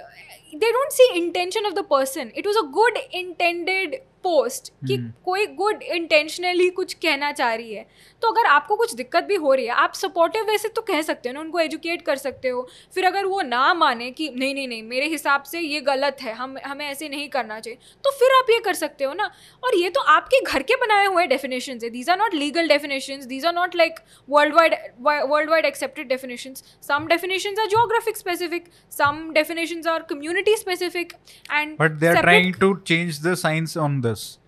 they 0.61 0.70
don't 0.72 0.93
see 0.93 1.11
intention 1.18 1.66
of 1.66 1.74
the 1.74 1.85
person 1.91 2.30
it 2.37 2.47
was 2.47 2.57
a 2.57 2.66
good 2.72 2.99
intended 3.14 3.95
post 4.23 4.68
कि 4.87 4.95
हम्म। 4.95 5.12
कोई 5.25 5.47
गुड 5.47 5.83
इंटेंशनली 5.83 6.68
कुछ 6.70 6.95
कहना 6.95 7.31
चाह 7.33 7.55
रही 7.55 7.75
है। 7.75 7.87
तो 8.23 8.29
अगर 8.29 8.47
आपको 8.47 8.77
कुछ 8.77 8.95
दिक्कत 8.95 9.25
भी 9.25 9.35
हो 9.35 9.55
रही 9.55 9.66
है 9.66 9.73
आप 9.73 9.95
सपोर्टिव 9.95 10.45
वैसे 10.45 10.68
तो 10.68 10.83
कह 10.83 11.03
सकते 11.03 11.29
हो 11.29 11.33
ना 11.33 11.41
उनको 11.41 11.61
एजुकेट 11.61 12.03
कर 12.03 12.16
सकते 12.16 12.49
हो। 12.49 12.66
फिर 12.95 13.05
अगर 13.05 13.27
वो 13.27 13.41
ना 13.43 13.73
माने 13.75 14.11
कि 14.11 14.29
नहीं 14.37 14.55
नहीं 14.55 14.68
नहीं 14.68 14.83
मेरे 14.83 15.09
हिसाब 15.09 15.43
से 15.43 15.61
ये 15.61 15.81
गलत 15.81 16.16
है 16.23 16.33
हम 16.33 16.57
हमें 16.64 16.87
ऐसे 16.87 17.09
नहीं 17.09 17.29
करना 17.29 17.59
चाहिए 17.61 17.79
तो 18.05 18.11
फिर 18.11 18.37
आप 18.39 18.51
ये 18.51 18.59
कर 18.64 18.75
सकते 18.75 19.05
हो 19.05 19.12
ना। 19.14 19.31
और 19.64 19.77
ये 19.77 19.91
तो 19.91 20.01
आपके 20.16 20.41
घर 20.43 20.62
के 20.62 20.77
बनाए 20.77 21.07
हुए 21.07 21.27
डेफिनेशन 21.27 21.79
है। 21.83 21.91
These 21.91 22.11
are 22.11 22.18
not 22.18 22.35
legal 22.35 22.68
definition 22.68 23.27
these 23.27 23.47
are 23.47 23.55
not 23.55 23.77
like 23.77 24.01
world 24.31 24.55
wide 24.55 24.75
world 25.31 25.51
wide 25.51 25.64
accepted 25.64 26.09
definition 26.09 26.55
some 26.89 27.07
definition 27.07 27.61
are 27.61 27.68
geographic 27.73 28.16
specific 28.16 28.64
some 28.93 29.20
definitions 29.37 29.87
are 29.93 30.01
community 30.11 30.55
specific 30.59 31.12
and 31.59 31.77
but 31.79 31.95
they 32.01 32.09
are 32.09 32.16
separate- 32.16 32.27
trying 32.27 32.53
to 32.62 32.68
change 32.91 33.20
the 33.27 33.35
science 33.43 33.77
on 33.85 33.97
this. 34.12 34.38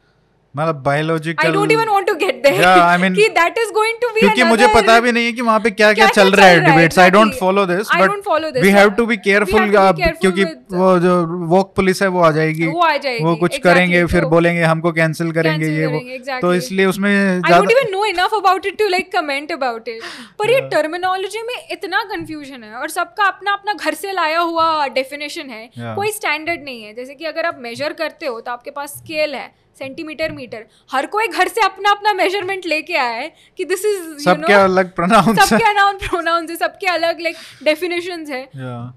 Biological. 0.56 1.46
I 1.46 1.50
don't 1.50 1.72
even 1.76 1.90
want 1.90 2.06
to 2.08 2.16
get 2.16 2.33
there. 2.46 2.60
Yeah, 2.60 2.82
I 2.86 2.96
mean- 3.02 3.16
कि 3.16 3.28
that 3.36 3.58
is 3.62 3.72
going 3.76 3.98
to 4.04 4.10
be 4.14 4.20
क्योंकि 4.20 4.44
मुझे 4.44 4.66
पता 4.74 4.98
भी 5.00 5.12
नहीं 5.12 5.26
है 5.26 5.32
कि 5.32 5.42
वहाँ 5.42 5.60
पे 5.60 5.70
क्या 5.70 5.92
क्या 5.92 6.06
क्या-क्या 6.06 6.24
चल 6.24 6.30
रहा 6.32 6.46
है 6.46 6.60
debates 6.64 6.98
I 6.98 7.10
don't 7.10 7.34
follow 7.34 7.64
this 7.66 7.88
I 7.88 8.00
don't 8.00 8.24
follow 8.28 8.42
but 8.42 8.54
this, 8.54 8.62
we 8.62 8.70
have 8.70 8.90
to 8.90 9.06
be 9.06 9.16
We 9.16 9.22
careful 9.24 9.60
have 9.60 9.70
to 9.70 9.74
be 9.74 10.02
careful 10.02 10.20
क्योंकि 10.20 10.44
वो 10.76 10.98
जो 10.98 11.14
वॉक 11.46 11.72
पुलिस 11.76 12.02
है 12.02 12.08
वो 12.08 12.20
आ 12.20 12.30
जाएगी। 12.30 12.66
वो 12.66 12.80
आ 12.80 12.96
जाएगी, 12.96 13.24
वो 13.24 13.34
कुछ 13.36 13.58
करेंगे 13.58 14.04
फिर 14.06 14.20
तो- 14.20 14.30
बोलेंगे 14.30 14.62
हमको 14.62 14.92
कैंसिल 14.92 15.32
करेंगे 15.32 15.68
ये 15.68 15.86
वो। 15.86 16.00
तो 16.40 16.54
इसलिए 16.54 16.86
उसमें 16.86 17.10
I 17.10 17.32
don't 17.32 17.46
ज़्यादा 17.46 17.74
even 17.74 17.92
know 17.94 18.04
enough 18.12 18.36
about 18.40 18.70
it 18.70 18.78
to 18.82 18.90
like 18.94 19.10
comment 19.16 19.54
about 19.58 19.90
it. 19.94 20.04
पर 20.38 20.50
ये 20.50 20.60
टर्मिनोलॉजी 20.74 21.42
में 21.42 21.54
इतना 21.72 22.02
कंफ्यूजन 22.14 22.64
है 22.64 22.74
और 22.74 22.88
सबका 22.90 23.24
अपना 23.24 23.52
अपना 23.52 23.72
घर 23.74 23.94
से 23.94 24.12
लाया 24.12 24.38
हुआ 24.40 24.86
डेफिनेशन 24.94 25.50
है 25.50 25.68
कोई 25.78 26.10
स्टैंडर्ड 26.12 26.64
नहीं 26.64 26.82
है। 26.82 26.94
जैसे 26.94 27.14
कि 27.14 27.24
अगर 27.24 27.46
आप 27.46 27.58
मेजर 27.60 27.92
करते 27.92 28.26
हो 28.26 28.40
तो 28.40 28.52
आपके 28.52 28.70
पास 28.70 28.90
स्केल 28.96 29.34
है 29.34 29.46
सेंटीमीटर 29.78 30.32
मीटर 30.32 30.64
हर 30.92 31.06
कोई 31.14 31.26
घर 31.28 31.48
से 31.48 31.60
अपना 31.60 31.90
अपना 31.90 32.12
मेज़रमेंट 32.34 32.66
लेके 32.66 32.94
आया 32.96 33.10
है 33.10 33.32
कि 33.58 33.64
दिस 33.64 33.84
इज़ 33.84 34.24
सबके 34.24 34.52
अलग 34.52 34.94
प्रोनाउंस 34.94 35.38
सबके 35.40 35.64
अनाउन 35.64 35.98
प्रोनाउंस 35.98 36.50
है 36.50 36.56
सबके 36.56 36.86
अलग 36.88 37.20
लाइक 37.20 37.36
डेफिनेशंस 37.64 38.30
है। 38.30 38.44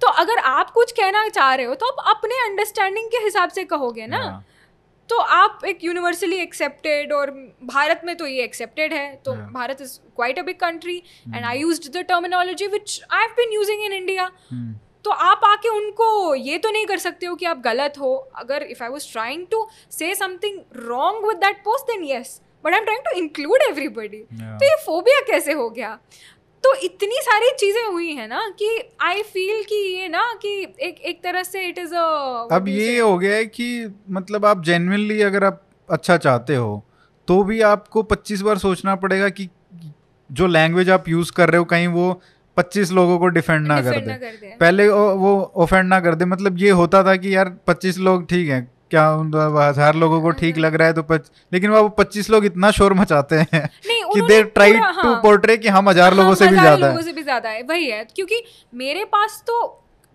तो 0.01 0.07
अगर 0.21 0.37
आप 0.47 0.69
कुछ 0.71 0.91
कहना 0.91 1.27
चाह 1.29 1.53
रहे 1.53 1.65
हो 1.65 1.75
तो 1.75 1.87
आप 1.87 2.15
अपने 2.15 2.43
अंडरस्टैंडिंग 2.45 3.07
के 3.07 3.23
हिसाब 3.23 3.49
से 3.49 3.63
कहोगे 3.65 4.07
ना। 4.07 4.21
तो 5.09 5.17
आप 5.33 5.61
एक 5.65 5.83
यूनिवर्सली 5.83 6.37
एक्सेप्टेड 6.37 7.13
और 7.13 7.29
भारत 7.65 8.01
में 8.05 8.15
तो 8.17 8.25
ये 8.27 8.43
एक्सेप्टेड 8.43 8.93
है 8.93 9.05
तो 9.25 9.31
Yeah. 9.31 9.53
Bharat 9.53 9.81
is 9.81 9.91
quite 10.15 10.39
a 10.39 10.41
big 10.43 10.55
country 10.61 10.97
and 11.27 11.45
I 11.45 11.59
used 11.59 11.91
the 11.93 12.03
terminology 12.09 12.67
which 12.67 12.99
I 13.11 13.21
have 13.21 13.31
been 13.37 13.53
using 13.53 13.83
in 13.83 13.93
India 13.93 14.29
तो 15.03 15.11
आप 15.11 15.41
आके 15.45 15.69
उनको 15.69 16.09
ये 16.35 16.57
तो 16.57 16.71
नहीं 16.71 16.85
कर 16.85 16.97
सकते 16.97 17.25
हो 17.25 17.35
कि 17.35 17.45
आप 17.45 17.59
गलत 17.61 17.93
हो। 17.99 18.15
अगर 18.37 18.63
if 18.63 18.83
I 18.83 18.89
was 18.89 19.11
trying 19.11 19.45
to 19.51 19.67
say 19.91 20.13
something 20.15 20.59
wrong 20.87 21.27
with 21.27 21.37
that 21.37 21.61
post 21.65 21.91
then 21.91 22.03
yes 22.05 22.39
but 22.63 22.73
I 22.73 22.79
am 22.79 22.85
trying 22.85 23.01
to 23.05 23.17
include 23.19 23.61
everybody. 23.69 24.17
तो 24.33 24.65
ये 24.65 24.75
फोबिया 24.85 25.19
कैसे 25.27 25.53
हो 25.53 25.69
गया? 25.69 25.97
तो 26.63 26.73
इतनी 26.75 27.15
सारी 27.21 27.49
चीज़ें 27.59 27.85
हुई 27.85 28.13
है 28.13 28.27
ना 28.27 28.39
कि 28.59 28.69
आई 29.01 29.21
फील 29.23 29.63
कि 29.63 29.75
ये 29.95 30.07
ना 30.07 30.21
कि 30.41 30.49
एक 30.79 30.99
एक 31.01 31.21
तरह 31.23 31.43
से 31.43 31.67
इट 31.67 31.77
इज़ 31.79 31.93
अब 31.95 32.65
ये 32.67 32.99
हो 32.99 33.17
गया 33.17 33.35
है 33.35 33.45
कि 33.45 33.67
मतलब 34.11 34.45
आप 34.45 34.63
जेन्युइनली 34.63 35.21
अगर 35.21 35.43
आप 35.43 35.61
अच्छा 35.89 36.17
चाहते 36.17 36.55
हो 36.55 36.83
तो 37.27 37.41
भी 37.43 37.61
आपको 37.61 38.03
25 38.03 38.41
बार 38.41 38.57
सोचना 38.57 38.95
पड़ेगा 38.95 39.29
कि 39.29 39.47
जो 40.29 40.47
लैंग्वेज 40.47 40.89
आप 40.89 41.07
यूज़ 41.09 41.31
कर 41.31 41.49
रहे 41.49 41.59
हो 41.59 41.65
कहीं 41.65 41.87
वो 41.87 42.09
25 42.57 42.91
लोगों 42.91 43.17
को 43.19 43.27
डिफेंड 43.27 43.67
ना 43.67 43.81
कर 43.81 43.99
दे। 43.99 44.13
कर 44.13 44.37
दे। 44.41 44.55
पहले 44.59 44.87
वो 44.89 45.07
वो 45.15 45.33
ऑफेंड 45.55 45.89
ना 45.89 45.99
कर 45.99 46.15
दे। 46.15 46.25
मतलब 46.25 46.57
ये 46.59 46.69
होता 46.79 47.03
था 47.03 47.15
कि 47.15 47.35
यार 47.35 47.57
25 47.67 47.97
लोग 47.97 48.27
ठीक 48.29 48.49
है 48.49 48.61
क्या 48.91 49.05
हज़ार 49.59 49.95
लोगों 49.95 50.21
को 50.21 50.29
ठीक 50.31 50.57
लग 50.57 50.75
रहा 50.75 50.87
है 50.87 50.93
तो 50.93 51.03
पच, 51.03 51.31
लेकिन 51.51 51.71
वो 51.71 51.95
25 51.99 52.29
लोग 52.29 52.45
इतना 52.45 52.71
शोर 52.71 52.93
मचाते 52.93 53.35
हैं 53.35 53.67
कि 53.87 54.21
दे 54.21 54.41
ट्राई 54.43 54.73
टू। 54.73 55.15
पोर्ट्रे 55.21 55.57
कि 55.57 55.67
हम 55.69 55.89
हज़ार 55.89 56.13
लोगों 56.13 56.25
हाँ, 56.25 56.35
से 56.35 56.47
भी 56.47 56.55
ज़्यादा 56.55 56.75
लोगों 56.77 56.97
है 56.97 57.03
से 57.03 57.13
भी 57.13 57.23
ज़्यादा 57.23 57.49
है 57.49 57.63
वही 57.63 57.89
है 57.89 58.03
क्योंकि 58.15 58.43
मेरे 58.73 59.03
पास 59.05 59.43
तो 59.47 59.65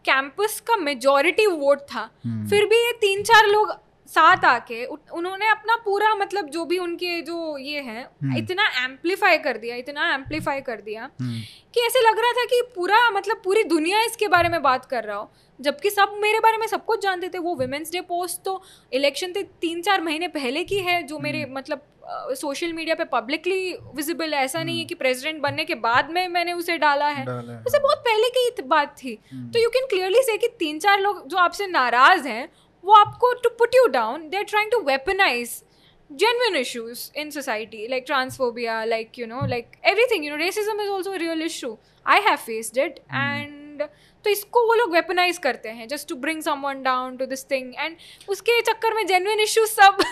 कैंपस 0.04 0.60
का 0.60 0.76
मेजोरिटी 0.76 1.46
वोट 1.46 1.80
था 1.84 2.08
हम्म। 2.24 2.48
फिर 2.48 2.64
भी 2.64 2.76
ये 2.76 2.92
तीन 3.00 3.22
चार 3.22 3.46
लोग 3.46 3.74
साथ 4.12 4.44
आके 4.44 4.84
उन्होंने 4.84 5.48
अपना 5.48 5.76
पूरा 5.84 6.14
मतलब 6.14 6.48
जो 6.48 6.64
भी 6.64 6.78
उनके 6.78 7.20
जो 7.22 7.56
ये 7.58 7.80
है 7.80 8.02
हम्म। 8.02 8.36
इतना 8.36 8.66
एम्पलीफाई 8.84 9.38
कर 9.38 9.56
दिया 9.58 9.76
इतना 9.76 10.12
एम्पलीफाई 10.14 10.60
कर 10.60 10.80
दिया 10.80 11.02
हम्म, 11.20 11.40
कि 11.74 11.80
ऐसे 11.80 12.00
लग 12.00 12.18
रहा 12.18 12.32
था 12.32 12.44
कि 12.44 12.60
पूरा 12.74 12.98
मतलब 13.10 13.40
पूरी 13.44 13.62
दुनिया 13.64 14.02
इसके 14.04 14.28
बारे 14.28 14.48
में 14.48 14.60
बात 14.62 14.84
कर 14.84 15.04
रहा 15.04 15.16
हो 15.16 15.30
जबकि 15.60 15.90
सब 15.90 16.18
मेरे 16.22 16.40
बारे 16.40 16.56
में 16.58 16.66
सब 16.66 16.84
कुछ 16.84 17.02
जानते 17.02 17.28
थे। 17.28 17.38
वो 17.38 17.54
वुमेंस 17.54 17.92
डे 17.92 18.00
पोस्ट 18.02 18.42
तो 18.44 18.62
इलेक्शन 18.92 19.32
से 19.32 19.42
तीन 19.60 19.82
चार 19.82 20.00
महीने 20.00 20.28
पहले 20.30 20.64
की 20.64 20.78
है 20.80 21.02
जो 21.02 21.18
मेरे 21.18 21.44
मतलब 21.50 21.88
सोशल 22.36 22.72
मीडिया 22.72 22.94
पे 22.94 23.04
पब्लिकली 23.04 23.72
विजिबल 23.94 24.34
है। 24.34 24.44
ऐसा 24.44 24.62
नहीं 24.62 24.78
है 24.78 24.84
कि 24.84 24.94
प्रेसिडेंट 24.94 25.40
बनने 25.42 25.64
के 25.64 25.74
बाद 25.82 26.10
में 26.10 26.26
मैंने 26.28 26.52
उसे 26.52 26.76
डाला 26.78 27.08
है। 27.08 27.24
डाला 27.24 27.52
है। 27.52 27.62
उसे 27.66 27.78
बहुत 27.78 27.98
पहले 27.98 28.28
की 28.30 28.62
बात 28.64 28.96
थी। 28.98 29.14
तो 29.34 29.58
यू 29.58 29.68
कैन 29.70 29.86
क्लियरली 29.90 30.22
से 30.22 30.36
कि 30.38 30.48
तीन 30.58 30.78
चार 30.78 31.00
लोग 31.00 31.26
जो 31.28 31.36
आपसे 31.36 31.66
नाराज़ 31.66 32.26
हैं 32.28 32.48
वो 32.84 32.92
आपको 32.92 33.32
to 33.42 33.48
put 33.58 33.74
you 33.74 33.86
down 33.92 34.28
they 34.28 34.36
are 34.36 34.44
trying 34.54 34.70
to 34.70 34.80
weaponize 34.86 35.62
genuine 36.10 36.56
issues 36.58 37.02
in 37.20 37.30
society 37.34 37.78
like 37.90 38.02
transphobia 38.08 38.72
like 38.88 39.18
you 39.18 39.26
know 39.28 39.44
like 39.52 39.76
everything 39.90 40.24
you 40.26 40.32
know 40.32 40.40
racism 40.40 40.80
is 40.84 40.90
also 40.94 41.12
a 41.12 41.20
real 41.22 41.44
issue. 41.44 41.70
I 42.06 42.16
have 42.26 42.42
faced 42.48 42.80
it 42.82 42.98
and 43.20 43.82
तो 44.24 44.30
इसको 44.30 44.64
वो 44.66 44.74
लोग 44.74 44.92
weaponise 44.92 45.38
करते 45.38 45.68
हैं 45.68 45.86
just 45.88 46.08
to 46.08 46.16
bring 46.24 46.42
someone 46.42 46.82
down 46.82 47.16
to 47.16 47.26
this 47.26 47.44
thing 47.50 47.72
and 47.78 47.96
उसके 48.28 48.60
चक्कर 48.62 48.94
में 48.94 49.06
genuine 49.06 49.40
issues 49.40 49.70
सब 49.70 50.04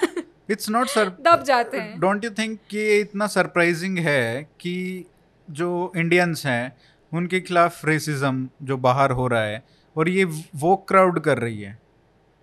इट्स 0.51 0.71
नॉट 0.71 0.89
सर 0.89 1.09
दब 1.21 1.43
जाते 1.47 1.79
हैं। 1.79 2.01
डोंट 2.01 2.25
यू 2.25 2.31
थिंक 2.39 2.59
कि 2.71 2.79
ये 2.79 2.99
इतना 3.01 3.27
सरप्राइजिंग 3.27 3.99
है 3.99 4.43
कि 4.61 5.05
जो 5.51 5.93
इंडियंस 5.97 6.47
हैं 6.47 6.77
उनके 7.13 7.41
खिलाफ 7.41 7.85
रेसिज्म 7.85 8.49
जो 8.63 8.77
बाहर 8.89 9.11
हो 9.11 9.27
रहा 9.27 9.43
है 9.43 9.63
और 9.97 10.09
ये 10.09 10.25
वो 10.65 10.77
क्राउड 10.89 11.21
कर 11.21 11.39
रही 11.39 11.61
है? 11.61 11.79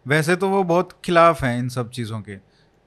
वैसे 0.08 0.36
तो 0.36 0.50
वो 0.50 0.64
बहुत 0.64 0.90
खिलाफ 1.06 1.44
हैं 1.44 1.58
इन 1.60 1.70
सब 1.70 1.90
चीज़ों 1.92 2.20
के। 2.22 2.36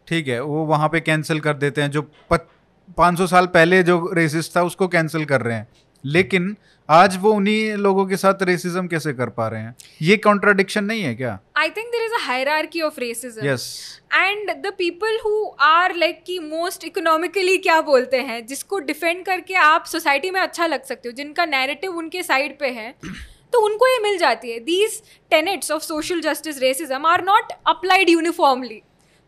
ठीक 0.09 0.29
है 0.29 0.41
वो 0.43 0.64
वहाँ 0.66 0.89
पे 0.89 1.01
कैंसिल 1.01 1.41
कर 1.41 1.55
देते 1.55 1.83
हैं 1.83 1.91
जो 1.91 2.03
पाँच 2.33 3.18
सौ 3.18 3.27
साल 3.27 3.47
पहले 3.47 3.83
जो 3.83 4.11
रेसिस्ट 4.14 4.57
था 4.57 4.62
उसको 4.62 4.89
कैंसिल 4.89 5.25
कर 5.25 5.41
रहे 5.41 5.57
हैं। 5.57 5.66
लेकिन 6.05 6.57
आज 6.89 7.16
वो 7.21 7.33
उन्हीं 7.33 7.73
लोगों 7.77 8.07
के 8.07 8.16
साथ 8.16 8.43
रेसिज्म 8.43 8.87
कैसे 8.87 9.12
कर 9.12 9.29
पा 9.29 9.49
रहे 9.49 9.61
हैं? 9.61 9.75
ये 10.03 10.16
कॉन्ट्राडिक्शन 10.16 10.85
नहीं 10.85 11.03
है 11.03 11.14
क्या? 11.14 11.39
I 11.57 11.71
think 11.71 11.89
there 11.89 12.05
is 12.05 12.12
a 12.12 12.25
hierarchy 12.27 12.81
of 12.81 13.01
racism 13.01 13.47
yes 13.47 14.01
and 14.14 14.51
the 14.62 14.73
people 14.79 15.18
who 15.25 15.45
are 15.61 15.95
like 15.95 16.23
की 16.27 16.39
मोस्ट 16.39 16.85
इकोनॉमिकली 16.85 17.57
क्या 17.59 17.81
बोलते 17.83 18.21
हैं 18.23 18.45
जिसको 18.47 18.79
डिफेंड 18.79 19.25
करके 19.25 19.55
आप 19.55 19.85
सोसाइटी 19.85 20.31
में 20.31 20.41
अच्छा 20.41 20.66
लग 20.66 20.85
सकते 20.85 21.09
हो 21.09 21.12
जिनका 21.12 21.47
नैरेटिव 21.47 21.97
उनके 21.97 22.23
साइड 22.23 22.59
पे 22.59 22.71
है 22.71 22.95
तो 23.53 23.61
उनको 23.61 23.86
ये 23.86 23.98
मिल 24.03 24.18
जाती 24.18 24.51
है। 24.51 24.59
These 24.61 25.01
tenets 25.30 25.70
of 25.70 25.82
social 25.82 26.20
justice 26.20 26.59
racism 26.59 27.07
are 27.07 27.24
not 27.24 27.53
applied 27.68 28.11
uniformly 28.11 28.82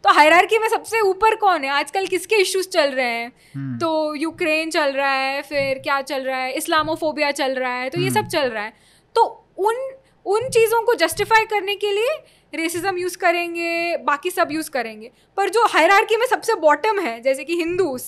तो 0.05 0.13
हायरार्की 0.13 0.59
में 0.59 0.69
सबसे 0.69 1.01
ऊपर 1.01 1.35
कौन 1.37 1.65
है? 1.65 1.71
आजकल 1.71 2.07
किसके 2.07 2.37
इश्यूज़ 2.37 2.69
चल 2.69 2.91
रहे 2.91 3.07
हैं? 3.07 3.31
hmm. 3.31 3.81
तो 3.81 4.15
यूक्रेन 4.15 4.71
चल 4.71 4.93
रहा 4.93 5.13
है 5.13 5.43
फिर 5.43 5.79
क्या 5.79 6.01
चल 6.03 6.23
रहा 6.23 6.39
है? 6.39 6.53
इस्लामोफोबिया 6.53 7.31
चल 7.33 7.55
रहा 7.55 7.73
है 7.73 7.91
तो 7.91 7.99
hmm. 7.99 8.07
ये 8.07 8.15
सब 8.15 8.29
चल 8.29 8.49
रहा 8.49 8.63
है। 8.65 8.73
तो 9.17 9.23
उन 9.59 9.77
उन 10.27 10.49
चीज़ों 10.49 10.83
को 10.83 10.95
जस्टिफाई 10.95 11.45
करने 11.45 11.75
के 11.75 11.93
लिए 11.93 12.17
रेसिज्म 12.55 12.99
यूज़ 12.99 13.17
करेंगे 13.19 13.97
बाकी 14.07 14.31
सब 14.31 14.49
यूज़ 14.53 14.71
करेंगे। 14.71 15.11
पर 15.37 15.51
जो 15.51 15.67
हायरार्की 15.67 16.17
में 16.17 16.27
सबसे 16.27 16.55
बॉटम 16.61 17.01
है 17.01 17.21
जैसे 17.21 17.45
कि 17.45 17.57
हिंदूज 17.57 18.03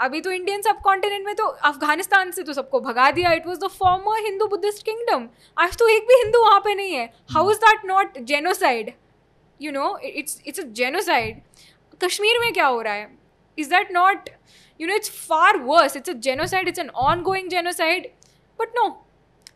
अभी 0.00 0.20
तो 0.20 0.30
इंडियन 0.32 0.62
सब 0.62 0.80
कॉन्टिनेंट 0.82 1.26
में 1.26 1.34
तो 1.36 1.44
अफ़गानिस्तान 1.44 2.30
से 2.30 2.42
तो 2.42 2.52
सबको 2.52 2.80
भगा 2.80 3.10
दिया। 3.10 3.32
It 3.32 3.46
was 3.46 3.58
the 3.60 3.68
former 3.70 4.24
Hindu 4.24 4.46
Buddhist 4.48 4.84
kingdom 4.84 5.28
आज 5.56 5.76
तो 5.78 5.88
एक 5.88 6.06
भी 6.08 6.14
हिंदू 6.22 6.40
वहाँ 6.44 6.60
पे 6.60 6.74
नहीं 6.74 6.94
है। 6.94 7.04
How 7.34 7.50
is 7.50 7.58
that 7.64 7.84
not 7.86 8.18
genocide 8.28 8.92
you 9.60 9.72
know 9.72 9.96
it's 10.04 10.40
it's 10.46 10.60
a 10.60 10.64
genocide 10.80 11.40
Kashmir 12.00 12.38
में 12.40 12.52
क्या 12.52 12.66
हो 12.66 12.80
रहा 12.82 12.94
है? 12.94 13.10
Is 13.58 13.70
that 13.70 13.92
not 13.92 14.30
you 14.80 14.88
know 14.88 14.94
it's 14.94 15.10
far 15.28 15.56
worse 15.68 15.96
it's 15.96 16.10
a 16.10 16.12
genocide 16.24 16.68
it's 16.68 16.78
an 16.78 16.90
ongoing 17.22 17.48
genocide 17.50 18.10
but 18.58 18.68
no 18.76 18.88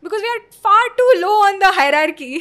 because 0.03 0.21
we 0.21 0.27
are 0.29 0.39
far 0.63 0.87
too 0.97 1.11
low 1.19 1.29
on 1.43 1.59
the 1.59 1.71
hierarchy 1.75 2.37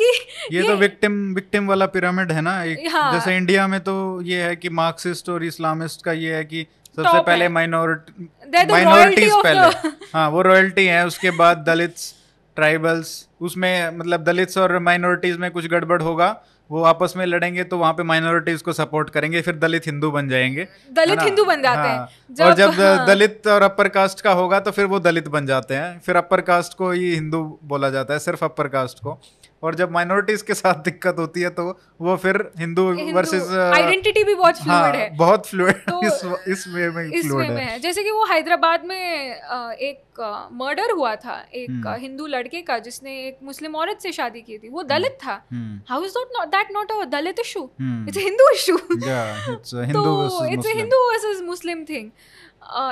कि 0.00 0.12
ये 0.52 0.62
तो 0.62 0.74
victim 0.76 1.22
victim 1.34 1.66
वाला 1.68 1.86
pyramid 1.94 2.32
है 2.32 2.40
ना। 2.40 2.62
एक 2.64 2.88
हाँ। 2.92 3.12
जैसे 3.12 3.36
इंडिया 3.36 3.66
में 3.68 3.80
तो 3.84 3.94
ये 4.24 4.42
है 4.42 4.56
कि 4.56 4.68
मार्क्सिस्ट 4.78 5.28
और 5.28 5.44
इस्लामिस्ट 5.44 6.04
का 6.04 6.12
ये 6.12 6.34
है 6.34 6.44
कि 6.44 6.66
सबसे 6.96 7.20
पहले। 7.22 7.48
माइनॉरिटी 7.48 8.28
माइनॉरिटीज 8.72 9.32
पहले 9.32 9.88
हाँ 10.14 10.28
वो 10.30 10.42
रॉयल्टी 10.42 10.86
है 10.86 11.06
उसके 11.06 11.30
बाद 11.30 11.58
दलित्स 11.58 12.14
ट्राइबल्स 12.56 13.28
उसमें 13.40 13.98
मतलब 13.98 14.24
दलित्स 14.24 14.58
और 14.58 14.78
माइनॉरिटीज 14.78 15.36
में 15.36 15.50
कुछ 15.50 15.66
गड़बड़ 15.66 16.02
होगा 16.02 16.36
वो 16.70 16.82
आपस 16.82 17.12
में 17.16 17.24
लड़ेंगे 17.26 17.64
तो 17.64 17.78
वहाँ 17.78 17.92
पे 17.92 18.02
माइनॉरिटीज 18.02 18.62
को 18.62 18.72
सपोर्ट 18.72 19.10
करेंगे 19.10 19.40
फिर 19.40 19.56
दलित 19.56 19.86
हिंदू 19.86 20.10
बन 20.10 20.28
जाएँगे 20.28 20.66
दलित 20.92 21.22
हिंदू 21.22 21.44
बन 21.44 21.62
जाते 21.62 21.78
हाँ, 21.78 21.88
हैं। 21.88 21.98
हाँ। 21.98 22.08
जब- 22.30 22.46
और 22.46 22.54
जब 22.54 22.80
हाँ। 22.80 23.06
दलित 23.06 23.46
और 23.46 23.62
अपर 23.62 23.88
कास्ट 23.88 24.20
का 24.20 24.32
होगा 24.32 24.60
तो 24.60 24.70
फिर 24.70 24.84
वो 24.84 25.00
दलित 25.00 25.28
बन 25.28 25.46
जाते 25.46 25.74
हैं 25.74 25.98
फिर 26.00 26.16
अपर 26.16 26.40
कास्ट 26.40 26.74
को 26.74 26.90
ही 26.90 27.14
हिंदू 27.14 27.42
बोला 27.64 27.90
जाता 27.90 28.14
है 28.14 28.20
सिर्फ़ 28.20 28.44
अपर 28.44 28.68
कास्ट 28.68 28.98
को 28.98 29.20
और 29.62 29.74
जब 29.74 29.90
माइनॉरिटीज 29.92 30.42
के 30.42 30.54
साथ 30.54 30.74
दिक्कत 30.84 31.16
होती 31.18 31.40
है 31.40 31.48
तो 31.50 31.64
वो 32.00 32.16
फिर 32.16 32.36
हिंदू 32.58 32.84
वर्सेस 33.12 33.50
आइडेंटिटी 33.52 34.24
भी 34.24 34.34
बहुत 34.34 34.62
फ्लूइड 34.62 34.94
है 34.94 35.08
बहुत 35.16 35.46
फ्लूइड 35.46 35.82
तो 35.90 36.00
इस 36.06 36.22
इस 36.48 36.64
वे 36.68 36.88
में 36.90 37.02
इस 37.04 37.26
वे 37.26 37.48
में 37.48 37.48
है। 37.48 37.64
है। 37.64 37.78
जैसे 37.80 38.02
कि 38.02 38.10
वो 38.10 38.24
हैदराबाद 38.24 38.84
में 38.84 38.96
एक 38.96 40.20
मर्डर 40.52 40.90
हुआ 40.90 41.14
था 41.16 41.34
एक 41.54 41.70
हम्म। 41.70 41.94
हिंदू 42.00 42.26
लड़के 42.26 42.60
का 42.62 42.78
जिसने 42.78 43.18
एक 43.26 43.38
मुस्लिम 43.42 43.76
औरत 43.76 43.98
से 44.02 44.12
शादी 44.12 44.40
की 44.40 44.58
थी। 44.58 44.68
वो 44.68 44.82
दलित 44.82 45.18
था। 45.24 45.40
हम्म। 45.52 45.80
How 45.88 46.04
is 46.04 46.18
not 46.18 46.48
that 46.48 46.72
not 46.72 46.92
a 46.92 47.04
Dalit 47.10 47.40
issue 47.40 47.68
hmm. 47.80 48.08
It's 48.08 48.18
Hindu 48.18 48.50
issue 48.54 48.76
तो 48.76 50.46
it's 50.46 50.66
Hindu 50.76 51.08
versus 51.10 51.40
Muslim 51.42 51.84
thing 51.84 52.10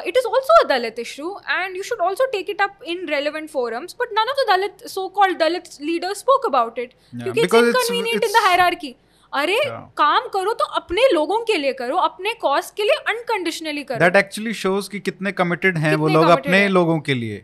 it 0.04 0.16
is 0.16 0.24
also 0.26 0.52
a 0.64 0.68
Dalit 0.68 0.98
issue, 0.98 1.30
and 1.48 1.76
you 1.76 1.82
should 1.82 2.00
also 2.00 2.24
take 2.32 2.48
it 2.48 2.60
up 2.60 2.82
in 2.86 3.06
relevant 3.06 3.50
forums. 3.50 3.94
But 3.94 4.08
none 4.12 4.28
of 4.28 4.36
the 4.36 4.46
Dalit, 4.52 4.88
so-called 4.88 5.38
Dalit 5.38 5.68
leaders 5.80 6.18
spoke 6.18 6.46
about 6.46 6.78
it 6.78 6.94
Yeah, 6.94 7.24
because, 7.24 7.42
because 7.42 7.68
it's- 7.68 7.74
inconvenient 7.74 8.16
it's, 8.16 8.26
it's- 8.26 8.30
in 8.30 8.40
the 8.40 8.46
hierarchy. 8.48 8.94
अरे 9.32 9.56
Yeah. 9.64 9.80
काम 9.96 10.28
करो 10.34 10.52
तो 10.60 10.64
अपने 10.76 11.02
लोगों 11.12 11.38
के 11.48 11.56
लिए 11.58 11.72
करो 11.80 11.96
अपने 11.96 12.32
कॉज 12.42 12.70
के 12.76 12.82
लिए 12.82 12.94
अनकंडीशनली 13.12 13.82
करो 13.90 13.98
दैट 14.04 14.16
एक्चुअली 14.16 14.52
शोज़ 14.60 14.88
कि 14.90 15.00
कितने 15.08 15.32
कमिटेड 15.40 15.78
हैं 15.78 15.94
वो 16.02 16.08
लोग 16.08 16.28
अपने 16.36 16.56
है? 16.58 16.68
लोगों 16.68 16.98
के 17.08 17.14
लिए 17.14 17.42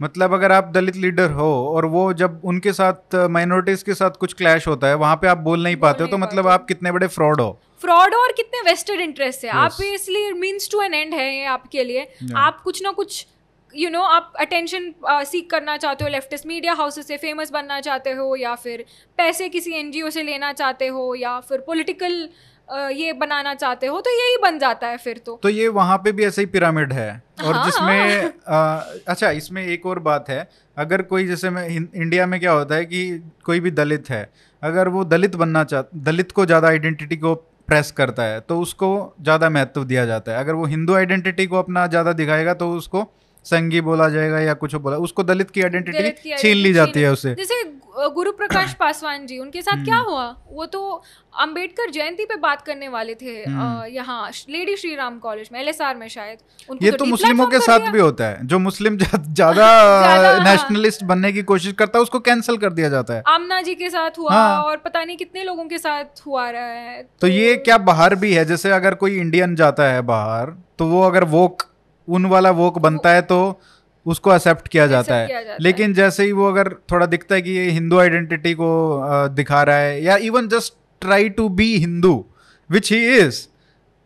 मतलब 0.00 0.32
अगर 0.34 0.52
आप 0.52 0.70
दलित 0.74 0.96
लीडर 0.96 1.30
हो 1.32 1.50
और 1.68 1.86
वो 1.86 2.12
जब 2.12 2.40
उनके 2.44 2.72
साथ 2.72 3.14
माइनॉरिटीज 3.30 3.82
के 3.82 3.94
साथ 3.94 4.16
कुछ 4.20 4.32
क्लैश 4.32 4.66
होता 4.68 4.86
है 4.86 4.94
वहाँ 4.96 5.16
पे 5.16 5.28
आप 5.28 5.38
बोल 5.40 5.62
नहीं 5.64 5.76
पाते 5.76 6.04
हो 6.04 6.10
तो 6.10 6.18
मतलब 6.18 6.48
आप 6.48 6.66
कितने 6.68 6.92
बड़े 6.92 7.06
फ्रॉड 7.08 7.40
हो 7.40 7.50
फ्रॉड 7.80 8.14
और 8.14 8.32
कितने 8.32 8.60
वेस्टेड 8.70 9.00
इंटरेस्ट 9.00 9.44
है 9.44 9.50
Yes. 9.50 9.56
आप 9.56 9.82
इसलिए 9.84 10.32
मीन्स 10.32 10.70
टू 10.72 10.82
एन 10.82 10.94
एंड 10.94 11.14
है 11.14 11.34
ये 11.36 11.44
आपके 11.46 11.84
लिए 11.84 12.04
Yeah. 12.04 12.36
आप 12.36 12.60
कुछ 12.64 12.82
ना 12.82 12.90
कुछ 12.92 13.26
यू 13.74 13.82
you 13.82 13.92
नो 13.92 13.98
know, 13.98 14.10
आप 14.10 14.32
अटेंशन 14.40 14.92
सीख 15.26 15.48
करना 15.50 15.76
चाहते 15.76 16.04
हो 16.04 16.10
लेफ्टिस्ट 16.10 16.46
मीडिया 16.46 16.72
हाउसेस 16.74 17.06
से 17.08 17.16
फ़ेमस 17.16 17.50
बनना 17.52 17.80
चाहते 17.80 18.12
हो 18.12 18.34
या 18.36 18.54
फिर 18.56 18.84
पैसे 19.18 19.48
किसी 19.48 19.72
एनजीओ 19.72 20.10
से 20.10 20.22
लेना 20.22 20.52
चाहते 20.52 20.86
हो 20.88 21.14
या 21.14 21.38
फिर 21.40 21.60
पॉलिटिकल 21.66 22.28
ये 22.68 23.12
बनाना 23.12 23.52
चाहते 23.54 23.86
हो 23.86 24.00
तो 24.00 24.10
यही 24.10 24.36
बन 24.42 24.58
जाता 24.58 24.86
है 24.86 24.96
फिर 24.96 25.18
तो। 25.18 25.38
तो 25.42 25.48
ये 25.48 25.68
वहाँ 25.68 25.96
पे 25.98 26.12
भी 26.12 26.24
ऐसे 26.24 26.42
ही 26.42 26.46
पिरामिड 26.46 26.92
है 26.92 27.10
और 27.44 27.54
हाँ, 27.54 27.64
जिसमें 27.64 28.24
अ, 28.24 28.84
अच्छा 29.08 29.30
इसमें 29.30 29.64
एक 29.66 29.86
और 29.86 29.98
बात 29.98 30.28
है 30.28 30.48
अगर 30.76 31.02
कोई 31.02 31.26
जैसे 31.26 31.50
मैं 31.50 31.66
इंडिया 31.68 32.26
में 32.26 32.38
क्या 32.40 32.52
होता 32.52 32.74
है 32.74 32.84
कि 32.84 33.02
कोई 33.44 33.60
भी 33.60 33.70
दलित 33.70 34.10
है 34.10 34.28
अगर 34.62 34.88
वो 34.88 35.04
दलित 35.04 35.36
बनना 35.36 35.64
चाह 35.64 35.82
दलित 36.04 36.32
को 36.32 36.46
ज़्यादा 36.46 36.68
आइडेंटिटी 36.68 37.16
को 37.16 37.34
प्रेस 37.68 37.90
करता 37.92 38.22
है 38.22 38.40
तो 38.40 38.60
उसको 38.60 38.88
ज़्यादा 39.22 39.48
महत्व 39.50 39.84
दिया 39.84 40.04
जाता 40.06 40.32
है। 40.32 40.38
अगर 40.38 40.54
वो 40.54 40.64
हिंदू 40.66 40.94
आइडेंटिटी 40.94 41.46
को 41.46 41.58
अपना 41.58 41.86
ज़्यादा 41.86 42.12
दिखाएगा 42.12 42.54
तो 42.54 42.70
उसको 42.72 43.02
संगी 43.46 43.80
बोला 43.82 44.08
जाएगा 44.08 44.40
या 44.40 44.54
कुछ 44.56 44.74
बोला 44.76 44.96
उसको 44.98 45.22
दलित 45.24 45.50
की 45.50 45.62
आइडेंटिटी 45.62 46.34
छीन 46.34 46.56
ली 46.56 46.72
जाती 46.72 47.00
है 47.00 47.10
उससे 47.10 47.34
जैसे 47.34 47.62
गुरु 48.10 48.30
प्रकाश 48.34 48.74
पासवान 48.80 49.26
जी 49.26 49.38
उनके 49.38 49.62
साथ 49.62 49.84
क्या 49.84 49.96
हम्म। 49.96 50.10
हुआ 50.10 50.36
वो 50.50 50.66
तो 50.66 51.02
अंबेडकर 51.34 51.90
जयंती 51.90 52.24
पे 52.24 52.36
बात 52.38 52.62
करने 52.62 52.88
वाले 52.88 53.14
थे 53.14 53.34
हम्म। 53.42 53.84
यहाँ 53.86 54.30
लेडी 54.48 54.76
श्री 54.76 54.94
राम 54.94 55.18
कॉलेज 55.18 55.48
में 55.52 55.60
एलएसआर 55.60 55.96
में 55.96 56.06
शायद 56.08 56.82
ये 56.82 56.90
तो 56.90 56.96
तो 56.96 57.04
मुस्लिमों 57.06 57.46
के 57.46 57.60
साथ 57.60 57.90
भी 57.90 58.00
होता 58.00 58.26
है 58.26 58.46
जो 58.46 58.58
मुस्लिम 58.60 58.96
ज़्यादा 58.98 59.32
ज़्यादा, 59.34 59.66
हाँ। 59.66 60.44
नेशनलिस्ट 60.44 61.04
बनने 61.04 61.32
की 61.32 61.42
कोशिश 61.44 61.72
करता 61.74 61.98
है 61.98 62.02
उसको 62.02 62.20
कैंसिल 62.22 62.56
कर 62.56 62.72
दिया 62.72 62.88
जाता 62.88 63.14
है 63.14 63.22
आमना 63.28 63.60
जी 63.62 63.74
के 63.74 63.90
साथ 63.90 64.18
हुआ 64.18 64.32
हाँ। 64.32 64.62
और 64.62 64.76
पता 64.78 65.04
नहीं 65.04 65.16
कितने 65.16 65.44
लोगों 65.44 65.64
के 65.66 65.78
साथ 65.78 66.26
हुआ 66.26 66.48
रहा 66.50 66.72
है 66.80 67.02
तो 67.20 67.26
ये 67.28 67.54
क्या 67.58 67.78
बाहर 67.84 68.14
भी 68.16 68.32
है 68.32 68.44
जैसे 68.44 68.70
अगर 68.72 68.94
कोई 68.96 69.16
इंडियन 69.18 69.56
जाता 69.56 69.88
है 69.88 70.02
बाहर 70.06 70.54
तो 70.78 70.86
वो 70.86 71.02
अगर 71.02 71.24
वोक 71.30 71.62
उन 72.08 72.26
वाला 72.26 72.50
वोक 72.50 72.78
बनता 72.78 73.10
है 73.10 73.22
तो 73.22 73.60
उसको 74.06 74.34
एक्सेप्ट 74.34 74.68
किया 74.68 74.86
जाता 74.86 75.26
किया 75.26 75.38
है। 75.38 75.44
जाता 75.44 75.56
लेकिन 75.60 75.94
जैसे 75.94 76.24
ही 76.24 76.32
वो 76.32 76.48
अगर 76.48 76.76
थोड़ा 76.92 77.06
दिखता 77.06 77.34
है 77.34 77.42
कि 77.42 77.50
ये 77.50 77.70
हिंदू 77.70 77.98
आइडेंटिटी 77.98 78.54
को 78.54 79.00
दिखा 79.28 79.62
रहा 79.62 79.76
है 79.76 80.02
या 80.02 80.16
even 80.16 80.48
just 80.48 80.74
try 81.00 81.28
to 81.28 81.48
be 81.48 81.76
Hindu 81.76 82.24
which 82.70 82.92
he 82.92 83.16
is 83.16 83.46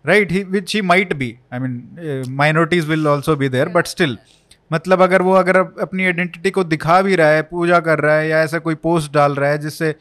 right 0.07 0.33
he 0.33 0.45
which 0.45 0.75
he 0.75 0.83
might 0.83 1.15
be 1.15 1.39
I 1.53 1.59
mean 1.59 2.25
minorities 2.29 2.89
will 2.89 3.09
also 3.09 3.37
be 3.37 3.49
there 3.49 3.69
but 3.69 3.87
still 3.87 4.19
मतलब 4.73 5.03
अगर 5.03 5.23
वो 5.23 5.33
अगर 5.33 5.57
अपनी 5.57 6.05
आइडेंटिटी 6.05 6.51
को 6.51 6.65
दिखा 6.65 7.03
भी 7.03 7.17
रहा 7.17 7.29
है 7.29 7.43
पूजा 7.43 7.81
कर 7.81 7.99
रहा 7.99 8.15
है 8.15 8.29
या 8.29 8.41
ऐसा 8.41 8.59
कोई 8.59 8.75
पोस्ट 8.75 9.13
डाल 9.13 9.35
रहा 9.35 9.51
है 9.51 9.59
जिससे 9.59 9.95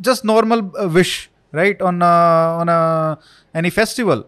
just 0.00 0.24
normal 0.24 0.60
wish 0.84 1.28
right 1.54 1.82
on 1.82 2.02
on 2.02 3.16
any 3.56 3.70
festival 3.70 4.24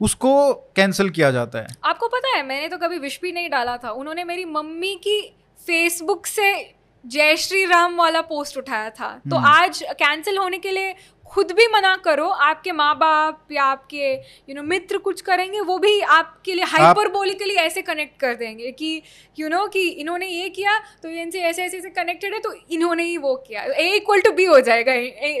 उसको 0.00 0.54
कैंसिल 0.54 1.10
किया 1.10 1.30
जाता 1.30 1.58
है। 1.58 1.66
आपको 1.84 2.08
पता 2.08 2.36
है 2.36 2.46
मैंने 2.46 2.68
तो 2.68 2.76
कभी 2.76 2.98
विश 2.98 3.20
भी 3.22 3.32
नहीं 3.32 3.50
डाला 3.50 3.76
था। 3.76 3.90
उन्होंने 3.90 4.24
मेरी 4.24 4.44
मम्मी 4.44 4.94
की 4.94 5.36
फेसबुक 5.66 6.26
से 6.26 6.74
जय 7.06 7.36
श्री 7.36 7.64
राम 7.64 7.96
वाला 7.96 8.20
पोस्ट 8.20 8.58
उठाया 8.58 8.90
था। 8.90 9.20
तो 9.30 9.36
हम्म। 9.36 9.46
आज 9.46 9.82
कैंसिल 9.82 10.38
होने 10.38 10.58
के 10.58 10.70
लिए 10.70 10.94
खुद 11.28 11.52
भी 11.52 11.66
मना 11.66 11.94
करो 11.96 12.28
आपके 12.46 12.72
माँ 12.72 12.94
बाप 12.98 13.52
या 13.52 13.64
आपके 13.64 14.12
यू 14.12 14.54
नो 14.54 14.62
मित्र 14.62 14.98
कुछ 14.98 15.20
करेंगे 15.20 15.60
वो 15.60 15.78
भी 15.78 16.00
आपके 16.16 16.54
लिए 16.54 16.64
हाइपरबोलिकली 16.64 17.54
ऐसे 17.56 17.82
कनेक्ट 17.82 18.18
कर 18.20 18.34
देंगे 18.34 18.70
कि 18.72 18.90
यू 19.38 19.48
नो 19.48 19.66
कि 19.66 19.86
इन्होंने 19.88 20.26
ये 20.26 20.48
किया 20.48 20.78
तो 21.02 21.08
ये 21.08 21.22
इनसे 21.22 21.40
ऐसे 21.40 21.62
ऐसे 21.62 21.78
ऐसे 21.78 21.90
कनेक्टेड 21.90 22.34
है 22.34 22.40
तो 22.40 22.52
इन्होंने 22.70 23.04
ही 23.04 23.16
वो 23.18 23.34
किया। 23.48 23.62
ए 23.62 23.88
इक्वल 23.96 24.20
टू 24.20 24.32
बी 24.32 24.44
हो 24.44 24.60
जाएगा 24.60 24.92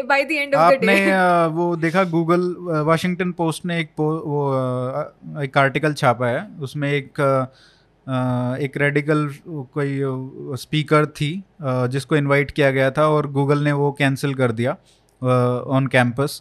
by 0.06 0.24
the 0.24 0.32
end 0.32 0.54
of 0.54 0.74
the 0.74 0.84
day 0.84 0.96
वो 1.54 1.74
देखा 1.76 2.04
गूगल 2.10 2.54
वाशिंगटन 2.86 3.32
पोस्ट 3.32 3.64
ने 3.66 3.80
एक 3.80 3.90
वो 3.98 4.44
एक 5.42 5.58
आर्टिकल 5.58 5.94
छापा 5.94 6.28
है 6.28 6.46
उसमें 6.62 6.92
एक 6.92 7.20
एक 8.64 8.76
रेडिकल 8.76 9.28
कोई 9.74 9.98
स्पीकर 10.58 11.06
थी 11.16 11.30
जिसको 11.62 12.16
इनवाइट 12.16 12.50
किया 12.50 12.70
गया 12.70 12.90
था 12.90 13.08
और 13.08 13.26
गूगल 13.32 13.64
ने 13.64 13.72
वो 13.72 13.90
कैंसिल 13.98 14.34
कर 14.34 14.52
दिया। 14.52 14.76
ऑन 15.22 15.88
कैंपस 15.92 16.40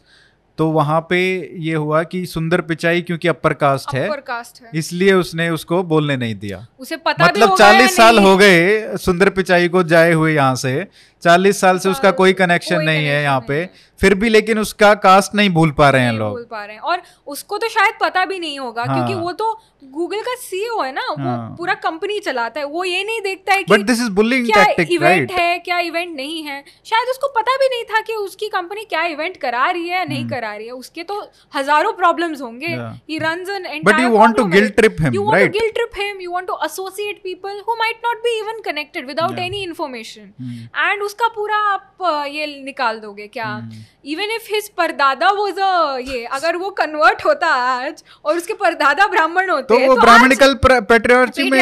तो 0.58 0.68
वहाँ 0.68 1.00
पे 1.10 1.18
ये 1.60 1.74
हुआ 1.76 2.02
कि 2.04 2.26
सुंदर 2.26 2.62
पिचाई 2.62 3.02
क्योंकि 3.02 3.28
अपर 3.28 3.54
कास्ट 3.54 3.94
है 3.94 4.02
है। 4.04 4.70
इसलिए 4.76 5.14
उसने 5.14 5.50
उसको 5.50 5.82
बोलने 5.84 6.16
नहीं 6.18 6.36
दिया। 6.36 6.66
उसे 6.80 6.98
पता 6.98 7.26
मतलब 7.26 7.56
चालीस 7.56 7.96
साल 7.98 8.20
हो 8.20 8.36
गए 8.38 8.98
सुंदर 8.98 9.30
पिचाई 9.30 9.68
को 9.68 9.84
जाए 9.84 10.14
हुए 10.14 10.34
यहाँ 10.36 10.56
से। 10.56 10.88
चालीस 11.24 11.60
साल 11.62 11.80
से 11.80 11.90
उसका 11.90 12.12
कोई 12.12 12.34
कनेक्शन 12.34 12.82
नहीं 12.82 13.06
है 13.06 13.22
यहाँ 13.24 13.46
पे। 13.48 13.64
फिर 14.00 14.14
भी 14.16 14.30
लेकिन 14.30 14.60
उसका 14.60 14.94
कास्ट 15.04 15.36
नहीं 15.36 15.50
भूल 15.50 15.72
पा 15.72 15.90
रहे 15.90 16.02
हैं 16.02 16.12
लोग 16.14 16.32
भूल 16.32 16.46
पा 16.52 16.64
रहे 16.66 16.76
हैं 16.76 16.82
और 16.84 17.02
उसको 17.28 17.58
तो 17.58 17.68
शायद 17.70 17.94
पता 18.02 18.26
भी 18.26 18.40
नहीं 18.40 18.60
होगा 18.60 18.84
हाँ। 18.84 18.96
क्योंकि 18.96 19.14
वो 19.16 19.32
तो 19.34 19.54
गूगल 19.86 20.22
का 20.22 20.36
सीईओ 20.36 20.82
है 20.82 20.92
ना 20.92 21.02
हाँ. 21.02 21.16
वो 21.16 21.24
हाँ। 21.24 21.56
पूरा 21.58 21.74
कंपनी 21.80 22.20
चलाता 22.20 22.60
है 22.60 22.66
वो 22.68 22.84
ये 22.84 23.04
नहीं 23.04 23.22
देखता 23.22 23.54
है 23.54 23.64
बट 23.64 23.78
कि 23.78 23.84
दिस 23.84 24.02
इज़ 24.02 24.10
बुलिंग 24.12 24.46
क्या 24.46 24.64
इवेंट 24.64 25.02
राइट 25.02 25.32
है 25.32 25.58
क्या 25.60 25.80
इवेंट 25.82 26.16
नहीं 26.16 26.44
है 26.44 26.64
शायद 26.86 27.10
उसको 27.10 27.28
पता 27.32 27.56
भी 27.58 27.68
नहीं 27.68 27.84
था 27.86 28.02
कि 28.02 28.14
उसकी 28.16 28.48
कंपनी 28.50 28.84
क्या 28.86 29.04
इवेंट 29.08 29.38
करा 29.38 29.70
रही 29.70 29.88
है 29.88 29.98
या 29.98 30.04
नहीं 30.04 30.20
हम्म। 30.20 30.30
करा 30.30 30.56
रही 30.56 30.68
है 30.68 30.74
उसके 30.74 31.04
तो 31.04 31.20
हज़ारों 31.56 31.92
प्रॉब्लम्स 31.94 32.42
होंगे. 32.42 32.76
He 33.10 33.18
runs 33.20 33.50
an 33.50 33.82
but 33.84 34.00
you 34.00 34.10
want 34.12 34.36
to 34.38 34.46
guilt 34.48 34.76
trip 34.76 35.02
him 35.02 35.14
you 35.14 35.24
want 35.24 35.34
right 35.34 35.52
to 35.52 35.60
guilt 35.60 35.76
trip 35.78 35.98
him 35.98 36.22
you 36.22 36.32
want 36.32 36.48
to 36.48 36.58
associate 36.62 37.22
people 37.24 37.62
who 37.68 37.78
might 37.78 38.08
not 38.08 38.24
be 38.24 38.34
even 38.38 38.64
connected 38.64 39.12
without 39.12 39.38
Yeah. 39.38 39.46
any 39.46 39.62
information 39.66 40.32
Hmm. 40.40 40.58
And 40.80 41.04
उसका 41.04 41.28
पूरा 41.36 41.58
आप 41.68 42.08
ये 42.32 42.48
निकाल 42.64 43.00
दोगे 43.00 43.28
क्या 43.30 43.54
Hmm. 43.58 43.86
Even 44.06 44.32
if 44.36 44.48
his 44.54 44.68
परदादा 44.78 45.30
was 45.40 45.60
a 45.60 45.98
ये 46.12 46.24
अगर 46.38 46.56
वो 46.58 46.70
कन्वर्ट 46.78 47.26
होता 47.26 47.48
आज 47.64 48.04
और 48.26 48.38
उसके 48.38 48.54
परदादा 48.62 49.08
ब्राह्मण 49.08 49.50
होते 49.50 49.74
तो 49.74 49.88
वो 49.88 49.96
तो 49.96 50.02
ब्राह्मणिकल 50.02 50.54
पेट्रियार्ची 50.66 51.50
में 51.50 51.60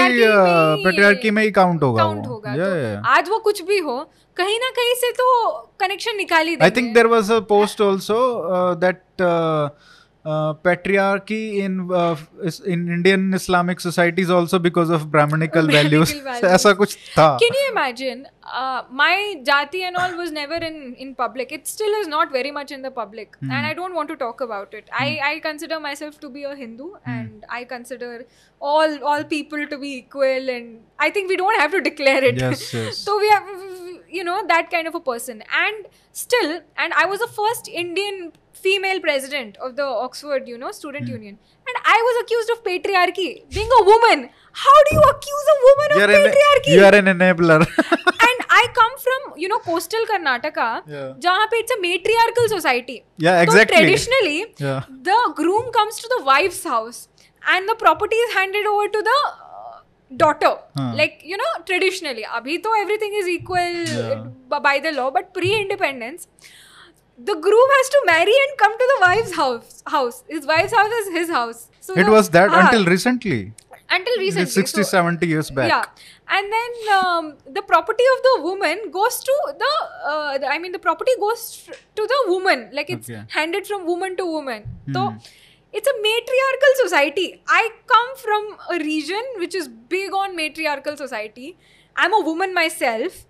पेट्रियार्की 0.84 1.32
में 1.32 1.42
ही 1.44 1.52
काउंट 1.52 1.84
होगा 1.84 2.04
काउंट 2.04 2.28
होगा. 2.28 2.52
Yeah, 2.52 2.60
तो 2.60 2.76
yeah. 2.76 3.18
आज 3.18 3.30
वो 3.30 3.40
कुछ 3.50 3.62
भी 3.64 3.80
हो 3.80 3.98
कहीं 4.38 4.60
ना 4.60 4.70
कहीं 4.78 4.94
से 5.02 5.12
तो 5.18 5.28
कनेक्शन 5.80 6.18
निकाल 6.18 6.48
ही 6.48 6.56
I 6.62 6.72
think 6.78 6.94
there 6.94 7.08
was 7.08 7.32
a 7.32 7.40
post 7.52 7.82
also 7.82 8.22
also 8.22 8.96
uh, 10.25 10.25
that 10.25 10.31
uh, 10.31 10.31
uh, 10.31 10.55
patriarchy 10.55 11.59
in 11.59 11.91
uh, 11.91 12.16
is- 12.43 12.61
in 12.61 12.89
Indian 12.89 13.35
Islamic 13.35 13.81
society 13.81 14.23
is 14.23 14.31
also 14.31 14.59
because 14.59 14.91
of 14.91 15.11
Brahmanical 15.11 15.66
values. 15.66 16.12
Brahmanical 16.12 16.41
values. 16.41 16.61
ऐसा 16.61 16.73
कुछ 16.73 16.97
था. 17.16 17.39
Can 17.39 17.55
you 17.61 17.73
imagine? 17.73 18.27
Uh, 18.53 18.83
my 18.91 19.37
jati 19.45 19.83
and 19.89 19.97
all 19.97 20.16
was 20.16 20.33
never 20.33 20.57
in 20.57 20.95
in 20.99 21.14
public. 21.14 21.53
It 21.53 21.66
still 21.66 21.93
is 22.01 22.09
not 22.09 22.33
very 22.33 22.51
much 22.51 22.73
in 22.73 22.83
the 22.83 22.91
public, 22.91 23.37
Hmm. 23.41 23.51
and 23.53 23.66
I 23.66 23.73
don't 23.81 23.95
want 23.95 24.09
to 24.09 24.16
talk 24.16 24.41
about 24.41 24.75
it. 24.75 24.91
I 24.93 25.21
I 25.31 25.39
consider 25.41 25.81
myself 25.81 26.18
to 26.21 26.29
be 26.29 26.45
a 26.45 26.55
Hindu, 26.57 26.91
and 27.07 27.45
I 27.49 27.64
consider 27.64 28.27
all 28.61 28.99
all 29.12 29.25
people 29.25 29.66
to 29.75 29.79
be 29.79 29.95
equal, 29.99 30.51
and 30.57 30.81
I 30.99 31.11
think 31.11 31.29
we 31.29 31.37
don't 31.37 31.61
have 31.64 31.71
to 31.79 31.81
declare 31.81 32.25
it. 32.33 32.41
Yes, 32.47 32.73
yes. 32.75 32.99
so 32.99 33.18
we 33.18 33.29
have 33.29 33.49
you 34.18 34.25
know 34.25 34.47
that 34.53 34.71
kind 34.71 34.89
of 34.89 34.95
a 34.95 35.01
person, 35.01 35.43
and 35.64 35.87
still, 36.12 36.61
and 36.77 36.93
I 36.95 37.07
was 37.07 37.21
the 37.21 37.29
first 37.29 37.68
Indian 37.68 38.33
female 38.66 38.99
president 39.07 39.57
of 39.57 39.76
the 39.76 39.86
Oxford, 40.05 40.47
you 40.47 40.57
know, 40.57 40.72
student 40.72 41.07
mm. 41.07 41.18
union. 41.18 41.38
And 41.68 41.78
I 41.93 41.97
was 42.07 42.16
accused 42.24 42.51
of 42.55 42.63
patriarchy, 42.68 43.30
being 43.57 43.72
a 43.80 43.84
woman. 43.91 44.30
How 44.66 44.76
do 44.89 44.95
you 44.97 45.03
accuse 45.13 45.47
a 45.53 45.57
woman 45.68 45.88
of 45.91 45.97
You're 46.01 46.20
patriarchy? 46.20 46.76
You 46.76 46.84
are 46.89 46.95
an 47.01 47.09
enabler. 47.13 47.59
and 48.28 48.45
I 48.59 48.68
come 48.82 48.93
from, 49.05 49.39
you 49.45 49.47
know, 49.47 49.59
coastal 49.59 50.05
Karnataka, 50.11 50.70
yeah. 50.88 51.47
it's 51.61 51.72
a 51.78 51.82
matriarchal 51.82 52.47
society. 52.57 53.03
Yeah, 53.18 53.41
exactly. 53.41 53.78
So 53.78 53.82
traditionally, 53.82 54.45
yeah. 54.57 54.84
the 55.09 55.20
groom 55.36 55.72
comes 55.72 55.99
to 55.99 56.13
the 56.18 56.24
wife's 56.24 56.63
house 56.63 57.07
and 57.47 57.70
the 57.70 57.76
property 57.76 58.16
is 58.16 58.34
handed 58.34 58.66
over 58.66 58.88
to 58.88 59.01
the 59.09 59.18
uh, 59.32 59.80
daughter 60.18 60.53
huh. 60.78 60.91
like 60.95 61.22
you 61.32 61.38
know 61.41 61.51
traditionally 61.70 62.26
abhi 62.38 62.55
to 62.66 62.72
everything 62.82 63.13
is 63.22 63.28
equal 63.36 63.80
yeah. 63.93 64.59
by 64.68 64.76
the 64.86 64.91
law 64.99 65.09
but 65.18 65.34
pre 65.38 65.51
independence 65.61 66.28
the 67.18 67.36
groom 67.36 67.70
has 67.78 67.89
to 67.89 68.01
marry 68.05 68.34
and 68.45 68.57
come 68.57 68.74
to 68.78 68.88
the 68.93 68.97
wife's 69.01 69.36
house 69.36 69.84
house. 69.88 70.24
His 70.28 70.45
wife's 70.45 70.74
house 70.74 70.91
is 71.01 71.13
his 71.18 71.30
house. 71.30 71.70
So 71.80 71.93
it 71.93 72.03
the- 72.05 72.11
was 72.11 72.30
that 72.32 72.49
हाँ, 72.49 72.63
until 72.66 72.86
recently. 72.86 73.53
Until 73.89 74.18
recently 74.18 74.43
It's 74.43 74.53
60 74.53 74.84
so- 74.84 74.89
70 74.89 75.28
years 75.28 75.49
back. 75.51 75.70
Yeah. 75.70 75.86
And 76.28 76.51
then 76.51 76.72
um, 76.97 77.26
the 77.57 77.61
property 77.61 78.03
of 78.16 78.24
the 78.28 78.41
woman 78.43 78.80
goes 78.91 79.20
to 79.24 79.34
the, 79.59 79.74
uh, 80.11 80.38
the 80.39 80.47
i 80.47 80.57
mean 80.57 80.72
the 80.72 80.80
property 80.80 81.11
goes 81.20 81.43
to 81.95 82.07
the 82.13 82.20
woman. 82.28 82.70
Like 82.74 82.89
it's 82.89 83.09
Okay. 83.09 83.24
handed 83.30 83.68
from 83.68 83.86
woman 83.86 84.18
to 84.18 84.26
woman. 84.26 84.63
So 84.91 85.03
Hmm. 85.09 85.18
it's 85.72 85.88
a 85.88 85.95
matriarchal 86.07 86.74
society. 86.82 87.28
I 87.47 87.61
come 87.93 88.09
from 88.24 88.57
a 88.78 88.80
region 88.84 89.24
which 89.43 89.53
is 89.61 89.68
big 89.68 90.13
on 90.24 90.36
matriarchal 90.36 90.97
society. 90.97 91.55
I'm 91.95 92.13
a 92.13 92.22
woman 92.32 92.53
myself. 92.55 93.24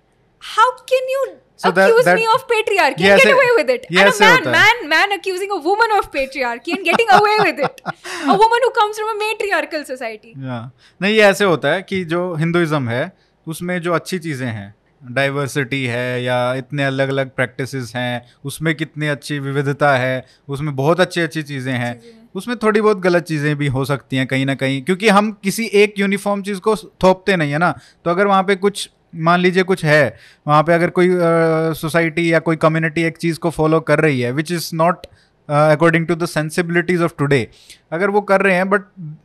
How 0.56 0.70
can 0.94 1.14
you 1.16 1.22
So 1.60 1.70
accuse 1.70 1.98
that- 1.98 2.06
that, 2.06 2.18
me 2.18 2.26
of 2.28 2.42
patriarchy 2.48 3.02
ये 3.02 3.12
and 3.12 3.22
get 3.22 3.34
away 3.34 3.50
with 3.58 3.70
it 3.74 3.86
ये 3.92 4.06
and 4.06 4.14
a 4.14 4.24
man 4.24 4.48
man 4.52 4.82
man 4.90 5.14
accusing 5.18 5.54
a 5.58 5.60
woman 5.68 5.94
of 5.98 6.10
patriarchy 6.16 6.74
and 6.78 6.88
getting 6.88 7.14
away 7.18 7.36
with 7.42 7.62
it 7.68 7.84
a 7.86 8.36
woman 8.42 8.66
who 8.66 8.72
comes 8.80 9.00
from 9.02 9.12
a 9.12 9.20
matriarchal 9.22 9.86
society 9.92 10.34
या 10.46 10.60
नहीं 11.02 11.16
ये 11.16 11.22
ऐसे 11.26 11.46
होता 11.46 11.74
है 11.74 11.82
कि 11.92 12.04
जो 12.16 12.24
हिंदुइज्म 12.40 12.90
है 12.90 13.12
उसमें 13.48 13.80
जो 13.82 13.94
अच्छी 13.94 14.20
चीज़ें 14.20 14.48
हैं 14.48 14.74
डाइवर्सिटी 15.02 15.84
है 15.86 16.24
या 16.24 16.38
इतने 16.56 16.84
अलग 16.84 17.10
अलग 17.10 17.30
प्रैक्टिसेस 17.36 17.92
हैं 17.96 18.22
उसमें 18.46 18.74
कितनी 18.76 19.08
अच्छी 19.08 19.40
विविधता 19.40 19.96
है 19.98 20.26
उसमें 20.50 20.76
बहुत 20.76 21.00
अच्छी 21.00 21.22
अच्छी 21.22 21.44
चीज़ें 21.44 21.74
हैं 21.74 21.94
उसमें 22.36 22.56
थोड़ी 22.64 22.82
बहुत 22.82 23.00
गलत 23.00 23.24
चीज़ें 23.24 23.56
भी 23.58 23.68
हो 23.76 23.84
सकती 23.86 24.18
हैं 24.18 24.26
कहीं 24.28 24.46
ना 24.46 24.56
कहीं 24.56 24.82
क्योंकि 24.84 25.10
हम 25.10 25.32
किसी 25.44 25.66
एक 25.84 25.94
यूनिफॉर्म 26.00 26.42
चीज़ 26.44 26.60
को 26.60 26.76
थोपते 27.04 27.36
नहीं 27.36 27.52
है 27.52 27.58
ना 27.58 27.72
तो 28.06 28.12
अगर 28.12 28.28
वहाँ 28.28 28.44
पे 28.44 28.56
कुछ 28.56 28.90
मान 29.16 29.40
लीजिए 29.40 29.64
कुछ 29.64 29.84
है 29.86 30.16
वहाँ 30.48 30.64
पे 30.64 30.74
अगर 30.74 30.90
कोई 30.90 31.10
सोसाइटी 31.76 32.22
uh, 32.22 32.32
या 32.32 32.40
कोई 32.40 32.56
कम्युनिटी 32.56 33.04
एक 33.04 33.18
चीज़ 33.18 33.40
को 33.40 33.50
फॉलो 33.50 33.80
कर 33.82 34.00
रही 34.00 34.22
है 34.22 34.32
which 34.32 34.52
is 34.52 34.70
not 34.76 35.06
according 35.50 36.08
to 36.08 36.16
the 36.16 36.26
sensibilities 36.26 37.02
of 37.02 37.14
today 37.18 37.48
अगर 37.92 38.10
वो 38.10 38.22
कर 38.22 38.42
रहे 38.42 38.56
हैं 38.56 38.70
but 38.70 38.82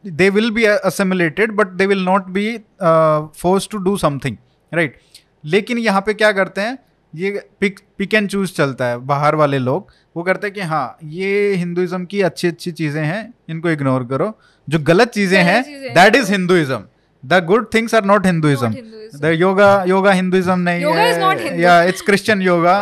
they 0.07 0.29
will 0.31 0.51
be 0.51 0.65
assimilated 0.65 1.53
but 1.53 1.69
they 1.73 1.87
will 1.87 2.05
not 2.05 2.27
be 2.29 2.47
force 2.83 3.69
to 3.69 3.79
do 3.79 3.97
something 3.97 4.37
right 4.73 4.99
लेकिन 5.45 5.79
यहाँ 5.79 6.01
पे 6.01 6.15
क्या 6.15 6.33
करते 6.33 6.61
हैं 6.61 6.79
ये 7.15 7.31
पिक 7.61 7.81
पिक 7.99 8.15
एंड 8.15 8.29
चूज़ 8.29 8.53
चलता 8.53 8.87
है 8.87 8.97
बाहर 9.07 9.35
वाले 9.35 9.59
लोग 9.59 9.89
वो 10.17 10.23
करते 10.23 10.47
हैं 10.47 10.55
कि 10.55 10.61
हाँ 10.63 10.99
ये 11.05 11.55
हिंदुइज्म 11.55 12.05
की 12.05 12.21
अच्छी 12.23 12.49
अच्छी 12.49 12.73
चीज़ें 12.73 13.03
हैं 13.03 13.23
इनको 13.51 13.71
इग्नोर 13.71 14.05
करो 14.05 14.33
जो 14.69 14.79
गलत 14.79 15.09
चीज़ें 15.09 15.43
हैं 15.43 15.63
that 15.95 16.17
is 16.17 16.31
Hinduism 16.33 16.83
the 17.25 17.45
good 17.45 17.67
things 17.75 17.95
are 17.95 18.05
not 18.05 18.27
Hinduism 18.27 19.27
yoga 19.27 19.85
yoga 19.85 20.13
Hinduism 20.13 20.59
नहीं 20.59 20.83
योगा 20.83 21.33
या 21.55 21.83
इट्स 21.83 22.03
क्रिश्चियन 22.03 22.43
योगा 22.43 22.75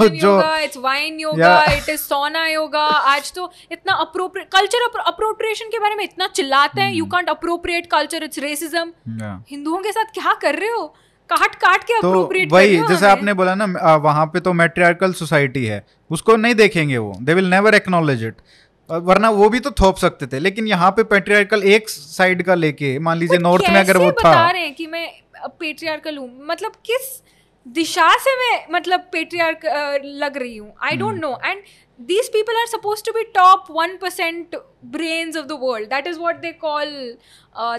जो 0.00 0.58
it's 0.58 0.76
wine 0.76 1.20
yoga 1.20 1.64
it 1.64 1.88
is 1.88 2.00
sauna 2.00 2.46
yoga 2.46 2.84
आज 3.14 3.32
तो 3.32 3.52
इतना 3.72 4.12
कल्चर 4.38 5.00
अप्रोप्रिएशन 5.00 5.66
के 5.66 5.78
बारे 5.78 5.94
में 5.94 6.04
इतना 6.04 6.26
चिल्लाते 6.26 6.80
हैं 6.80 6.92
you 6.92 7.06
can't 7.06 7.28
appropriate 7.28 7.86
culture 7.86 8.22
it's 8.22 8.38
racism 8.38 8.92
हिंदुओं 9.50 9.78
के 9.78 9.92
साथ 9.92 10.04
क्या 10.04 10.32
कर 10.42 10.54
रहे 10.54 10.70
हो 10.70 10.86
काट 11.30 11.54
काट 11.54 11.84
के 11.84 12.00
तो 12.00 12.30
वही 12.52 12.76
जैसे 12.76 13.06
आपने 13.06 13.34
बोला 13.34 13.54
ना 13.54 13.96
वहाँ 13.96 14.26
पे 14.26 14.40
तो 14.40 14.52
मेट्रियल 14.52 15.12
सोसाइटी 15.12 15.64
है। 15.64 15.84
उसको 16.10 16.36
नहीं 16.36 16.54
देखेंगे 16.54 16.98
वो। 16.98 17.16
They 17.20 17.34
will 17.34 17.44
never 17.44 17.74
acknowledge 17.74 18.24
it 18.24 18.34
वरना 19.00 19.30
वो 19.30 19.48
भी 19.48 19.60
तो 19.60 19.70
थोप 19.80 19.96
सकते 19.96 20.26
थे 20.26 20.38
लेकिन 20.38 20.66
यहाँ 20.66 20.90
पे 20.90 21.02
पेट्रियार्कल 21.10 21.62
एक 21.74 21.88
साइड 21.88 22.42
का 22.42 22.54
लेके 22.54 22.98
मान 22.98 23.18
लीजिए 23.18 23.38
नॉर्थ 23.38 23.68
में 23.70 23.80
अगर 23.80 23.96
वो 23.96 24.10
था। 24.14 24.50
रहे 24.50 24.86
मैं 24.86 25.06
पेट्रियार्कल 25.58 26.16
हूँ? 26.16 26.28
मतलब 26.46 26.72
किस 26.86 27.22
दिशा 27.66 28.08
से 28.18 28.34
मैं 28.36 28.66
मतलब 28.72 29.00
पेट्रियार्क 29.12 29.60
लग 30.04 30.36
रही 30.36 30.56
हूँ? 30.56 30.74
I 30.82 30.96
don't 30.96 31.20
know 31.20 31.38
and 31.44 31.62
these 32.00 32.28
people 32.32 32.56
are 32.60 32.66
suppose 32.66 33.02
to 33.06 33.12
be 33.12 33.22
top 33.34 33.66
one 33.70 33.96
percent 33.96 34.56
brain 34.96 35.32
of 35.38 35.46
the 35.46 35.58
world 35.62 35.88
that 35.88 36.06
is 36.06 36.18
what 36.18 36.36
they 36.36 36.52
call 36.60 36.88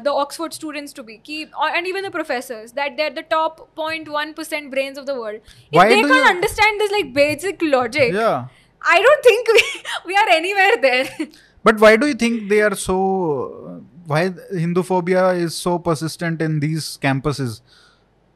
the 0.03 0.07
Oxford 0.07 0.53
students 0.53 0.93
to 0.95 1.03
be 1.03 1.41
and 1.41 1.88
even 1.88 2.07
the 2.07 2.11
professor 2.11 2.66
that 2.76 2.95
there 2.97 3.05
are 3.05 3.14
the 3.14 3.26
top 3.30 3.68
point 3.78 4.09
one 4.09 4.32
percent 4.38 4.70
brain 4.72 4.97
of 4.99 5.05
the 5.05 5.18
world 5.18 5.39
understand 5.76 6.82
this 6.82 6.91
like 6.91 7.14
basic 7.14 7.64
logic 7.64 8.14
i 8.84 9.01
don't 9.01 9.23
think 9.23 9.47
we, 9.47 9.63
we 10.07 10.15
are 10.15 10.29
anywhere 10.29 10.77
there 10.81 11.27
but 11.65 11.79
why 11.79 11.95
do 11.95 12.07
you 12.07 12.13
think 12.15 12.49
they 12.49 12.61
are 12.61 12.75
so 12.75 12.97
why 14.07 14.29
hinduphobia 14.63 15.23
is 15.45 15.55
so 15.55 15.77
persistent 15.79 16.41
in 16.41 16.59
these 16.59 16.97
campuses 17.07 17.61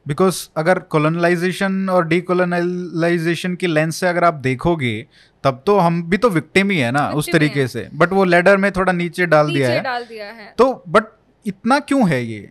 because 0.06 0.36
अगर 0.56 0.78
colonization 0.92 1.88
और 1.90 2.06
डीकोलोनलाइजेशन 2.08 3.54
की 3.56 3.66
lens 3.66 3.96
से 3.96 4.06
अगर 4.06 4.24
आप 4.24 4.34
देखोगे 4.44 4.94
तब 5.44 5.62
तो 5.66 5.76
हम 5.78 6.02
भी 6.10 6.16
तो 6.16 6.28
विक्टिम 6.30 6.70
ही 6.70 6.78
है 6.78 6.90
ना 6.92 7.08
उस 7.20 7.28
तरीके 7.32 7.66
से 7.68 7.88
बट 7.94 8.12
वो 8.12 8.24
लेडर 8.24 8.56
में 8.56 8.70
थोड़ा 8.76 8.92
नीचे 8.92 9.26
डाल 9.26 9.52
दिया 9.52 9.70
है 9.70 9.82
डाल 9.82 10.04
दिया 10.04 10.30
है 10.32 10.54
तो 10.58 10.72
बट 10.88 11.12
इतना 11.46 11.78
क्यों 11.90 12.08
है 12.10 12.24
ये 12.24 12.50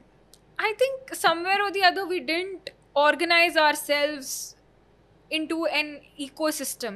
I 0.59 0.73
think 0.81 1.15
somewhere 1.15 1.57
or 1.63 1.71
the 1.71 1.83
other 1.83 2.05
we 2.05 2.19
didn't 2.19 2.69
organize 2.95 3.57
ourselves 3.57 4.55
into 5.31 5.65
an 5.79 6.01
ecosystem. 6.19 6.95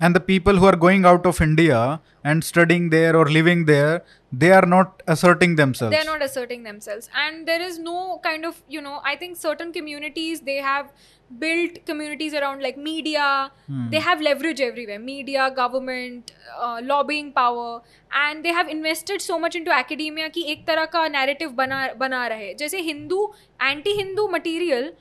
And 0.00 0.14
the 0.14 0.20
people 0.20 0.56
who 0.56 0.66
are 0.70 0.76
going 0.76 1.04
out 1.04 1.26
of 1.26 1.40
india 1.40 2.00
and 2.24 2.44
studying 2.44 2.90
there 2.90 3.16
or 3.16 3.24
living 3.36 3.64
there 3.70 4.02
they 4.32 4.50
are 4.52 4.66
not 4.66 5.02
asserting 5.06 5.56
themselves 5.56 5.94
They're 5.94 6.04
not 6.04 6.22
asserting 6.22 6.62
themselves. 6.62 7.08
And 7.14 7.46
there 7.48 7.62
is 7.62 7.78
no 7.78 8.20
kind 8.22 8.44
of, 8.44 8.62
you 8.68 8.80
know, 8.82 9.00
I 9.02 9.16
think 9.16 9.36
certain 9.38 9.72
communities, 9.72 10.42
they 10.42 10.56
have 10.56 10.90
built 11.38 11.78
communities 11.86 12.34
around 12.34 12.62
like 12.62 12.76
media. 12.76 13.50
Hmm. 13.66 13.88
They 13.90 14.00
have 14.00 14.20
leverage 14.20 14.60
everywhere 14.60 14.98
media, 14.98 15.50
government, 15.50 16.32
uh, 16.58 16.80
lobbying 16.82 17.32
power. 17.32 17.80
And 18.12 18.44
they 18.44 18.52
have 18.58 18.68
invested 18.68 19.22
so 19.22 19.38
much 19.38 19.54
into 19.54 19.72
academia 19.78 20.28
कि 20.30 20.44
एक 20.52 20.66
तरह 20.66 20.84
का 20.96 21.06
narrative 21.14 21.54
बना 21.62 21.80
बना 22.04 22.26
रहे 22.34 22.52
जैसे 22.64 22.80
Hindu 22.90 23.22
anti 23.62 23.96
Hindu 24.02 24.28
material 24.36 24.92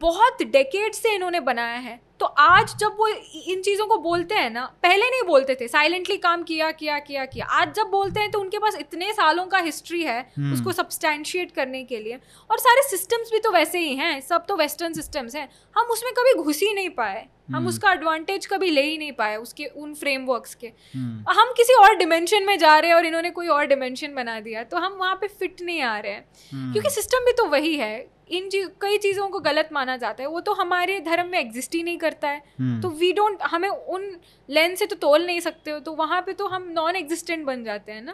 बहुत 0.00 0.42
decade 0.52 0.92
से 0.94 1.14
इन्होंने 1.14 1.40
बनाया 1.50 1.78
है 1.88 1.98
तो 2.20 2.26
आज 2.26 2.74
जब 2.76 2.96
वो 2.98 3.06
इन 3.08 3.60
चीज़ों 3.62 3.86
को 3.86 3.96
बोलते 3.98 4.34
हैं 4.34 4.50
ना 4.50 4.64
पहले 4.82 5.06
नहीं 5.06 5.22
बोलते 5.22 5.54
थे 5.54 5.68
साइलेंटली 5.68 6.16
काम 6.16 6.42
किया 6.42 6.70
किया 6.70 6.98
किया 6.98 7.24
किया। 7.26 7.46
आज 7.46 7.74
जब 7.74 7.86
बोलते 7.90 8.20
हैं 8.20 8.30
तो 8.30 8.40
उनके 8.40 8.58
पास 8.58 8.76
इतने 8.76 9.12
सालों 9.12 9.46
का 9.46 9.58
हिस्ट्री 9.58 10.02
है 10.02 10.24
hmm. 10.30 10.52
उसको 10.54 10.72
सब्सटैंशिएट 10.72 11.52
करने 11.52 11.82
के 11.84 11.98
लिए। 11.98 12.18
और 12.50 12.58
सारे 12.58 12.82
सिस्टम्स 12.88 13.32
भी 13.32 13.38
तो 13.38 13.50
वैसे 13.50 13.78
ही 13.78 13.94
हैं 13.96 14.20
सब 14.20 14.46
तो 14.46 14.56
वेस्टर्न 14.56 14.92
सिस्टम्स 14.92 15.34
हैं। 15.36 15.48
हम 15.76 15.86
उसमें 15.86 16.12
कभी 16.12 16.34
घुस 16.42 16.60
ही 16.60 16.72
नहीं 16.74 16.90
पाए। 16.90 17.26
हम 17.52 17.66
उसका 17.66 17.92
एडवांटेज 17.92 18.46
कभी 18.46 18.70
ले 18.70 18.82
ही 18.82 18.96
नहीं 18.98 19.12
पाए 19.14 19.36
उसके 19.38 19.64
उन 19.66 19.94
फ्रेमवर्क्स 19.96 20.54
के। 20.54 20.66
हम्म, 20.66 21.24
हम 21.30 21.52
किसी 21.56 21.74
और 21.76 21.96
डिमेंशन 21.96 22.44
में 22.44 22.56
जा 22.58 22.78
रहे 22.78 22.90
हैं 22.90 22.96
और 22.96 23.06
इन्होंने 23.06 23.30
कोई 23.32 23.48
और 23.48 23.66
डिमेंशन 23.66 24.14
बना 24.14 24.38
दिया 24.40 24.62
तो 24.64 24.76
हम 24.78 24.96
वहाँ 25.00 25.16
पे 25.16 25.28
फिट 25.30 25.62
नहीं 25.62 25.80
आ 25.82 25.98
रहे 25.98 26.12
हैं। 26.12 26.24
हम्म, 26.52 26.72
क्योंकि 26.72 26.90
सिस्टम 26.90 27.24
भी 27.26 27.32
तो 27.32 27.46
वही 27.48 27.76
है 27.76 28.08
इन 28.30 28.48
चीज़ 28.48 28.66
कई 28.80 28.98
चीज़ों 28.98 29.28
को 29.28 29.38
गलत 29.40 29.68
माना 29.72 29.96
जाता 29.96 30.22
है 30.22 30.28
वो 30.28 30.40
तो 30.40 30.52
हमारे 30.54 30.98
धर्म 31.00 31.26
में 31.26 31.38
एग्जिस्ट 31.38 31.74
ही 31.74 31.82
नहीं 31.82 31.98
करता 31.98 32.28
है। 32.28 32.42
हम्म, 32.60 32.80
तो 32.80 32.88
वी 32.90 33.12
डोंट 33.12 33.42
हमें 33.44 33.68
उन 33.68 34.10
लेंस 34.48 34.78
से 34.78 34.86
तो 34.86 34.96
तोल 34.98 35.26
नहीं 35.26 35.40
सकते 35.40 35.70
हो 35.70 35.78
तो 35.80 35.92
वहाँ 35.94 36.20
पे 36.22 36.32
तो 36.32 36.46
हम 36.48 36.68
नॉन 36.72 36.96
एग्जिस्टेंट 36.96 37.44
बन 37.46 37.64
जाते 37.64 37.92
हैं 37.92 38.02
ना। 38.02 38.12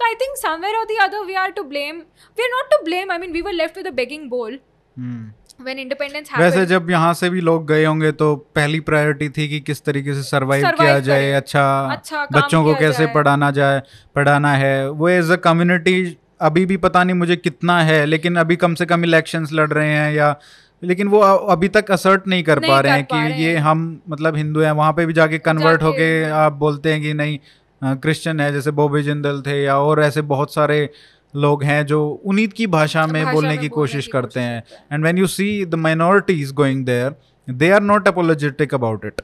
तो 0.00 0.04
I 0.04 0.14
think 0.14 0.36
somewhere 0.36 0.76
or 0.76 0.84
the 0.84 0.98
other 1.02 1.24
we 1.24 1.34
are 1.36 1.50
to 1.50 1.62
blame 1.64 1.98
we 1.98 2.42
are 2.42 2.50
not 2.50 2.70
to 2.70 2.82
blame 2.84 3.12
I 3.12 3.18
mean 3.18 3.32
we 3.32 3.40
were 3.42 3.52
left 3.52 3.76
with 3.76 3.86
a 3.86 3.90
begging 3.92 4.28
bowl 4.30 4.58
hmm. 4.96 5.32
When 5.64 5.78
independence 5.78 6.30
वैसे 6.38 6.66
जब 6.66 6.90
यहाँ 6.90 7.14
से 7.14 7.30
भी 7.30 7.40
लोग 7.40 7.66
गए 7.68 7.84
होंगे 7.84 8.12
तो 8.12 8.36
पहली 8.36 8.80
प्रायोरिटी 8.80 9.28
थी 9.28 9.48
कि 9.48 9.60
किस 9.60 9.84
तरीके 9.84 10.14
से 10.14 10.22
सरवाइव 10.22 10.70
किया 10.70 10.98
जाए 10.98 11.32
अच्छा 11.32 11.80
अच्छा 11.92 12.26
बच्चों 12.32 12.64
को 12.64 12.74
कैसे 12.74 13.04
जाए। 13.04 13.14
पढ़ाना 13.14 13.50
जाए 13.50 13.82
पढ़ाना 14.14 14.52
है। 14.52 14.90
वो 14.90 15.08
एज 15.08 15.30
अ 15.30 15.36
कम्युनिटी 15.36 16.16
अभी 16.40 16.66
भी 16.66 16.76
पता 16.76 17.04
नहीं 17.04 17.16
मुझे 17.16 17.36
कितना 17.36 17.80
है 17.82 18.06
लेकिन 18.06 18.36
अभी 18.36 18.56
कम 18.56 18.74
से 18.74 18.86
कम 18.86 19.04
इलेक्शंस 19.04 19.52
लड़ 19.52 19.70
रहे 19.70 19.88
हैं 19.88 20.12
या 20.14 20.36
लेकिन 20.84 21.08
वो 21.08 21.18
अभी 21.18 21.68
तक 21.68 21.90
असर्ट 21.90 22.28
नहीं 22.28 22.42
कर 22.42 22.60
नहीं 22.60 22.70
पा 22.70 22.80
रहे 22.80 22.92
हैं 22.92 23.04
कि 23.04 23.16
रहे 23.16 23.42
ये 23.42 23.56
हम 23.56 24.02
मतलब 24.08 24.36
हिंदू 24.36 24.60
हैं 24.60 24.72
वहाँ 24.72 24.92
पे 24.92 25.06
भी 25.06 25.12
जाके 25.12 25.38
कन्वर्ट 25.38 25.82
होके 25.82 26.24
आप 26.24 26.52
बोलते 26.52 26.92
हैं 26.92 27.02
कि 27.02 27.14
नहीं 27.14 27.38
क्रिश्चियन 27.84 28.40
है 28.40 28.52
जैसे 28.52 28.70
बॉबी 28.70 29.02
जिंदल 29.02 29.40
थे 29.40 29.62
या 29.64 29.76
और 29.78 30.02
ऐसे 30.02 30.22
बहुत 30.22 30.54
सारे 30.54 30.90
लोग 31.36 31.62
हैं 31.64 31.84
जो 31.86 32.08
उन्हीं 32.24 32.48
की 32.48 32.66
भाषा 32.66 33.06
में 33.06 33.22
भाषा 33.24 33.34
बोलने 33.34 33.48
में 33.48 33.58
की 33.58 33.68
बोलने 33.68 33.74
कोशिश 33.74 34.06
की 34.06 34.12
करते 34.12 34.40
हैं। 34.40 34.62
And 34.92 35.02
when 35.02 35.18
you 35.18 35.26
see 35.26 35.64
the 35.66 35.74
minorities 35.74 36.52
going 36.52 36.84
there 36.86 37.14
they 37.50 37.70
are 37.70 37.82
not 37.82 38.08
apologetic 38.08 38.74
about 38.74 39.04
it 39.04 39.20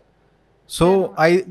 so 0.71 1.15
I 1.19 1.43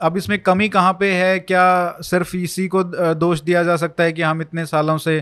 अब 0.00 0.16
इसमें 0.16 0.38
कमी 0.38 0.68
कहाँ 0.68 0.92
पे 1.00 1.12
है? 1.12 1.38
क्या 1.38 1.96
सिर्फ़ 2.00 2.36
इसी 2.36 2.66
को 2.68 2.82
दोष 3.14 3.40
दिया 3.40 3.62
जा 3.64 3.76
सकता 3.76 4.04
है 4.04 4.12
कि 4.12 4.22
हम 4.22 4.42
इतने 4.42 4.66
सालों 4.66 4.98
से 4.98 5.18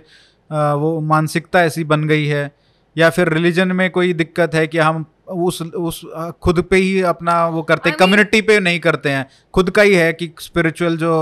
वो 0.50 1.00
मानसिकता 1.00 1.62
ऐसी 1.64 1.84
बन 1.84 2.04
गई 2.08 2.26
है? 2.26 2.50
या 2.96 3.10
फिर 3.10 3.28
रिलीजन 3.28 3.72
में 3.72 3.90
कोई 3.90 4.12
दिक्कत 4.12 4.54
है 4.54 4.66
कि 4.66 4.78
हम 4.78 5.04
उस 5.28 5.62
उस 5.62 6.00
खुद 6.42 6.60
पे 6.62 6.76
ही 6.76 7.00
अपना 7.02 7.46
वो 7.46 7.62
करते 7.62 7.88
I 7.90 7.92
हैं 7.92 7.96
mean- 7.96 8.06
कम्युनिटी 8.06 8.40
पे 8.40 8.58
नहीं 8.60 8.80
करते 8.80 9.10
हैं। 9.10 9.26
खुद 9.54 9.70
का 9.70 9.82
ही 9.82 9.94
है 9.94 10.12
कि 10.12 10.30
स्पिरिचुअल 10.40 10.96
जो 10.96 11.12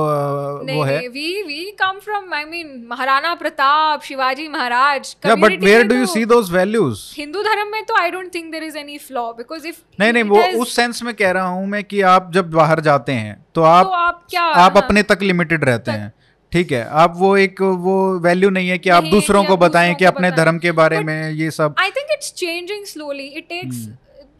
वो 0.70 0.82
है। 0.82 0.98
We 1.08 1.42
we 1.42 1.70
come 1.70 1.98
from 2.04 2.34
I 2.34 2.44
mean 2.44 2.86
Maharana 2.90 3.34
Pratap 3.34 4.02
Shivaji 4.02 4.48
Maharaj 4.48 5.16
but 5.26 5.62
where 5.62 5.86
do 5.86 5.94
you 5.94 6.04
तो- 6.06 6.14
सी 6.14 6.24
दोस 6.24 6.50
वैल्यूज़ 6.52 7.00
हिंदू 7.16 7.42
धर्म 7.42 7.72
में 7.72 7.82
तो 7.84 7.96
I 7.96 8.10
don't 8.10 8.34
think 8.34 8.50
there 8.52 8.62
is 8.62 8.78
any 8.78 8.98
flaw 8.98 9.32
because 9.32 9.66
if 9.66 9.76
नहीं 10.00 10.12
नहीं 10.12 10.24
वो 10.24 10.42
उस 10.62 10.76
सेंस 10.76 11.02
में 11.02 11.14
कह 11.14 11.30
रहा 11.30 11.46
हूँ 11.46 11.66
मैं 11.66 11.84
कि 11.84 12.00
आप 12.00 12.30
जब 12.34 12.50
बाहर 12.50 12.80
जाते 12.80 13.12
हैं 13.12 13.44
तो 13.54 13.62
आप 13.62 13.84
तो 13.84 13.90
आप 13.90 14.22
क्या 14.30 14.42
आप 14.42 14.76
हाँ, 14.76 14.82
अपने 14.82 15.02
तक 15.02 15.22
लिमिटेड 15.22 15.64
रहते 15.64 15.90
हैं। 15.90 16.12
ठीक 16.56 16.72
है 16.72 16.82
आप 17.00 17.14
वो 17.16 17.36
एक 17.36 17.60
वो 17.84 17.94
वैल्यू 18.24 18.50
नहीं 18.50 18.68
है 18.68 18.78
कि 18.78 18.90
आप 18.98 19.04
दूसरों 19.10 19.44
को 19.44 19.56
बताएँ 19.58 19.94
कि 19.94 20.04
अपने 20.06 20.30
धर्म 20.32 20.58
के 20.58 20.72
बारे 20.78 21.00
में 21.04 21.30
ये 21.32 21.50
सब। 21.50 21.74
I 21.80 21.90
think 21.96 22.12
it's 22.12 22.32
changing 22.34 22.84
slowly 22.86 23.26
it 23.40 23.48
takes 23.48 23.88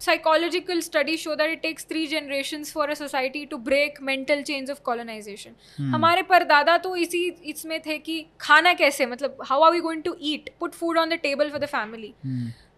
psychological 0.05 0.81
study 0.81 1.17
show 1.17 1.35
that 1.35 1.51
it 1.51 1.61
takes 1.63 1.85
three 1.89 2.07
generation 2.07 2.65
for 2.65 2.91
a 2.91 2.95
society 2.95 3.45
to 3.47 3.57
break 3.69 3.99
mental 4.03 4.43
change 4.43 4.71
of 4.71 4.81
colonization 4.85 5.85
हमारे 5.95 6.23
परदादा 6.31 6.77
तो 6.79 6.95
इसी 6.97 7.25
इसमें 7.47 7.79
थे 7.87 7.99
कि 7.99 8.25
खाना 8.41 8.73
कैसे 8.75 9.07
मतलब 9.07 9.37
how 9.47 9.63
are 9.63 9.73
we 9.73 9.81
going 9.81 10.03
to 10.03 10.17
eat 10.33 10.51
put 10.61 10.75
food 10.75 10.99
on 10.99 11.09
the 11.09 11.19
table 11.23 11.51
for 11.51 11.61
the 11.61 11.69
family 11.69 12.13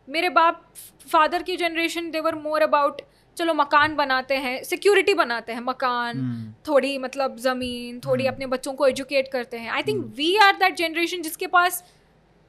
मेरे 0.08 0.28
बाप 0.32 0.62
फादर 1.12 1.42
की 1.42 1.56
जनरेशन 1.56 2.10
देवर 2.10 2.34
मोर 2.44 2.62
अबाउट 2.62 3.02
चलो 3.38 3.54
मकान 3.54 3.94
बनाते 3.96 4.36
हैं 4.36 4.62
सिक्योरिटी 4.64 5.14
बनाते 5.14 5.52
हैं 5.52 5.60
मकान 5.60 6.18
हम्म, 6.18 6.52
थोड़ी 6.68 6.96
मतलब 6.98 7.36
ज़मीन 7.38 8.00
थोड़ी 8.00 8.24
hmm. 8.24 8.32
अपने 8.32 8.46
बच्चों 8.46 8.72
को 8.72 8.86
एजुकेट 8.86 9.28
करते 9.32 9.56
हैं। 9.56 9.70
I 9.70 9.82
think 9.82 10.04
we 10.16 10.36
are 10.36 10.56
that 10.56 10.76
generation 10.76 11.22
जिसके 11.22 11.46
पास 11.46 11.82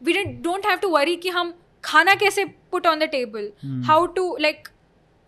we 0.02 0.24
don't 0.24 0.66
have 0.66 0.78
to 0.78 0.90
worry 0.90 1.16
कि 1.16 1.30
हम 1.30 1.54
खाना 1.84 2.16
कैसे 2.16 2.46
put 2.46 2.88
on 2.88 3.00
the 3.00 3.04
table 3.12 3.52
how 3.88 4.06
to 4.16 4.36
like 4.40 4.68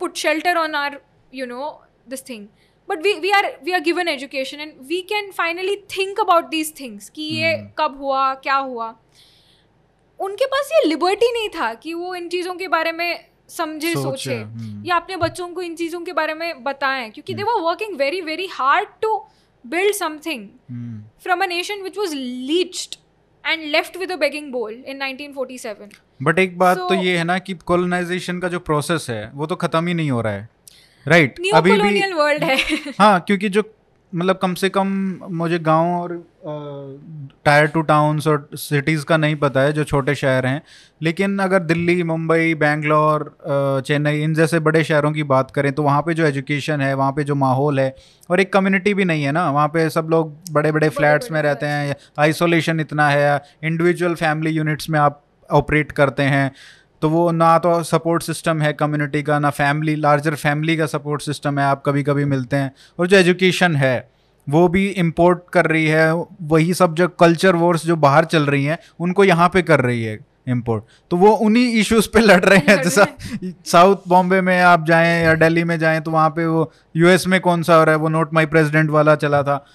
put 0.01 0.15
shelter 0.15 0.57
on 0.57 0.75
our 0.75 0.99
you 1.33 1.45
know 1.45 1.69
this 2.09 2.27
thing 2.29 2.47
but 2.89 3.03
we 3.03 3.13
we 3.19 3.31
are 3.31 3.45
we 3.63 3.71
are 3.71 3.79
given 3.79 4.07
education 4.07 4.59
and 4.59 4.73
we 4.87 5.01
can 5.09 5.31
finally 5.31 5.75
think 5.97 6.19
about 6.19 6.49
these 6.49 6.73
things 6.79 7.09
कि 7.09 7.23
ये 7.23 7.55
कब 7.79 7.97
हुआ 8.01 8.33
क्या 8.35 8.55
हुआ। 8.55 8.93
उनके 10.19 10.45
पास 10.45 10.69
ये 10.73 10.87
liberty 10.87 11.31
नहीं 11.33 11.49
था 11.49 11.73
कि 11.73 11.93
वो 11.93 12.15
इन 12.15 12.27
चीज़ों 12.29 12.55
के 12.55 12.67
बारे 12.67 12.91
में 12.91 13.30
समझे 13.57 13.93
सोचे, 13.93 14.35
हम्म। 14.35 14.85
या 14.85 14.95
अपने 14.95 15.17
बच्चों 15.17 15.47
को 15.47 15.61
इन 15.61 15.75
चीज़ों 15.75 16.01
के 16.01 16.13
बारे 16.13 16.33
में 16.33 16.63
बताएँ 16.63 17.09
क्योंकि 17.09 17.33
they 17.33 17.43
were 17.43 17.61
working 17.61 17.97
very 17.97 18.21
very 18.21 18.47
hard 18.51 18.89
to 19.01 19.25
something 19.73 20.39
hmm. 20.71 21.03
from 21.25 21.41
a 21.41 21.49
nation 21.51 21.83
which 21.85 21.97
was 21.97 22.13
leached 22.49 22.97
and 23.45 23.75
left 23.75 23.99
with 23.99 24.11
a 24.11 24.17
begging 24.21 24.47
bowl 24.55 24.71
in 24.71 25.01
1947 25.01 26.01
but 26.21 26.39
एक 26.39 26.57
बात 26.57 26.77
so, 26.77 26.89
तो 26.89 26.93
ये 26.93 27.17
है 27.17 27.23
ना 27.23 27.39
कि 27.39 27.53
कॉलोनाइजेशन 27.53 28.39
का 28.39 28.47
जो 28.47 28.59
प्रोसेस 28.59 29.07
है 29.09 29.31
वो 29.33 29.45
तो 29.45 29.55
खत्म 29.55 29.87
ही 29.87 29.93
नहीं 29.93 30.11
हो 30.11 30.21
रहा 30.21 30.33
है। 30.33 30.49
राइट 31.07 31.35
न्यू 31.39 31.53
colonial 31.53 32.17
world 32.17 32.43
है। 32.43 32.57
हाँ 32.99 33.19
क्योंकि 33.19 33.49
जो 33.49 33.63
मतलब 34.15 34.37
कम 34.37 34.53
से 34.53 34.69
कम 34.69 34.87
मुझे 35.31 35.59
गाँव 35.59 35.87
और 35.93 36.13
टायर 37.45 37.67
टू 37.67 37.81
टाउन्स 37.81 38.27
और 38.27 38.49
सिटीज़ 38.53 39.05
का 39.05 39.17
नहीं 39.17 39.35
पता 39.35 39.61
है 39.61 39.73
जो 39.73 39.83
छोटे 39.83 40.15
शहर 40.15 40.45
हैं। 40.45 40.61
लेकिन 41.01 41.37
अगर 41.39 41.59
दिल्ली 41.59 42.03
मुंबई 42.03 42.53
बेंगलोर 42.55 43.35
चेन्नई 43.87 44.21
इन 44.23 44.33
जैसे 44.33 44.59
बड़े 44.59 44.83
शहरों 44.83 45.11
की 45.11 45.23
बात 45.23 45.51
करें 45.51 45.71
तो 45.73 45.83
वहाँ 45.83 46.01
पे 46.01 46.13
जो 46.13 46.25
एजुकेशन 46.25 46.81
है 46.81 46.93
वहाँ 46.93 47.11
पे 47.11 47.23
जो 47.23 47.35
माहौल 47.35 47.79
है 47.79 47.95
और 48.29 48.39
एक 48.39 48.53
कम्युनिटी 48.53 48.93
भी 48.93 49.05
नहीं 49.05 49.23
है 49.23 49.31
ना 49.31 49.49
वहाँ 49.51 49.67
पे 49.67 49.89
सब 49.89 50.07
लोग 50.09 50.35
बड़े 50.51 50.71
बड़े 50.71 50.89
फ्लैट्स 50.89 51.31
में 51.31 51.41
रहते 51.41 51.65
हैं 51.65 51.95
आइसोलेशन 52.19 52.79
इतना 52.79 53.09
है 53.09 53.41
इंडिविजुअल 53.63 54.15
फैमिली 54.15 54.51
यूनिट्स 54.51 54.89
में 54.89 54.99
आप 54.99 55.23
ऑपरेट 55.49 55.91
करते 55.91 56.23
हैं। 56.23 56.51
तो 57.01 57.09
वो 57.09 57.29
ना 57.31 57.57
तो 57.57 57.81
सपोर्ट 57.83 58.23
सिस्टम 58.23 58.61
है 58.61 58.71
कम्युनिटी 58.73 59.21
का 59.23 59.37
ना 59.39 59.49
फैमिली 59.49 59.95
लार्जर 59.95 60.35
फैमिली 60.35 60.77
का 60.77 60.85
सपोर्ट 60.85 61.21
सिस्टम 61.21 61.59
है 61.59 61.65
आप 61.65 61.83
कभी 61.85 62.03
कभी 62.03 62.25
मिलते 62.25 62.55
हैं। 62.55 62.71
और 62.99 63.07
जो 63.07 63.17
एजुकेशन 63.17 63.75
है 63.75 64.09
वो 64.47 64.67
भी 64.67 64.87
इम्पोर्ट 64.87 65.39
कर 65.53 65.65
रही 65.65 65.85
है 65.85 66.13
वही 66.41 66.73
सब 66.73 66.93
जो 66.95 67.07
कल्चर 67.19 67.55
वॉर्स 67.55 67.85
जो 67.85 67.95
बाहर 67.97 68.25
चल 68.25 68.45
रही 68.45 68.65
हैं 68.65 68.77
उनको 68.99 69.23
यहाँ 69.23 69.49
पे 69.49 69.61
कर 69.61 69.81
रही 69.81 70.03
है 70.03 70.19
इम्पोर्ट 70.49 70.83
तो 71.11 71.17
वो 71.17 71.31
उन्हीं 71.45 71.73
इश्यूज़ 71.79 72.07
पे 72.13 72.19
लड़ 72.19 72.39
रहे 72.45 72.59
हैं 72.69 72.81
जैसा 72.83 73.05
साउथ 73.65 74.07
बॉम्बे 74.07 74.41
में 74.41 74.59
आप 74.61 74.85
जाएँ 74.85 75.23
या 75.23 75.33
दिल्ली 75.35 75.63
में 75.63 75.77
जाएँ 75.79 76.01
तो 76.01 76.11
वहाँ 76.11 76.29
पे 76.29 76.45
वो 76.45 76.71
यूएस 76.95 77.27
में 77.27 77.39
कौन 77.41 77.63
सा 77.63 77.75
हो 77.75 77.83
रहा 77.83 77.95
है 77.95 78.01
वो 78.01 78.09
नोट 78.09 78.33
माई 78.33 78.45
प्रेसिडेंट 78.45 78.89
वाला 78.89 79.15
चला 79.15 79.41
था। 79.43 79.65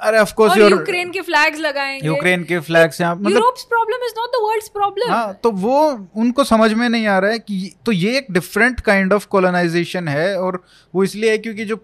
अरे 0.00 0.18
ऑफ़ 0.18 0.32
कोर्स 0.34 0.52
और 0.52 0.70
यूक्रेन 0.70 1.10
के 1.10 1.20
फ्लैग्स 1.20 1.60
लगाएँगे। 1.60 2.06
यूक्रेन 2.06 2.44
के 2.44 2.58
फ्लैग्स 2.60 3.00
यहाँ 3.00 3.14
मतलब 3.14 3.30
Europe's 3.30 3.62
problem 3.64 4.06
is 4.06 4.14
not 4.18 4.30
the 4.30 4.42
world's 4.42 4.68
problem 4.68 5.12
हाँ 5.12 5.32
तो 5.42 5.50
वो 5.62 5.80
उनको 6.16 6.44
समझ 6.44 6.72
में 6.72 6.88
नहीं 6.88 7.06
आ 7.06 7.18
रहा 7.18 7.30
है 7.30 7.38
कि 7.38 7.72
तो 7.86 7.92
ये 7.92 8.16
एक 8.18 8.26
डिफरेंट 8.32 8.80
काइंड 8.82 9.12
ऑफ़ 9.12 9.26
कॉलोनाइजेशन 9.30 10.08
है 10.08 10.36
और 10.38 10.62
वो 10.94 11.04
इसलिए 11.04 11.30
है 11.30 11.38
क्योंकि 11.38 11.64
जो 11.64 11.80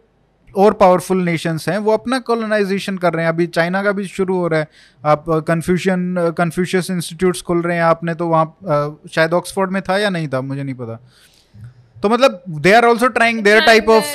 और 0.54 0.72
पावरफुल 0.72 1.22
नेशंस 1.22 1.68
हैं 1.68 1.76
वो 1.78 1.92
अपना 1.92 2.18
कॉलोनाइजेशन 2.18 2.96
कर 2.98 3.12
रहे 3.12 3.24
हैं। 3.24 3.32
अभी 3.32 3.46
चाइना 3.46 3.82
का 3.82 3.92
भी 3.92 4.06
शुरू 4.06 4.36
हो 4.36 4.46
रहा 4.48 4.60
है। 4.60 4.68
आप 5.04 5.24
कन्फ्यूशन 5.48 6.32
कन्फ्यूशियस 6.38 6.90
इंस्टीट्यूट्स 6.90 7.42
खोल 7.42 7.62
रहे 7.62 7.76
हैं 7.76 7.82
आपने 7.84 8.14
तो 8.14 8.26
वहाँ 8.28 9.00
शायद 9.14 9.34
ऑक्सफोर्ड 9.34 9.70
में 9.70 9.80
था 9.82 9.98
या 9.98 10.10
नहीं 10.10 10.28
था 10.28 10.40
मुझे 10.40 10.62
नहीं 10.62 10.74
पता। 10.74 10.98
तो 12.02 12.08
मतलब 12.08 12.42
they 12.48 12.72
are 12.72 12.84
also 12.84 13.08
trying 13.08 13.42
their 13.44 13.60
type 13.62 13.88
of 13.90 14.14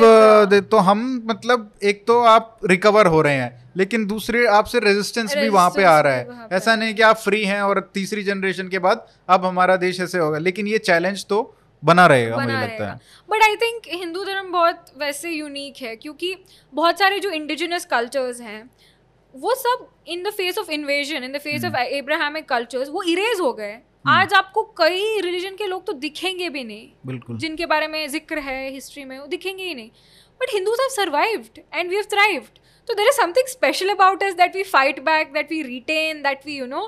तो 0.71 0.77
हम 0.87 1.01
मतलब 1.25 1.69
एक 1.83 2.05
तो 2.07 2.19
आप 2.25 2.59
रिकवर 2.65 3.07
हो 3.07 3.21
रहे 3.21 3.33
हैं 3.33 3.71
लेकिन 3.77 4.05
दूसरे 4.07 4.45
आपसे 4.49 4.79
रेजिस्टेंस 4.79 5.35
भी 5.35 5.49
वहाँ 5.49 5.69
पे 5.69 5.83
आ 5.83 5.99
रहा 5.99 6.13
है। 6.13 6.47
ऐसा 6.51 6.75
नहीं 6.75 6.93
कि 6.95 7.01
आप 7.01 7.17
फ्री 7.17 7.43
हैं 7.45 7.61
और 7.61 7.79
तीसरी 7.93 8.23
जनरेशन 8.23 8.67
के 8.69 8.79
बाद 8.79 9.05
अब 9.29 9.45
हमारा 9.45 9.75
देश 9.77 9.99
ऐसे 10.01 10.17
होगा 10.17 10.37
लेकिन 10.39 10.67
ये 10.67 10.77
चैलेंज 10.79 11.25
तो 11.25 11.41
बना 11.83 12.05
रहेगा 12.07 12.37
मुझे 12.37 12.53
लगता 12.53 12.85
है। 12.85 12.95
बट 13.29 13.43
आई 13.43 13.55
थिंक 13.55 13.81
हिंदू 13.93 14.23
धर्म 14.25 14.51
बहुत 14.51 14.85
वैसे 14.99 15.29
यूनिक 15.31 15.81
है 15.81 15.95
क्योंकि 15.95 16.35
बहुत 16.73 16.99
सारे 16.99 17.19
जो 17.19 17.29
इंडिजिनस 17.31 17.85
कल्चर्स 17.85 18.41
हैं 18.41 18.69
वो 19.33 19.55
सब 19.55 19.87
in 20.07 20.23
the 20.23 20.29
face 20.31 20.57
of 20.57 20.71
invasion 20.71 21.23
in 21.23 21.31
the 21.31 21.37
face. 21.39 21.65
Of 21.65 21.75
Abrahamic 21.75 22.47
cultures 22.49 22.89
वो 22.89 23.03
इरेज 23.05 23.39
हो 23.41 23.51
गए। 23.53 23.77
आज 24.07 24.33
आपको 24.33 24.61
कई 24.77 25.19
रिलीजन 25.21 25.55
के 25.57 25.67
लोग 25.67 25.85
तो 25.85 25.93
दिखेंगे 25.93 26.49
भी 26.49 26.63
नहीं। 26.63 26.87
बिल्कुल। 27.05 27.37
जिनके 27.37 27.65
बारे 27.65 27.87
में 27.87 28.07
ज़िक्र 28.07 28.39
है 28.39 28.69
हिस्ट्री 28.71 29.03
में 29.05 29.17
वो 29.19 29.25
दिखेंगे 29.27 29.63
ही 29.63 29.73
नहीं। 29.75 29.89
But 30.41 30.53
Hindus 30.53 30.79
have 30.81 30.89
survived 30.95 31.57
and 31.73 31.89
we 31.89 31.95
have 31.95 32.05
thrived 32.11 32.59
तो 32.87 32.93
there 32.93 33.07
is 33.07 33.15
something 33.15 33.47
special 33.47 33.89
about 33.89 34.23
us 34.23 34.33
that 34.33 34.55
we 34.55 34.63
fight 34.63 34.99
back 35.03 35.31
that 35.33 35.51
we 35.51 35.61
retain 35.61 36.21
that 36.23 36.45
we 36.45 36.57
you 36.57 36.65
know 36.65 36.83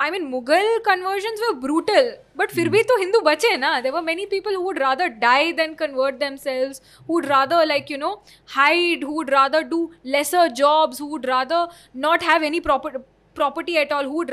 I 0.00 0.10
mean 0.10 0.24
Mughal 0.26 0.78
conversions 0.86 1.40
were 1.40 1.52
brutal 1.62 2.12
but 2.36 2.50
फिर 2.50 2.68
भी 2.68 2.82
तो 2.82 2.98
हिंदू 3.00 3.20
बचे 3.20 3.56
ना। 3.56 3.80
There 3.80 3.92
were 3.92 4.02
many 4.02 4.26
people 4.26 4.54
who 4.54 4.62
would 4.62 4.78
rather 4.78 5.08
die 5.26 5.52
than 5.52 5.74
convert 5.74 6.22
themselves 6.22 6.80
who 6.92 7.16
would 7.16 7.28
rather 7.32 7.64
like 7.72 7.90
you 7.94 8.00
know 8.04 8.14
hide 8.56 9.02
who 9.02 9.16
would 9.16 9.34
rather 9.38 9.64
do 9.74 9.82
lesser 10.04 10.48
jobs 10.62 11.02
who 11.02 11.10
would 11.16 11.26
rather 11.26 11.66
not 12.06 12.30
have 12.30 12.48
any 12.52 12.60
proper 12.60 12.94
property 13.36 13.78
at 13.84 13.92
all 13.92 14.04
who 14.04 14.16
would 14.22 14.30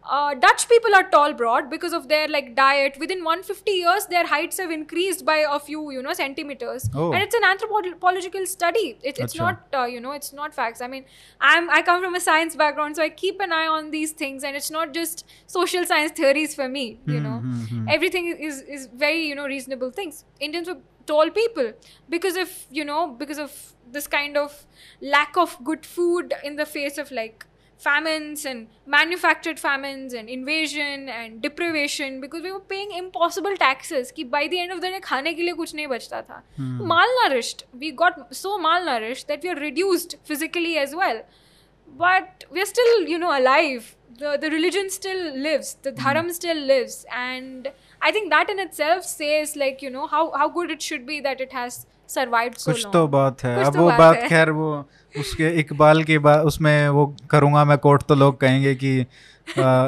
Uh, 0.10 0.34
Dutch 0.36 0.68
people 0.68 0.94
are 0.96 1.04
tall, 1.10 1.34
broad 1.34 1.70
because 1.70 1.94
of 1.94 2.08
their 2.10 2.28
like 2.28 2.56
diet. 2.56 2.98
Within 3.00 3.24
150 3.24 3.72
years, 3.72 4.06
their 4.08 4.28
heights 4.28 4.58
have 4.60 4.72
increased 4.72 5.26
by 5.26 5.38
a 5.50 5.60
few, 5.60 5.92
you 5.92 6.02
know, 6.02 6.14
centimeters. 6.14 6.90
Oh. 6.94 7.12
And 7.14 7.24
it's 7.24 7.36
an 7.36 7.44
anthropological 7.44 8.46
study. 8.46 8.98
It, 9.02 9.18
it's 9.20 9.36
not, 9.36 9.68
uh, 9.74 9.86
you 9.86 10.02
know, 10.02 10.12
it's 10.12 10.34
not 10.34 10.54
facts. 10.54 10.82
I 10.82 10.88
mean, 10.88 11.06
I'm 11.40 11.70
I 11.70 11.82
come 11.82 12.02
from 12.04 12.16
a 12.16 12.20
science 12.20 12.56
background, 12.56 12.96
so 12.98 13.04
I 13.04 13.10
keep 13.10 13.40
an 13.40 13.52
eye 13.52 13.68
on 13.68 13.92
these 13.92 14.12
things, 14.12 14.44
and 14.44 14.56
it's 14.56 14.72
not 14.72 14.94
just 14.94 15.26
social 15.48 15.86
science 15.86 16.12
theories 16.12 16.54
for 16.54 16.68
me. 16.68 17.00
You 17.06 17.20
know, 17.20 17.38
Hmm, 17.40 17.54
hmm, 17.54 17.80
hmm. 17.84 17.88
everything 17.90 18.28
is 18.50 18.62
is 18.62 18.88
very 19.06 19.26
you 19.28 19.36
know 19.36 19.46
reasonable 19.46 19.92
things. 19.92 20.26
Indians 20.40 20.68
were 20.68 20.80
tall 21.06 21.30
people 21.30 21.72
because 22.10 22.36
of 22.38 22.52
you 22.72 22.84
know 22.86 23.08
because 23.08 23.38
of 23.38 23.56
this 23.92 24.08
kind 24.08 24.38
of 24.38 24.66
lack 25.02 25.36
of 25.38 25.58
good 25.64 25.86
food 25.86 26.34
in 26.44 26.56
the 26.56 26.66
face 26.66 26.98
of 26.98 27.12
like 27.12 27.46
famines 27.83 28.45
and 28.51 28.67
manufactured 28.87 29.61
famines 29.65 30.15
and 30.21 30.29
invasion 30.29 31.09
and 31.17 31.41
deprivation 31.43 32.21
because 32.21 32.43
we 32.43 32.53
were 32.55 32.65
paying 32.73 32.95
impossible 33.01 33.57
taxes 33.57 34.11
कि 34.17 34.25
by 34.31 34.41
the 34.55 34.61
end 34.63 34.75
of 34.77 34.81
the 34.85 34.91
day 34.95 35.01
खाने 35.01 35.33
के 35.35 35.43
लिए 35.43 35.55
कुछ 35.55 35.75
नहीं 35.75 35.87
बचता 35.87 36.23
था 36.31 36.43
malnourished 36.93 37.63
we 37.83 37.93
got 38.03 38.19
so 38.39 38.57
malnourished 38.65 39.29
that 39.29 39.47
we 39.47 39.53
are 39.55 39.61
reduced 39.61 40.17
physically 40.31 40.77
as 40.85 40.97
well 41.03 41.23
but 42.01 42.45
we're 42.51 42.71
still 42.71 43.07
you 43.13 43.19
know 43.19 43.31
alive 43.37 43.95
the 44.23 44.37
the 44.47 44.51
religion 44.51 44.91
still 44.91 45.23
lives 45.47 45.77
the 45.83 45.93
dharam 46.01 46.33
still 46.41 46.65
lives 46.73 46.97
and 47.19 47.71
i 48.03 48.11
think 48.17 48.33
that 48.35 48.51
in 48.55 48.59
itself 48.59 49.07
says 49.13 49.55
like 49.65 49.87
you 49.87 49.93
know 49.95 50.09
how 50.17 50.25
how 50.43 50.49
good 50.59 50.75
it 50.77 50.83
should 50.89 51.07
be 51.13 51.21
that 51.29 51.47
it 51.47 51.57
has 51.61 51.79
survived 52.07 52.59
so 52.59 52.73
कुछ 52.73 52.83
long 52.85 52.93
तो 52.93 53.07
बात 53.09 53.45
है 53.45 53.57
कुछ 53.57 53.67
अब 53.67 53.75
तो 53.75 53.81
वो 53.81 53.89
बात 53.89 53.99
बात 53.99 54.17
है। 54.17 54.29
खैर 54.29 54.51
वो 54.51 54.69
उसके 55.20 55.60
इकबाल 55.60 56.04
के 56.04 56.18
बाद 56.18 56.46
उसमें 56.46 56.90
वो 56.90 57.16
करूँगा 57.30 57.66
मैं 57.66 57.78
कोट 57.78 58.04
तो 58.04 58.16
लोग 58.16 58.40
कहेंगे 58.42 58.76
कि 58.76 59.00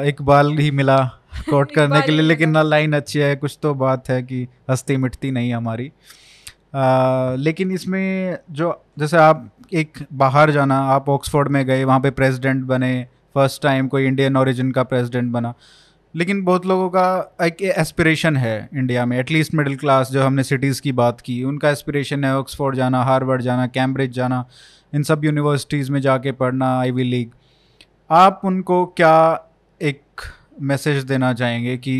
इकबाल 0.08 0.58
ही 0.58 0.70
मिला 0.70 1.04
कोट 1.50 1.72
करने 1.74 2.02
के 2.02 2.12
लिए 2.12 2.20
लेकिन। 2.20 2.50
ना 2.50 2.62
लाइन 2.62 2.92
अच्छी 2.92 3.18
है 3.18 3.36
कुछ 3.36 3.58
तो 3.62 3.74
बात 3.74 4.08
है 4.08 4.22
कि 4.22 4.48
हस्ती 4.70 4.96
मिटती 4.96 5.30
नहीं 5.30 5.54
हमारी 5.54 5.92
आ, 6.74 7.34
लेकिन 7.34 7.72
इसमें 7.72 8.38
जो 8.50 8.84
जैसे 8.98 9.16
आप 9.16 9.50
एक 9.74 9.92
बाहर 10.12 10.50
जाना 10.50 10.78
आप 10.78 11.08
ऑक्सफोर्ड 11.08 11.48
में 11.48 11.66
गए 11.66 11.84
वहाँ 11.84 12.00
पे 12.00 12.10
प्रेसिडेंट 12.10 12.64
बने 12.64 13.06
फ़र्स्ट 13.34 13.62
टाइम 13.62 13.88
कोई 13.88 14.06
इंडियन 14.06 14.36
ओरिजिन 14.36 14.70
का 14.70 14.82
प्रेसिडेंट 14.82 15.32
बना 15.32 15.54
लेकिन 16.16 16.42
बहुत 16.42 16.66
लोगों 16.66 16.88
का 16.88 17.36
एक 17.42 17.62
एस्पिरेशन 17.62 18.36
है 18.36 18.68
इंडिया 18.74 19.06
में 19.06 19.18
एटलीस्ट 19.18 19.54
मिडिल 19.54 19.76
क्लास 19.76 20.10
जो 20.10 20.22
हमने 20.22 20.42
सिटीज़ 20.42 20.82
की 20.82 20.92
बात 20.92 21.20
की 21.20 21.44
उनका 21.44 21.70
एस्पिरेशन 21.70 22.24
है 22.24 22.38
ऑक्सफोर्ड 22.38 22.76
जाना 22.76 23.02
हार्वर्ड 23.02 23.42
जाना 23.42 23.66
कैम्ब्रिज 23.66 24.10
जाना 24.10 24.44
इन 24.96 25.02
सब 25.02 25.24
यूनिवर्सिटीज़ 25.24 25.90
में 25.92 26.00
जाके 26.00 26.32
पढ़ना 26.32 26.78
आईवी 26.80 27.04
लीग 27.04 27.30
आप 28.10 28.40
उनको 28.44 28.84
क्या 28.96 29.16
एक 29.80 30.20
मैसेज 30.62 31.02
देना 31.04 31.32
चाहेंगे 31.32 31.76
कि 31.78 31.96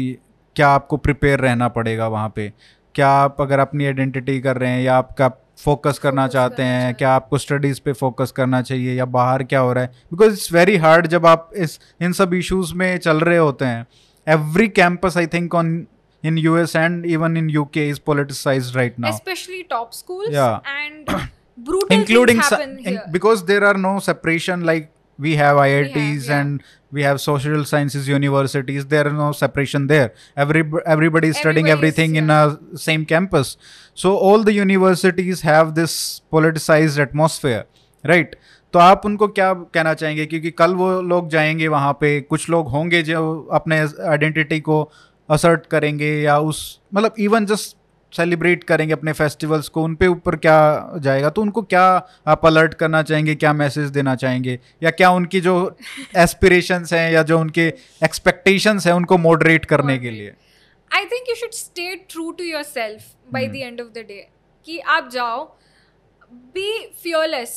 क्या 0.56 0.68
आपको 0.68 0.96
प्रिपेयर 0.96 1.40
रहना 1.40 1.68
पड़ेगा 1.68 2.06
वहाँ 2.08 2.32
पे 2.36 2.52
क्या 2.94 3.08
आप 3.08 3.40
अगर 3.40 3.58
अपनी 3.58 3.86
आइडेंटिटी 3.86 4.40
कर 4.40 4.56
रहे 4.56 4.70
हैं 4.70 4.82
या 4.82 4.96
आपका 4.96 5.28
फोकस 5.64 5.98
करना 5.98 6.26
चाहते 6.28 6.62
हैं 6.62 6.94
क्या 6.94 7.10
आपको 7.10 7.38
स्टडीज़ 7.38 7.80
पे 7.84 7.92
फोकस 7.92 8.30
करना 8.36 8.60
चाहिए 8.62 8.94
या 8.94 9.04
बाहर 9.18 9.42
क्या 9.44 9.60
हो 9.60 9.72
रहा 9.72 9.84
है 9.84 10.04
बिकॉज़ 10.12 10.32
इट्स 10.32 10.52
वेरी 10.52 10.76
हार्ड 10.76 11.06
जब 11.06 11.26
आप 11.26 11.50
इस 11.56 11.78
इन 12.00 12.12
सब 12.12 12.34
इश्यूज़ 12.34 12.74
में 12.74 12.96
चल 12.98 13.20
रहे 13.20 13.38
होते 13.38 13.64
हैं 13.64 13.86
every 14.26 14.68
campus 14.80 15.16
I 15.16 15.26
think 15.26 15.54
on 15.54 15.86
in 16.24 16.38
US 16.38 16.74
and 16.74 17.06
even 17.06 17.36
in 17.36 17.48
UK 17.50 17.82
is 17.88 17.98
politicized 18.00 18.76
right 18.76 18.98
now. 18.98 19.10
especially 19.10 19.62
top 19.64 19.94
schools 19.94 20.30
Yeah. 20.30 20.60
and 20.64 21.10
brutal 21.56 21.88
including 21.90 22.36
things 22.36 22.50
happen 22.50 22.78
in- 22.78 22.84
here. 22.84 23.04
because 23.10 23.44
there 23.44 23.64
are 23.64 23.74
no 23.74 23.98
separation 23.98 24.64
like 24.64 24.90
we 25.18 25.36
have 25.36 25.56
IITs 25.56 25.94
we 25.94 26.00
have, 26.00 26.24
yeah. 26.24 26.40
and 26.40 26.62
we 26.92 27.02
have 27.02 27.20
social 27.20 27.64
sciences 27.64 28.08
universities 28.08 28.86
there 28.86 29.06
are 29.06 29.12
no 29.12 29.32
separation 29.32 29.86
there 29.86 30.12
every 30.36 30.62
everybody 30.86 31.28
is 31.28 31.36
studying 31.36 31.68
everything 31.68 32.16
in 32.16 32.30
a 32.30 32.58
same 32.74 33.04
campus 33.04 33.56
so 33.94 34.16
all 34.16 34.42
the 34.42 34.52
universities 34.52 35.40
have 35.40 35.74
this 35.74 36.20
politicized 36.32 36.98
atmosphere 36.98 37.64
right 38.04 38.36
तो 38.72 38.78
आप 38.78 39.02
उनको 39.04 39.28
क्या 39.28 39.54
कहना 39.54 39.94
चाहेंगे 39.94 40.26
क्योंकि 40.26 40.50
कल 40.50 40.74
वो 40.74 41.00
लोग 41.02 41.28
जाएँगे 41.28 41.68
वहाँ 41.68 41.92
पे 41.92 42.20
कुछ 42.20 42.50
लोग 42.50 42.68
होंगे 42.68 43.02
जो 43.02 43.48
अपने 43.52 43.78
आइडेंटिटी 44.06 44.60
को 44.60 44.92
असर्ट 45.30 45.66
करेंगे 45.66 46.20
या 46.22 46.38
उस 46.38 46.80
मतलब 46.94 47.14
इवन 47.18 47.46
जस्ट 47.46 47.76
सेलिब्रेट 48.12 48.64
करेंगे 48.64 48.92
अपने 48.92 49.12
फेस्टिवल्स 49.12 49.68
को 49.68 49.82
उन 49.82 49.94
पे 49.94 50.06
ऊपर 50.06 50.36
क्या 50.36 50.90
जाएगा? 50.98 51.30
तो 51.30 51.42
उनको 51.42 51.62
क्या 51.62 52.08
आप 52.26 52.46
अलर्ट 52.46 52.74
करना 52.74 53.02
चाहेंगे? 53.02 53.34
क्या 53.34 53.52
मैसेज 53.52 53.90
देना 53.90 54.14
चाहेंगे? 54.14 54.60
या 54.82 54.90
क्या 54.90 55.10
उनकी 55.10 55.40
जो 55.40 55.76
एस्पिरेशंस 56.16 56.92
हैं 56.92 57.12
या 57.12 57.22
जो 57.22 57.40
उनके 57.40 57.66
एक्सपेक्टेशंस 58.04 58.86
हैं 58.86 58.94
उनको 58.94 59.18
मॉडरेट 59.18 59.64
करने 59.64 59.98
के 59.98 60.10
लिए? 60.10 60.34
I 60.94 61.00
think 61.00 61.30
you 61.30 61.36
should 61.36 61.54
stay 61.54 61.96
true 62.14 62.32
to 62.36 62.44
yourself 62.44 63.00
by 63.34 63.44
the 63.48 63.62
end 63.62 63.80
of 63.84 63.94
the 63.94 64.04
day. 64.08 64.22
कि 64.66 64.78
आप 64.78 65.10
जाओ 65.12 65.56
be 66.56 66.68
fearless 67.06 67.50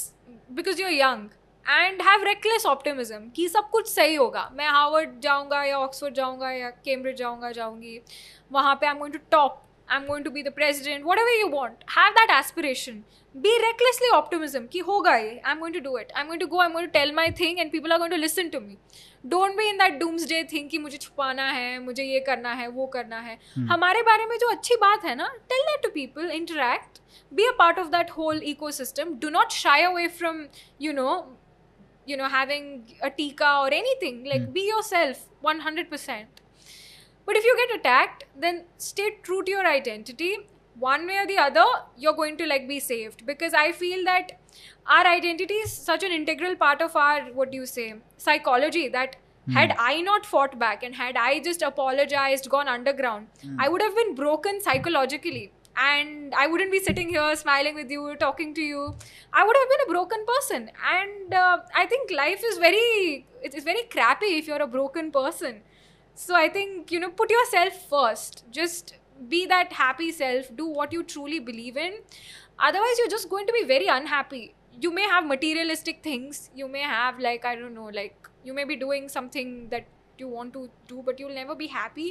because 0.57 0.79
you're 0.79 0.93
young 0.93 1.29
and 1.65 2.01
have 2.01 2.27
reckless 2.27 2.65
optimism 2.65 3.31
कि 3.35 3.47
सब 3.49 3.69
कुछ 3.69 3.87
सही 3.87 4.15
होगा। 4.15 4.51
मैं 4.53 4.69
हार्वर्ड 4.69 5.09
जाऊँगा 5.21 5.63
या 5.63 5.77
ऑक्सफोर्ड 5.77 6.13
जाऊँगा 6.15 6.51
या 6.51 6.69
कैम्ब्रिज 6.69 7.17
जाऊँगा 7.17 7.51
जाऊँगी। 7.51 7.99
वहाँ 8.51 8.75
पे 8.75 8.87
I 8.87 8.93
am 8.93 8.99
going 8.99 9.13
to 9.13 9.19
top 9.31 9.65
I 9.88 10.00
am 10.00 10.06
going 10.06 10.24
to 10.24 10.30
be 10.30 10.42
the 10.42 10.52
president 10.54 11.04
whatever 11.18 11.40
you 11.40 11.48
want 11.50 11.84
have 11.96 12.12
that 12.18 12.30
aspiration 12.38 13.02
be 13.34 13.50
recklessly 13.62 14.08
optimism 14.16 14.66
कि 14.72 14.78
होगा 14.88 15.14
ये 15.16 15.30
I 15.38 15.52
am 15.52 15.58
going 15.60 15.74
to 15.74 15.80
do 15.80 15.96
it 15.98 16.12
I 16.12 16.22
am 16.22 16.28
going 16.28 16.40
to 16.40 16.46
go 16.46 16.60
I 16.60 16.66
am 16.66 16.72
going 16.72 16.88
to 16.88 16.92
tell 16.92 17.12
my 17.14 17.30
thing 17.40 17.58
and 17.60 17.70
people 17.72 17.92
are 17.92 17.98
going 17.98 18.12
to 18.12 18.18
listen 18.18 18.48
to 18.48 18.60
me 18.60 18.76
don't 19.26 19.56
be 19.56 19.68
in 19.68 19.78
that 19.78 19.98
doomsday 20.28 20.42
thing 20.52 20.68
कि 20.70 20.78
मुझे 20.78 20.98
छुपाना 20.98 21.50
है 21.50 21.78
मुझे 21.84 22.04
ये 22.04 22.20
करना 22.28 22.52
है 22.54 22.68
वो 22.70 22.86
करना 22.94 23.20
है 23.20 23.38
हमारे 23.70 24.02
बारे 24.10 24.26
में 24.26 24.36
जो 24.38 24.50
अच्छी 24.50 24.76
बात 24.80 25.04
है 25.04 25.14
ना 25.14 25.28
tell 25.48 25.62
that 25.70 25.82
to 25.82 25.88
people 25.94 26.30
interact 26.30 27.02
be 27.32 27.44
a 27.46 27.52
part 27.54 27.78
of 27.78 27.90
that 27.90 28.10
whole 28.10 28.40
ecosystem 28.50 29.18
do 29.20 29.30
not 29.30 29.52
shy 29.52 29.78
away 29.82 30.06
from 30.10 30.40
you 30.78 30.92
know 30.92 31.14
you 32.06 32.16
know 32.16 32.28
having 32.28 32.66
a 33.02 33.10
tika 33.10 33.50
or 33.60 33.68
anything 33.72 34.24
like 34.24 34.52
be 34.52 34.64
yourself 34.66 35.22
100% 35.42 36.42
but 37.29 37.37
if 37.39 37.47
you 37.49 37.55
get 37.57 37.75
attacked 37.79 38.23
then 38.43 38.63
stay 38.77 39.09
true 39.21 39.43
to 39.43 39.51
your 39.51 39.67
identity. 39.71 40.35
One 40.79 41.05
way 41.07 41.17
or 41.21 41.27
the 41.27 41.37
other 41.37 41.65
you're 41.97 42.13
going 42.19 42.37
to 42.37 42.47
like 42.47 42.67
be 42.67 42.79
saved. 42.79 43.25
Because 43.25 43.53
i 43.53 43.71
feel 43.71 44.05
that 44.05 44.31
our 44.97 45.05
identity 45.07 45.57
is 45.65 45.71
such 45.71 46.03
an 46.03 46.13
integral 46.19 46.55
part 46.55 46.81
of 46.85 46.95
our 46.95 47.25
what 47.39 47.51
do 47.51 47.57
you 47.57 47.67
say 47.71 47.87
psychology 48.17 48.87
that 48.95 49.15
had 49.57 49.75
i 49.83 50.01
not 50.07 50.25
fought 50.31 50.57
back 50.63 50.83
and 50.87 50.95
had 50.95 51.19
i 51.25 51.39
just 51.47 51.63
apologized 51.67 52.49
gone 52.55 52.67
underground 52.67 53.45
i 53.65 53.69
would 53.69 53.81
have 53.81 53.95
been 53.95 54.13
broken 54.15 54.61
psychologically. 54.61 55.51
And 55.81 56.33
I 56.35 56.45
wouldn't 56.47 56.73
be 56.73 56.79
sitting 56.85 57.09
here 57.09 57.35
smiling 57.37 57.75
with 57.75 57.89
you, 57.89 58.15
talking 58.19 58.53
to 58.55 58.61
you. 58.61 58.95
I 59.31 59.45
would 59.45 59.55
have 59.59 59.69
been 59.69 59.83
a 59.85 59.91
broken 59.91 60.25
person, 60.31 60.71
and 60.93 61.33
uh, 61.33 61.59
I 61.73 61.85
think 61.85 62.11
life 62.11 62.43
is 62.49 62.57
very 62.57 63.25
it 63.41 63.55
is 63.59 63.63
very 63.63 63.83
crappy 63.93 64.31
if 64.39 64.47
you're 64.47 64.61
a 64.65 64.67
broken 64.67 65.09
person. 65.09 65.61
So 66.14 66.34
I 66.34 66.48
think 66.48 66.92
you 66.96 67.00
know 67.04 67.10
put 67.22 67.30
yourself 67.36 67.80
first. 67.94 68.44
Just 68.50 68.94
be 69.28 69.46
that 69.46 69.72
happy 69.72 70.10
self. 70.12 70.50
Do 70.60 70.66
what 70.80 70.92
you 70.92 71.02
truly 71.14 71.40
believe 71.40 71.76
in. 71.76 71.98
Otherwise, 72.58 72.98
you're 73.02 73.12
just 73.16 73.28
going 73.30 73.46
to 73.46 73.52
be 73.52 73.64
very 73.64 73.88
unhappy. 73.88 74.44
You 74.80 74.92
may 74.92 75.08
have 75.14 75.26
materialistic 75.26 76.02
things. 76.04 76.50
You 76.54 76.68
may 76.68 76.86
have 76.94 77.18
like 77.18 77.44
I 77.44 77.56
don't 77.56 77.74
know, 77.74 77.90
like 77.98 78.30
you 78.44 78.54
may 78.54 78.64
be 78.64 78.76
doing 78.76 79.08
something 79.08 79.52
that 79.74 79.86
you 80.18 80.28
want 80.28 80.52
to 80.54 80.68
do, 80.88 81.02
but 81.10 81.18
you'll 81.20 81.34
never 81.34 81.54
be 81.54 81.66
happy. 81.76 82.08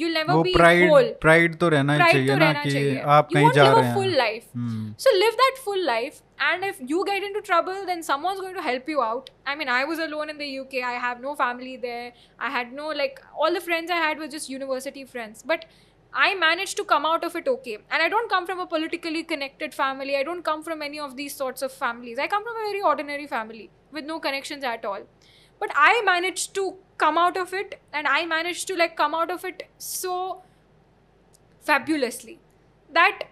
You'll 0.00 0.14
never 0.16 0.34
वो 0.38 0.42
be 0.46 0.52
pride 0.56 0.88
whole. 0.90 1.08
Pride 1.22 1.54
तो 1.60 1.68
रहना 1.74 1.94
ही 1.94 2.00
Pride 2.00 2.12
चाहिए 2.12 2.26
तो 2.28 2.36
ना 2.38 2.50
रहना 2.50 2.62
कि 2.64 2.70
चाहिए. 2.72 3.00
आप 3.14 3.28
You 3.30 3.34
कहीं 3.36 3.46
won't 3.46 3.54
जा 3.54 3.64
live 3.64 3.78
रहे 3.78 3.82
a 3.82 3.88
हैं 3.88 3.94
full 3.94 4.12
life. 4.20 4.44
Hmm, 4.56 4.94
So 5.04 5.14
live 5.22 5.38
that 5.40 5.58
full 5.64 5.82
life, 5.88 6.20
and 6.39 6.63
if 6.63 6.79
you 6.85 7.05
get 7.05 7.23
into 7.23 7.41
trouble, 7.41 7.85
then 7.85 8.03
someone's 8.03 8.41
going 8.41 8.55
to 8.55 8.61
help 8.61 8.89
you 8.89 9.01
out. 9.01 9.29
I 9.45 9.55
mean, 9.55 9.69
I 9.69 9.85
was 9.85 9.99
alone 9.99 10.29
in 10.29 10.37
the 10.37 10.59
UK. 10.59 10.83
I 10.83 10.93
have 10.93 11.21
no 11.21 11.35
family 11.35 11.77
there. 11.77 12.13
I 12.39 12.49
had 12.49 12.73
no 12.73 12.87
like 12.87 13.21
all 13.37 13.53
the 13.53 13.61
friends 13.61 13.89
I 13.89 13.95
had 13.95 14.19
were 14.19 14.27
just 14.27 14.49
university 14.49 15.05
friends. 15.05 15.43
But 15.45 15.65
I 16.13 16.35
managed 16.35 16.77
to 16.77 16.83
come 16.85 17.05
out 17.05 17.23
of 17.23 17.35
it 17.35 17.47
okay. 17.47 17.77
And 17.89 18.01
I 18.01 18.09
don't 18.09 18.29
come 18.29 18.45
from 18.45 18.59
a 18.59 18.65
politically 18.65 19.23
connected 19.23 19.73
family. 19.73 20.15
I 20.17 20.23
don't 20.23 20.43
come 20.43 20.63
from 20.63 20.81
any 20.81 20.99
of 20.99 21.15
these 21.15 21.35
sorts 21.35 21.61
of 21.61 21.71
families. 21.71 22.19
I 22.19 22.27
come 22.27 22.43
from 22.43 22.55
a 22.55 22.69
very 22.69 22.81
ordinary 22.81 23.27
family 23.27 23.69
with 23.91 24.05
no 24.05 24.19
connections 24.19 24.63
at 24.63 24.85
all. 24.85 25.01
But 25.59 25.71
I 25.73 26.01
managed 26.03 26.53
to 26.55 26.75
come 26.97 27.17
out 27.17 27.37
of 27.37 27.53
it, 27.53 27.79
and 27.93 28.07
I 28.07 28.25
managed 28.25 28.67
to 28.67 28.75
like 28.75 28.97
come 28.97 29.15
out 29.15 29.31
of 29.31 29.45
it 29.45 29.63
so 29.77 30.43
fabulously 31.61 32.39
that 32.91 33.23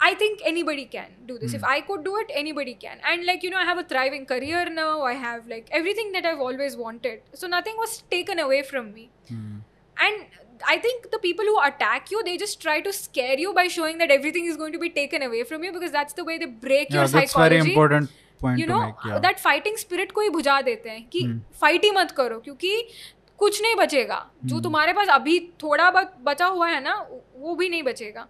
I 0.00 0.14
think 0.14 0.40
anybody 0.44 0.84
can 0.84 1.10
do 1.26 1.38
this. 1.38 1.52
If 1.54 1.64
I 1.64 1.80
could 1.80 2.04
do 2.04 2.16
it, 2.20 2.30
anybody 2.34 2.74
can. 2.74 3.02
And 3.08 3.24
like, 3.24 3.44
you 3.44 3.50
know, 3.50 3.58
I 3.58 3.64
have 3.64 3.78
a 3.78 3.84
thriving 3.84 4.24
career 4.26 4.68
now. 4.68 5.02
I 5.02 5.12
have 5.14 5.46
like 5.46 5.68
everything 5.70 6.10
that 6.12 6.24
I've 6.26 6.40
always 6.40 6.76
wanted. 6.76 7.20
So 7.34 7.46
nothing 7.46 7.76
was 7.76 8.02
taken 8.10 8.40
away 8.40 8.62
from 8.70 8.92
me. 8.94 9.10
Hmm, 9.30 9.60
And 9.98 10.40
I 10.66 10.78
think 10.78 11.10
the 11.10 11.18
people 11.18 11.44
who 11.44 11.60
attack 11.60 12.10
you, 12.10 12.22
they 12.24 12.36
just 12.36 12.60
try 12.60 12.80
to 12.80 12.92
scare 12.92 13.38
you 13.38 13.54
by 13.54 13.68
showing 13.68 13.98
that 13.98 14.10
everything 14.10 14.44
is 14.46 14.56
going 14.56 14.72
to 14.72 14.78
be 14.78 14.90
taken 14.90 15.22
away 15.22 15.44
from 15.44 15.62
you 15.64 15.72
because 15.72 15.92
that's 15.92 16.12
the 16.14 16.24
way 16.24 16.38
they 16.38 16.46
break 16.46 16.90
yeah, 16.90 16.96
your 16.96 17.08
that's 17.08 17.12
very 17.12 17.26
psychology. 17.26 17.70
important 17.70 18.10
point 18.40 18.58
you 18.58 18.66
to 18.66 18.72
know 18.72 18.80
make 18.86 18.94
yeah. 19.06 19.18
that 19.18 19.40
fighting 19.40 19.76
spirit 19.76 20.12
को 20.12 20.20
ही 20.20 20.28
बुझा 20.36 20.60
देते 20.68 20.90
हैं 20.90 21.02
कि 21.12 21.26
fight 21.60 21.84
ही 21.84 21.90
मत 21.90 22.10
करो 22.16 22.38
क्योंकि 22.38 22.72
कुछ 23.39 23.61
नहीं 23.61 23.75
बचेगा। 23.75 24.19
जो 24.45 24.59
तुम्हारे 24.59 24.93
पास 24.93 25.07
अभी 25.09 25.39
थोड़ा 25.63 25.89
बहुत 25.91 26.13
बचा 26.23 26.45
हुआ 26.45 26.67
है 26.69 26.81
ना 26.83 26.95
वो 27.35 27.55
भी 27.55 27.69
नहीं 27.69 27.83
बचेगा। 27.83 28.27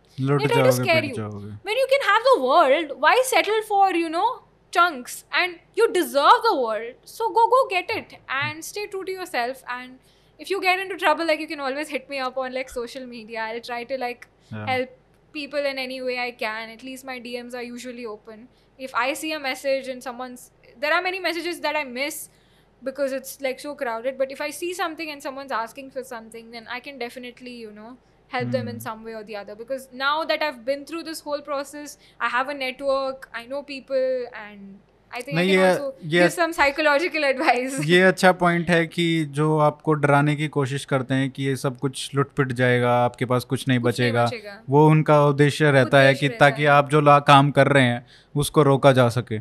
The 2.20 2.36
world 2.40 2.92
why 3.00 3.24
settle 3.24 3.62
for 3.70 3.96
you 3.98 4.10
know 4.10 4.26
chunks 4.74 5.26
and 5.34 5.56
you 5.78 5.88
deserve 5.88 6.42
the 6.46 6.56
world 6.58 7.06
so 7.08 7.30
go 7.30 7.46
go 7.48 7.64
get 7.68 7.92
it 7.92 8.14
and 8.14 8.62
stay 8.64 8.86
true 8.86 9.02
to 9.02 9.14
yourself 9.26 9.62
and 9.72 9.98
if 10.40 10.52
you 10.52 10.60
get 10.60 10.80
into 10.90 10.96
trouble 10.96 11.28
like 11.28 11.42
you 11.42 11.48
can 11.48 11.60
always 11.60 11.92
hit 11.92 12.08
me 12.10 12.18
up on 12.18 12.52
like 12.52 12.70
social 12.70 13.06
media 13.06 13.46
I 13.46 13.60
try 13.60 13.86
to 13.86 13.98
like 13.98 14.26
help 14.54 14.98
people 15.34 15.66
in 15.66 15.80
any 15.80 16.00
way 16.00 16.18
I 16.18 16.32
can 16.32 16.70
at 16.70 16.84
least 16.84 17.06
my 17.06 17.20
D 17.20 17.36
Ms 17.36 17.56
are 17.56 17.64
usually 17.64 18.06
open 18.06 18.48
if 18.80 18.96
I 18.96 19.16
see 19.16 19.32
a 19.32 19.40
message 19.40 19.90
in 19.90 20.00
summer 20.00 20.92
are 20.94 21.04
many 21.04 21.20
messages 21.20 21.60
that 21.60 21.76
I 21.76 21.84
miss 21.84 22.30
because 22.84 23.12
it's 23.12 23.42
like 23.42 23.60
so 23.60 23.74
crowded 23.76 24.18
but 24.18 24.30
if 24.30 24.42
i 24.42 24.50
see 24.50 24.74
something 24.74 25.10
and 25.10 25.22
someone's 25.22 25.52
asking 25.52 25.90
for 25.90 26.04
something 26.04 26.52
then 26.52 26.68
i 26.70 26.80
can 26.80 27.00
definitely 27.00 27.56
you 27.64 27.72
know 27.72 27.96
help 28.28 28.48
mm. 28.48 28.52
them 28.52 28.68
in 28.68 28.76
Hmm. 28.76 28.86
some 28.88 29.06
way 29.06 29.14
or 29.14 29.24
the 29.24 29.38
other 29.42 29.56
because 29.60 29.88
now 29.94 30.16
that 30.30 30.42
i've 30.42 30.60
been 30.66 30.86
through 30.86 31.06
this 31.10 31.24
whole 31.28 31.42
process 31.52 31.98
i 32.22 32.28
have 32.28 32.52
a 32.54 32.58
network 32.60 33.28
i 33.36 33.48
know 33.50 33.62
people 33.64 34.26
and 34.44 34.76
i 35.12 35.22
think 35.22 35.32
i 35.32 35.36
नहीं, 35.36 35.58
can 35.58 35.60
ये- 35.60 35.80
also 35.80 35.92
ये- 36.06 36.30
give 36.30 36.38
some 36.40 36.54
psychological 36.60 37.24
advice 37.34 37.86
ये 37.86 38.02
अच्छा 38.02 38.32
point 38.32 38.70
है 38.70 38.88
कि 38.88 39.26
जो 39.26 39.58
आपको 39.58 39.94
डराने 39.94 40.36
की 40.36 40.48
कोशिश 40.48 40.86
करते 40.86 41.14
हैं 41.14 41.30
कि 41.30 41.44
ये 41.44 41.56
सब 41.56 41.78
कुछ 41.78 42.16
लुट 42.16 42.32
पिट 42.32 42.52
जाएगा 42.52 42.92
आपके 42.92 43.26
पास 43.26 43.44
कुछ 43.44 43.68
नहीं 43.68 43.80
कुछ 43.80 44.00
नहीं 44.00 44.12
बचेगा 44.12 44.26
बचेगा। 44.26 44.64
वो 44.70 44.90
उनका 44.90 45.26
उद्देश्य 45.26 45.72
रहता 45.72 46.00
है 46.00 46.14
कि 46.14 46.30
ताकि 46.30 46.62
है। 46.62 46.68
आप 46.68 46.90
जो 46.90 47.02
काम 47.06 47.52
कर 47.52 47.68
रहे 47.68 47.84
हैं 47.84 48.08
उसको 48.36 48.64
रोका 48.64 48.92
जा 48.92 49.10
सके 49.10 49.40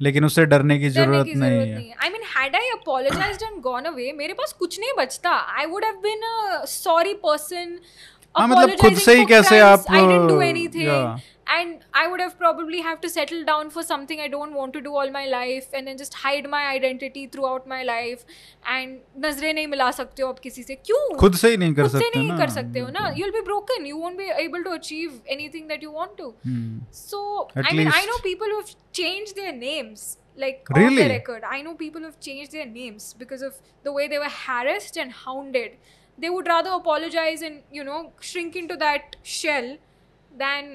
लेकिन 0.00 0.24
उससे 0.24 0.44
डरने 0.46 0.78
की 0.78 0.88
ज़रूरत 0.90 1.26
नहीं 1.26 1.58
है। 1.58 1.74
नहीं। 1.74 1.88
है 1.88 1.96
I 2.02 2.08
mean 2.10 2.22
had 2.36 2.56
I 2.56 2.68
apologised 2.70 3.42
and 3.42 3.60
gone 3.62 3.84
away 3.84 4.12
मेरे 4.16 4.32
पास 4.32 4.52
कुछ 4.58 4.78
नहीं 4.80 4.92
बचता। 4.98 5.30
I 5.58 5.66
would 5.66 5.84
have 5.84 5.94
been 6.02 6.22
a 6.22 6.64
sorry 6.68 7.14
person 7.24 7.78
हाँ, 8.34 8.46
मतलब 8.48 8.76
खुद 8.80 8.94
से 8.98 9.14
ही 9.14 9.24
कैसे 9.24 9.58
आप, 9.60 9.84
I 9.90 10.00
didn't 10.00 10.28
do 10.28 10.40
anything. 10.42 11.18
and 11.53 11.85
I 11.99 12.07
would 12.07 12.21
have 12.23 12.33
probably 12.39 12.79
have 12.87 12.99
to 13.03 13.09
settle 13.09 13.43
down 13.45 13.69
for 13.75 13.83
something 13.83 14.19
I 14.25 14.27
don't 14.33 14.53
want 14.53 14.73
to 14.73 14.81
do 14.87 14.95
all 15.01 15.09
my 15.15 15.25
life 15.33 15.67
and 15.73 15.87
then 15.91 15.97
just 16.01 16.13
hide 16.25 16.49
my 16.49 16.61
identity 16.73 17.25
throughout 17.35 17.65
my 17.73 17.79
life 17.89 18.23
and 18.75 18.99
नजरें 19.25 19.53
नहीं 19.53 19.67
मिला 19.73 19.89
सकते 19.99 20.23
हो 20.23 20.29
आप 20.29 20.39
किसी 20.47 20.63
से 20.69 20.75
क्यों 20.89 21.01
खुद 21.25 21.35
से 21.43 21.49
ही 21.51 21.57
नहीं 21.63 21.73
कर 21.79 21.83
खुद 21.83 21.91
से 21.91 21.99
सकते 21.99 22.19
नहीं 22.19 22.29
ना 22.31 22.37
कर 22.37 22.49
सकते 22.59 22.79
हो 22.79 22.89
ना 22.99 23.09
you'll 23.19 23.35
be 23.39 23.43
broken 23.51 23.89
you 23.91 23.97
won't 24.05 24.21
be 24.23 24.29
able 24.45 24.63
to 24.69 24.77
achieve 24.79 25.19
anything 25.37 25.67
that 25.73 25.85
you 25.87 25.91
want 25.99 26.15
to 26.23 26.29
hmm, 26.47 26.79
so 27.01 27.21
At 27.55 27.71
I 27.71 27.75
mean 27.79 27.87
I 27.87 27.91
least- 27.99 28.09
know 28.13 28.19
people 28.31 28.55
who 28.55 28.59
have 28.63 28.73
changed 29.03 29.35
their 29.43 29.53
names 29.61 30.07
like 30.43 30.69
off 30.71 30.77
Really? 30.81 31.03
the 31.03 31.09
record 31.13 31.47
I 31.53 31.61
know 31.67 31.73
people 31.79 32.05
who 32.05 32.11
have 32.11 32.19
changed 32.27 32.53
their 32.57 32.67
names 32.75 33.07
because 33.23 33.41
of 33.47 33.57
the 33.87 33.93
way 33.99 34.07
they 34.13 34.19
were 34.25 34.35
harassed 34.35 34.99
and 35.05 35.17
hounded 35.23 35.79
they 36.23 36.29
would 36.35 36.47
rather 36.51 36.71
apologize 36.77 37.41
and 37.49 37.75
you 37.79 37.83
know 37.89 37.97
shrink 38.29 38.55
into 38.61 38.77
that 38.85 39.15
shell 39.33 39.67
than 40.43 40.71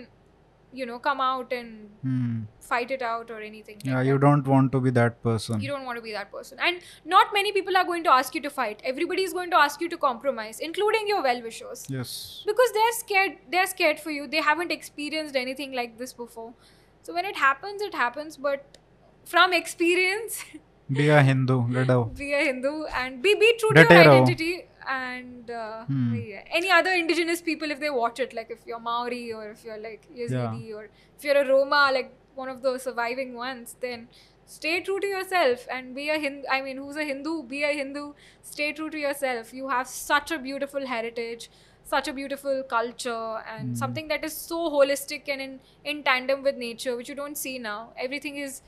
you 0.71 0.85
know 0.85 0.99
come 0.99 1.19
out 1.19 1.51
and 1.51 1.89
hmm. 2.01 2.41
fight 2.59 2.91
it 2.91 3.01
out 3.01 3.31
or 3.31 3.41
anything 3.41 3.81
yeah 3.83 3.95
like 3.95 4.05
you 4.05 4.13
that. 4.13 4.21
don't 4.21 4.47
want 4.47 4.71
to 4.71 4.79
be 4.79 4.89
that 4.91 5.21
person. 5.23 5.59
You 5.59 5.67
don't 5.67 5.85
want 5.85 5.97
to 5.97 6.01
be 6.01 6.11
that 6.11 6.31
person. 6.31 6.59
And 6.61 6.81
not 7.05 7.33
many 7.33 7.51
people 7.51 7.75
are 7.75 7.83
going 7.83 8.03
to 8.03 8.11
ask 8.11 8.35
you 8.35 8.41
to 8.41 8.49
fight. 8.49 8.81
Everybody 8.83 9.23
is 9.23 9.33
going 9.33 9.49
to 9.51 9.57
ask 9.57 9.81
you 9.81 9.89
to 9.89 9.97
compromise 9.97 10.59
including 10.59 11.07
your 11.07 11.23
well-wishers. 11.23 11.85
Yes. 11.89 12.43
Because 12.45 12.71
they're 12.73 12.91
scared 12.99 13.37
they're 13.51 13.67
scared 13.67 13.99
for 13.99 14.11
you. 14.11 14.27
They 14.27 14.41
haven't 14.41 14.71
experienced 14.71 15.35
anything 15.35 15.73
like 15.73 15.97
this 15.97 16.13
before. 16.13 16.53
So 17.01 17.13
when 17.13 17.25
it 17.25 17.37
happens 17.37 17.81
it 17.81 17.95
happens. 17.95 18.37
But 18.37 18.77
from 19.25 19.53
experience 19.53 20.43
be 20.91 21.09
a 21.09 21.21
hindu 21.23 21.61
let 21.69 21.89
out. 21.97 22.15
be 22.15 22.33
a 22.33 22.43
hindu 22.43 22.85
and 22.95 23.21
be 23.21 23.35
be 23.35 23.55
true 23.57 23.71
to 23.71 23.81
your 23.81 24.01
identity 24.01 24.65
and 24.87 25.49
uh, 25.51 25.85
Hmm. 25.85 26.15
yeah. 26.15 26.43
any 26.59 26.69
other 26.71 26.91
indigenous 26.91 27.41
people 27.41 27.71
if 27.71 27.79
they 27.79 27.89
watch 27.89 28.19
it 28.19 28.33
like 28.33 28.49
if 28.49 28.65
you're 28.65 28.79
maori 28.79 29.31
or 29.33 29.49
if 29.51 29.63
you're 29.63 29.77
like 29.85 30.07
yazidi 30.21 30.73
or 30.73 30.89
if 31.17 31.23
you're 31.23 31.37
a 31.41 31.47
roma 31.47 31.89
like 31.93 32.11
one 32.35 32.49
of 32.49 32.61
the 32.61 32.77
surviving 32.77 33.33
ones 33.35 33.75
then 33.81 34.07
stay 34.45 34.81
true 34.81 34.99
to 34.99 35.07
yourself 35.07 35.65
and 35.77 35.93
be 35.95 36.09
a 36.09 36.17
hindu 36.19 36.47
i 36.57 36.61
mean 36.61 36.77
who's 36.77 36.95
a 36.95 37.03
hindu 37.03 37.33
be 37.55 37.63
a 37.63 37.73
hindu 37.79 38.05
stay 38.41 38.71
true 38.73 38.89
to 38.89 38.97
yourself 38.97 39.53
you 39.53 39.67
have 39.69 39.87
such 39.87 40.31
a 40.31 40.39
beautiful 40.39 40.85
heritage 40.93 41.49
such 41.83 42.07
a 42.07 42.13
beautiful 42.13 42.63
culture 42.71 43.43
and 43.55 43.69
Hmm. 43.69 43.75
something 43.83 44.07
that 44.13 44.23
is 44.29 44.35
so 44.37 44.57
holistic 44.77 45.27
and 45.35 45.41
in, 45.47 45.59
in 45.83 46.03
tandem 46.03 46.41
with 46.43 46.55
nature 46.63 46.95
which 46.95 47.09
you 47.09 47.15
don't 47.15 47.37
see 47.45 47.57
now 47.59 47.77
everything 48.07 48.37
is 48.47 48.61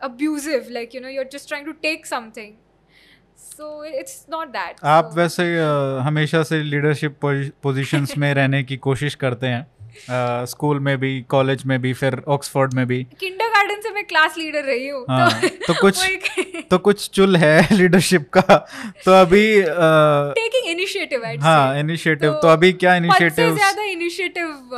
abusive 0.00 0.68
like 0.70 0.92
you 0.94 1.00
know 1.00 1.08
you're 1.08 1.24
just 1.36 1.48
trying 1.48 1.64
to 1.64 1.74
take 1.74 2.06
something 2.06 2.56
so 3.44 3.68
it's 4.00 4.16
not 4.34 4.52
that 4.54 4.84
आप 4.84 5.10
so, 5.10 5.16
वैसे 5.16 5.44
अ, 5.58 6.00
हमेशा 6.02 6.42
से 6.42 6.62
leadership 6.62 7.18
positions 7.62 8.14
में 8.18 8.32
रहने 8.34 8.62
की 8.62 8.76
कोशिश 8.76 9.14
करते 9.14 9.46
हैं। 9.46 9.66
स्कूल 10.44 10.78
में 10.80 10.96
भी 10.98 11.20
कॉलेज 11.22 11.62
में 11.66 11.80
भी 11.82 11.92
फिर 11.92 12.22
ऑक्सफोर्ड 12.28 12.74
में 12.74 12.86
भी। 12.86 13.02
किंडरगार्टन 13.20 13.80
से 13.80 13.90
मैं 13.90 14.04
क्लास 14.04 14.38
लीडर 14.38 14.64
रही 14.64 14.88
हूँ 14.88 15.04
हाँ, 15.10 15.40
तो 15.68 15.74
कुछ- 15.80 16.64
तो 16.70 16.78
कुछ 16.78 17.08
चुल 17.10 17.36
है 17.36 17.68
लीडरशिप 17.72 18.28
का। 18.36 18.56
तो 19.04 19.12
अभी 19.12 19.44
टेकिंग 19.62 20.70
इनिशिएटिव 20.70 21.24
हाँ 21.42 21.78
इनिशिएटिव 21.78 22.32
तो 22.42 22.48
अभी 22.48 22.72
क्या 22.72 22.92
से 22.92 22.96
इनिशिएटिव 22.96 23.54
ज़्यादा 23.56 23.82
इनिशिएटिव 23.82 24.70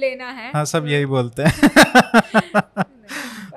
लेना 0.00 0.30
है। 0.30 0.50
हाँ 0.54 0.64
सब 0.64 0.86
यही 0.88 1.06
बोलते 1.06 1.42
हैं। 1.42 1.52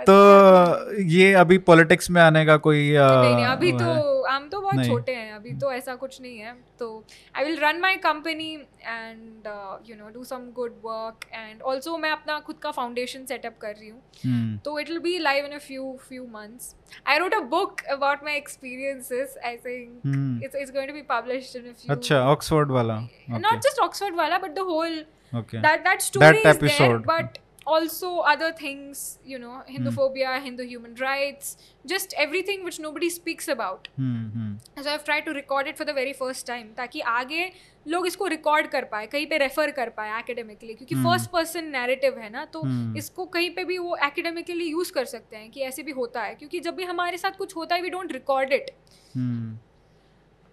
तो 0.09 1.01
ये 1.15 1.33
अभी 1.43 1.57
पॉलिटिक्स 1.69 2.09
में 2.11 2.21
आने 2.21 2.45
का 2.45 2.57
कोई 2.67 2.93
अ, 2.95 3.07
नहीं 3.07 3.35
नहीं 3.35 3.45
अभी 3.45 3.71
तो 3.71 3.85
है? 3.85 4.33
हम 4.35 4.47
तो 4.49 4.61
बहुत। 4.61 4.85
छोटे 4.85 5.15
हैं 5.15 5.31
अभी 5.33 5.53
तो 5.53 5.71
ऐसा 5.71 5.95
कुछ 5.95 6.21
नहीं 6.21 6.37
है 6.37 6.53
तो 6.79 6.87
I 7.35 7.43
will 7.45 7.59
run 7.59 7.79
my 7.81 7.95
company 8.05 8.51
and 8.85 9.47
you 9.89 9.95
know 9.95 10.09
do 10.13 10.23
some 10.23 10.49
good 10.55 10.75
work 10.85 11.25
and 11.33 11.61
also 11.61 11.97
मैं 11.97 12.11
अपना 12.11 12.39
खुद 12.39 12.57
का 12.63 12.71
फाउंडेशन 12.71 13.25
सेटअप 13.25 13.57
कर 13.61 13.73
रही 13.73 13.89
हूँ 13.89 14.01
hmm, 14.25 14.57
live 15.25 15.45
in 15.49 15.55
a 15.57 15.61
few 15.67 15.85
few 16.09 16.25
months. 16.37 16.73
I 17.13 17.17
wrote 17.19 17.35
a 17.37 17.43
book 17.53 17.81
about 17.97 18.25
my 18.27 18.35
experiences. 18.41 19.37
I 19.49 19.55
think 19.67 20.05
hmm, 20.05 20.41
it's, 20.45 20.55
it's 20.55 20.71
going 20.71 20.87
to 20.87 20.93
be 20.93 21.03
published 21.13 21.55
in 21.55 21.69
a 21.71 21.73
few. 21.73 21.91
अच्छा 21.91 22.19
Oxford 22.31 22.71
वाला 22.71 22.97
Oxford 23.85 24.19
wala, 24.21 24.39
but 24.45 24.55
the 24.59 24.67
whole 24.71 24.97
okay 25.39 25.61
that 25.61 25.83
that 25.87 26.01
story 26.01 26.27
is 26.37 26.43
there, 26.43 26.53
episode. 26.53 27.05
but 27.05 27.39
also 27.67 28.09
other 28.31 28.51
things. 28.53 29.19
You 29.25 29.39
know, 29.39 29.53
Hinduphobia, 29.67 30.33
Hindu 30.41 30.65
human 30.65 30.95
rights, 30.95 31.57
just 31.85 32.13
everything 32.17 32.63
which 32.63 32.79
nobody 32.79 33.09
speaks 33.09 33.47
about. 33.49 33.87
Hmm 33.99 34.31
hmm 34.31 34.83
So 34.83 34.91
I've 34.91 35.03
tried 35.03 35.25
to 35.25 35.33
record 35.33 35.67
it 35.67 35.77
for 35.77 35.85
the 35.85 35.93
very 35.93 36.13
first 36.21 36.45
time 36.47 36.67
ताकि 36.77 37.01
आगे 37.13 37.49
लोग 37.85 38.07
इसको 38.07 38.27
record 38.27 38.67
कर 38.71 38.83
पाए 38.91 39.05
कहीं 39.07 39.25
पे 39.29 39.37
refer 39.37 39.71
कर 39.71 39.89
पाए 39.97 40.19
एकेडमिकली 40.19 40.73
क्योंकि 40.73 40.95
Hmm. 40.95 41.03
फ़र्स्ट 41.05 41.29
पर्सन 41.31 41.65
नैरेटिव 41.71 42.17
है 42.19 42.29
ना 42.31 42.45
तो 42.53 42.61
Hmm. 42.61 42.97
इसको 42.97 43.25
कहीं 43.35 43.49
पे 43.55 43.63
भी 43.65 43.77
वो 43.77 43.95
एकेडमिकली 44.05 44.69
यूज़ 44.69 44.91
कर 44.93 45.05
सकते 45.05 45.37
हैं 45.37 45.49
कि 45.51 45.61
ऐसे 45.69 45.83
भी 45.83 45.91
होता 45.99 46.21
है 46.23 46.35
क्योंकि 46.35 46.59
जब 46.67 46.75
भी 46.75 46.83
हमारे 46.93 47.17
साथ 47.17 47.37
कुछ 47.37 47.55
होता 47.55 47.75
है 47.75 47.81
वी 47.81 47.89
डोंट 47.89 48.11
रिकॉर्ड 48.13 48.53
इट 48.53 48.71
हम्म 49.15 49.57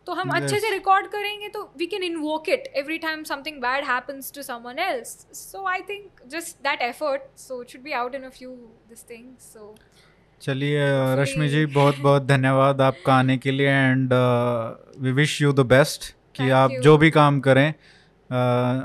तो 0.07 0.12
हम 0.12 0.30
yes. 0.30 0.42
अच्छे 0.42 0.59
से 0.61 0.70
रिकॉर्ड 0.70 1.07
करेंगे 1.07 1.48
तो 1.48 1.62
we 1.78 1.86
can 1.86 2.03
invoke 2.03 2.48
it 2.48 2.72
every 2.76 2.98
time 2.98 3.22
something 3.24 3.57
bad 3.57 3.84
happens 3.84 4.32
to 4.34 4.42
someone 4.42 4.78
else 4.78 5.26
so 5.32 5.66
I 5.68 5.80
think 5.80 6.20
just 6.26 6.57
that 6.57 6.82
effort 6.82 7.22
so 7.38 7.62
it 7.62 7.68
should 7.68 7.82
be 7.82 7.92
out 7.92 8.14
in 8.14 8.22
a 8.22 8.28
few 8.28 8.50
this 8.88 9.05
things 9.11 9.53
so 9.53 9.74
चलिए 10.42 10.86
रश्मि 11.16 11.48
जी 11.48 11.66
बहुत 11.66 11.98
बहुत 11.98 12.22
धन्यवाद 12.26 12.80
आपका 12.80 13.14
आने 13.14 13.36
के 13.38 13.50
लिए 13.50 13.68
and 13.68 14.11
we 14.98 15.12
wish 15.12 15.40
you 15.42 15.53
the 15.53 15.61
best 15.66 16.11
कि 16.11 16.42
Thank 16.42 16.57
आप 16.57 16.70
you. 16.70 16.80
जो 16.80 16.96
भी 16.98 17.11
काम 17.11 17.40
करें 17.40 17.68
अ, 17.70 18.34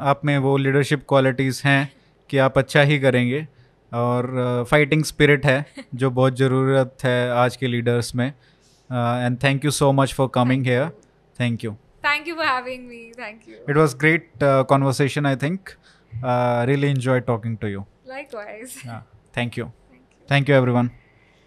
आप 0.09 0.21
में 0.25 0.37
वो 0.37 0.57
लीडरशिप 0.57 1.05
क्वालिटीज़ 1.09 1.61
हैं 1.65 1.91
कि 2.29 2.37
आप 2.37 2.57
अच्छा 2.57 2.81
ही 2.81 2.99
करेंगे 2.99 3.47
और 3.91 4.65
फाइटिंग 4.71 5.01
uh, 5.01 5.07
स्पिरिट 5.07 5.45
है 5.45 5.65
जो 5.95 6.09
बहुत 6.09 6.37
ज़रूरत 6.37 6.97
है 7.03 7.31
आज 7.31 7.55
के 7.55 7.67
लीडर्स 7.67 8.15
में। 8.15 8.27
And 8.27 9.37
thank 9.43 9.65
you 9.65 9.71
so 9.71 9.91
much 9.91 10.13
for 10.13 10.29
coming 10.33 10.65
here 10.65 10.89
Thank 11.37 11.63
you. 11.63 11.77
Thank 12.01 12.27
you 12.27 12.35
for 12.35 12.43
having 12.43 12.87
me. 12.89 13.13
Thank 13.15 13.47
you. 13.47 13.59
It 13.67 13.75
was 13.75 13.93
great 13.93 14.41
uh, 14.41 14.63
conversation, 14.63 15.25
I 15.25 15.35
think. 15.35 15.75
Uh, 16.23 16.65
really 16.67 16.89
enjoyed 16.89 17.27
talking 17.27 17.57
to 17.59 17.69
you. 17.69 17.85
Likewise. 18.05 18.79
Yeah. 18.85 19.01
Thank 19.33 19.57
you. 19.57 19.71
Thank 19.89 20.01
you, 20.11 20.27
Thank 20.27 20.47
you 20.47 20.55
everyone. 20.55 20.91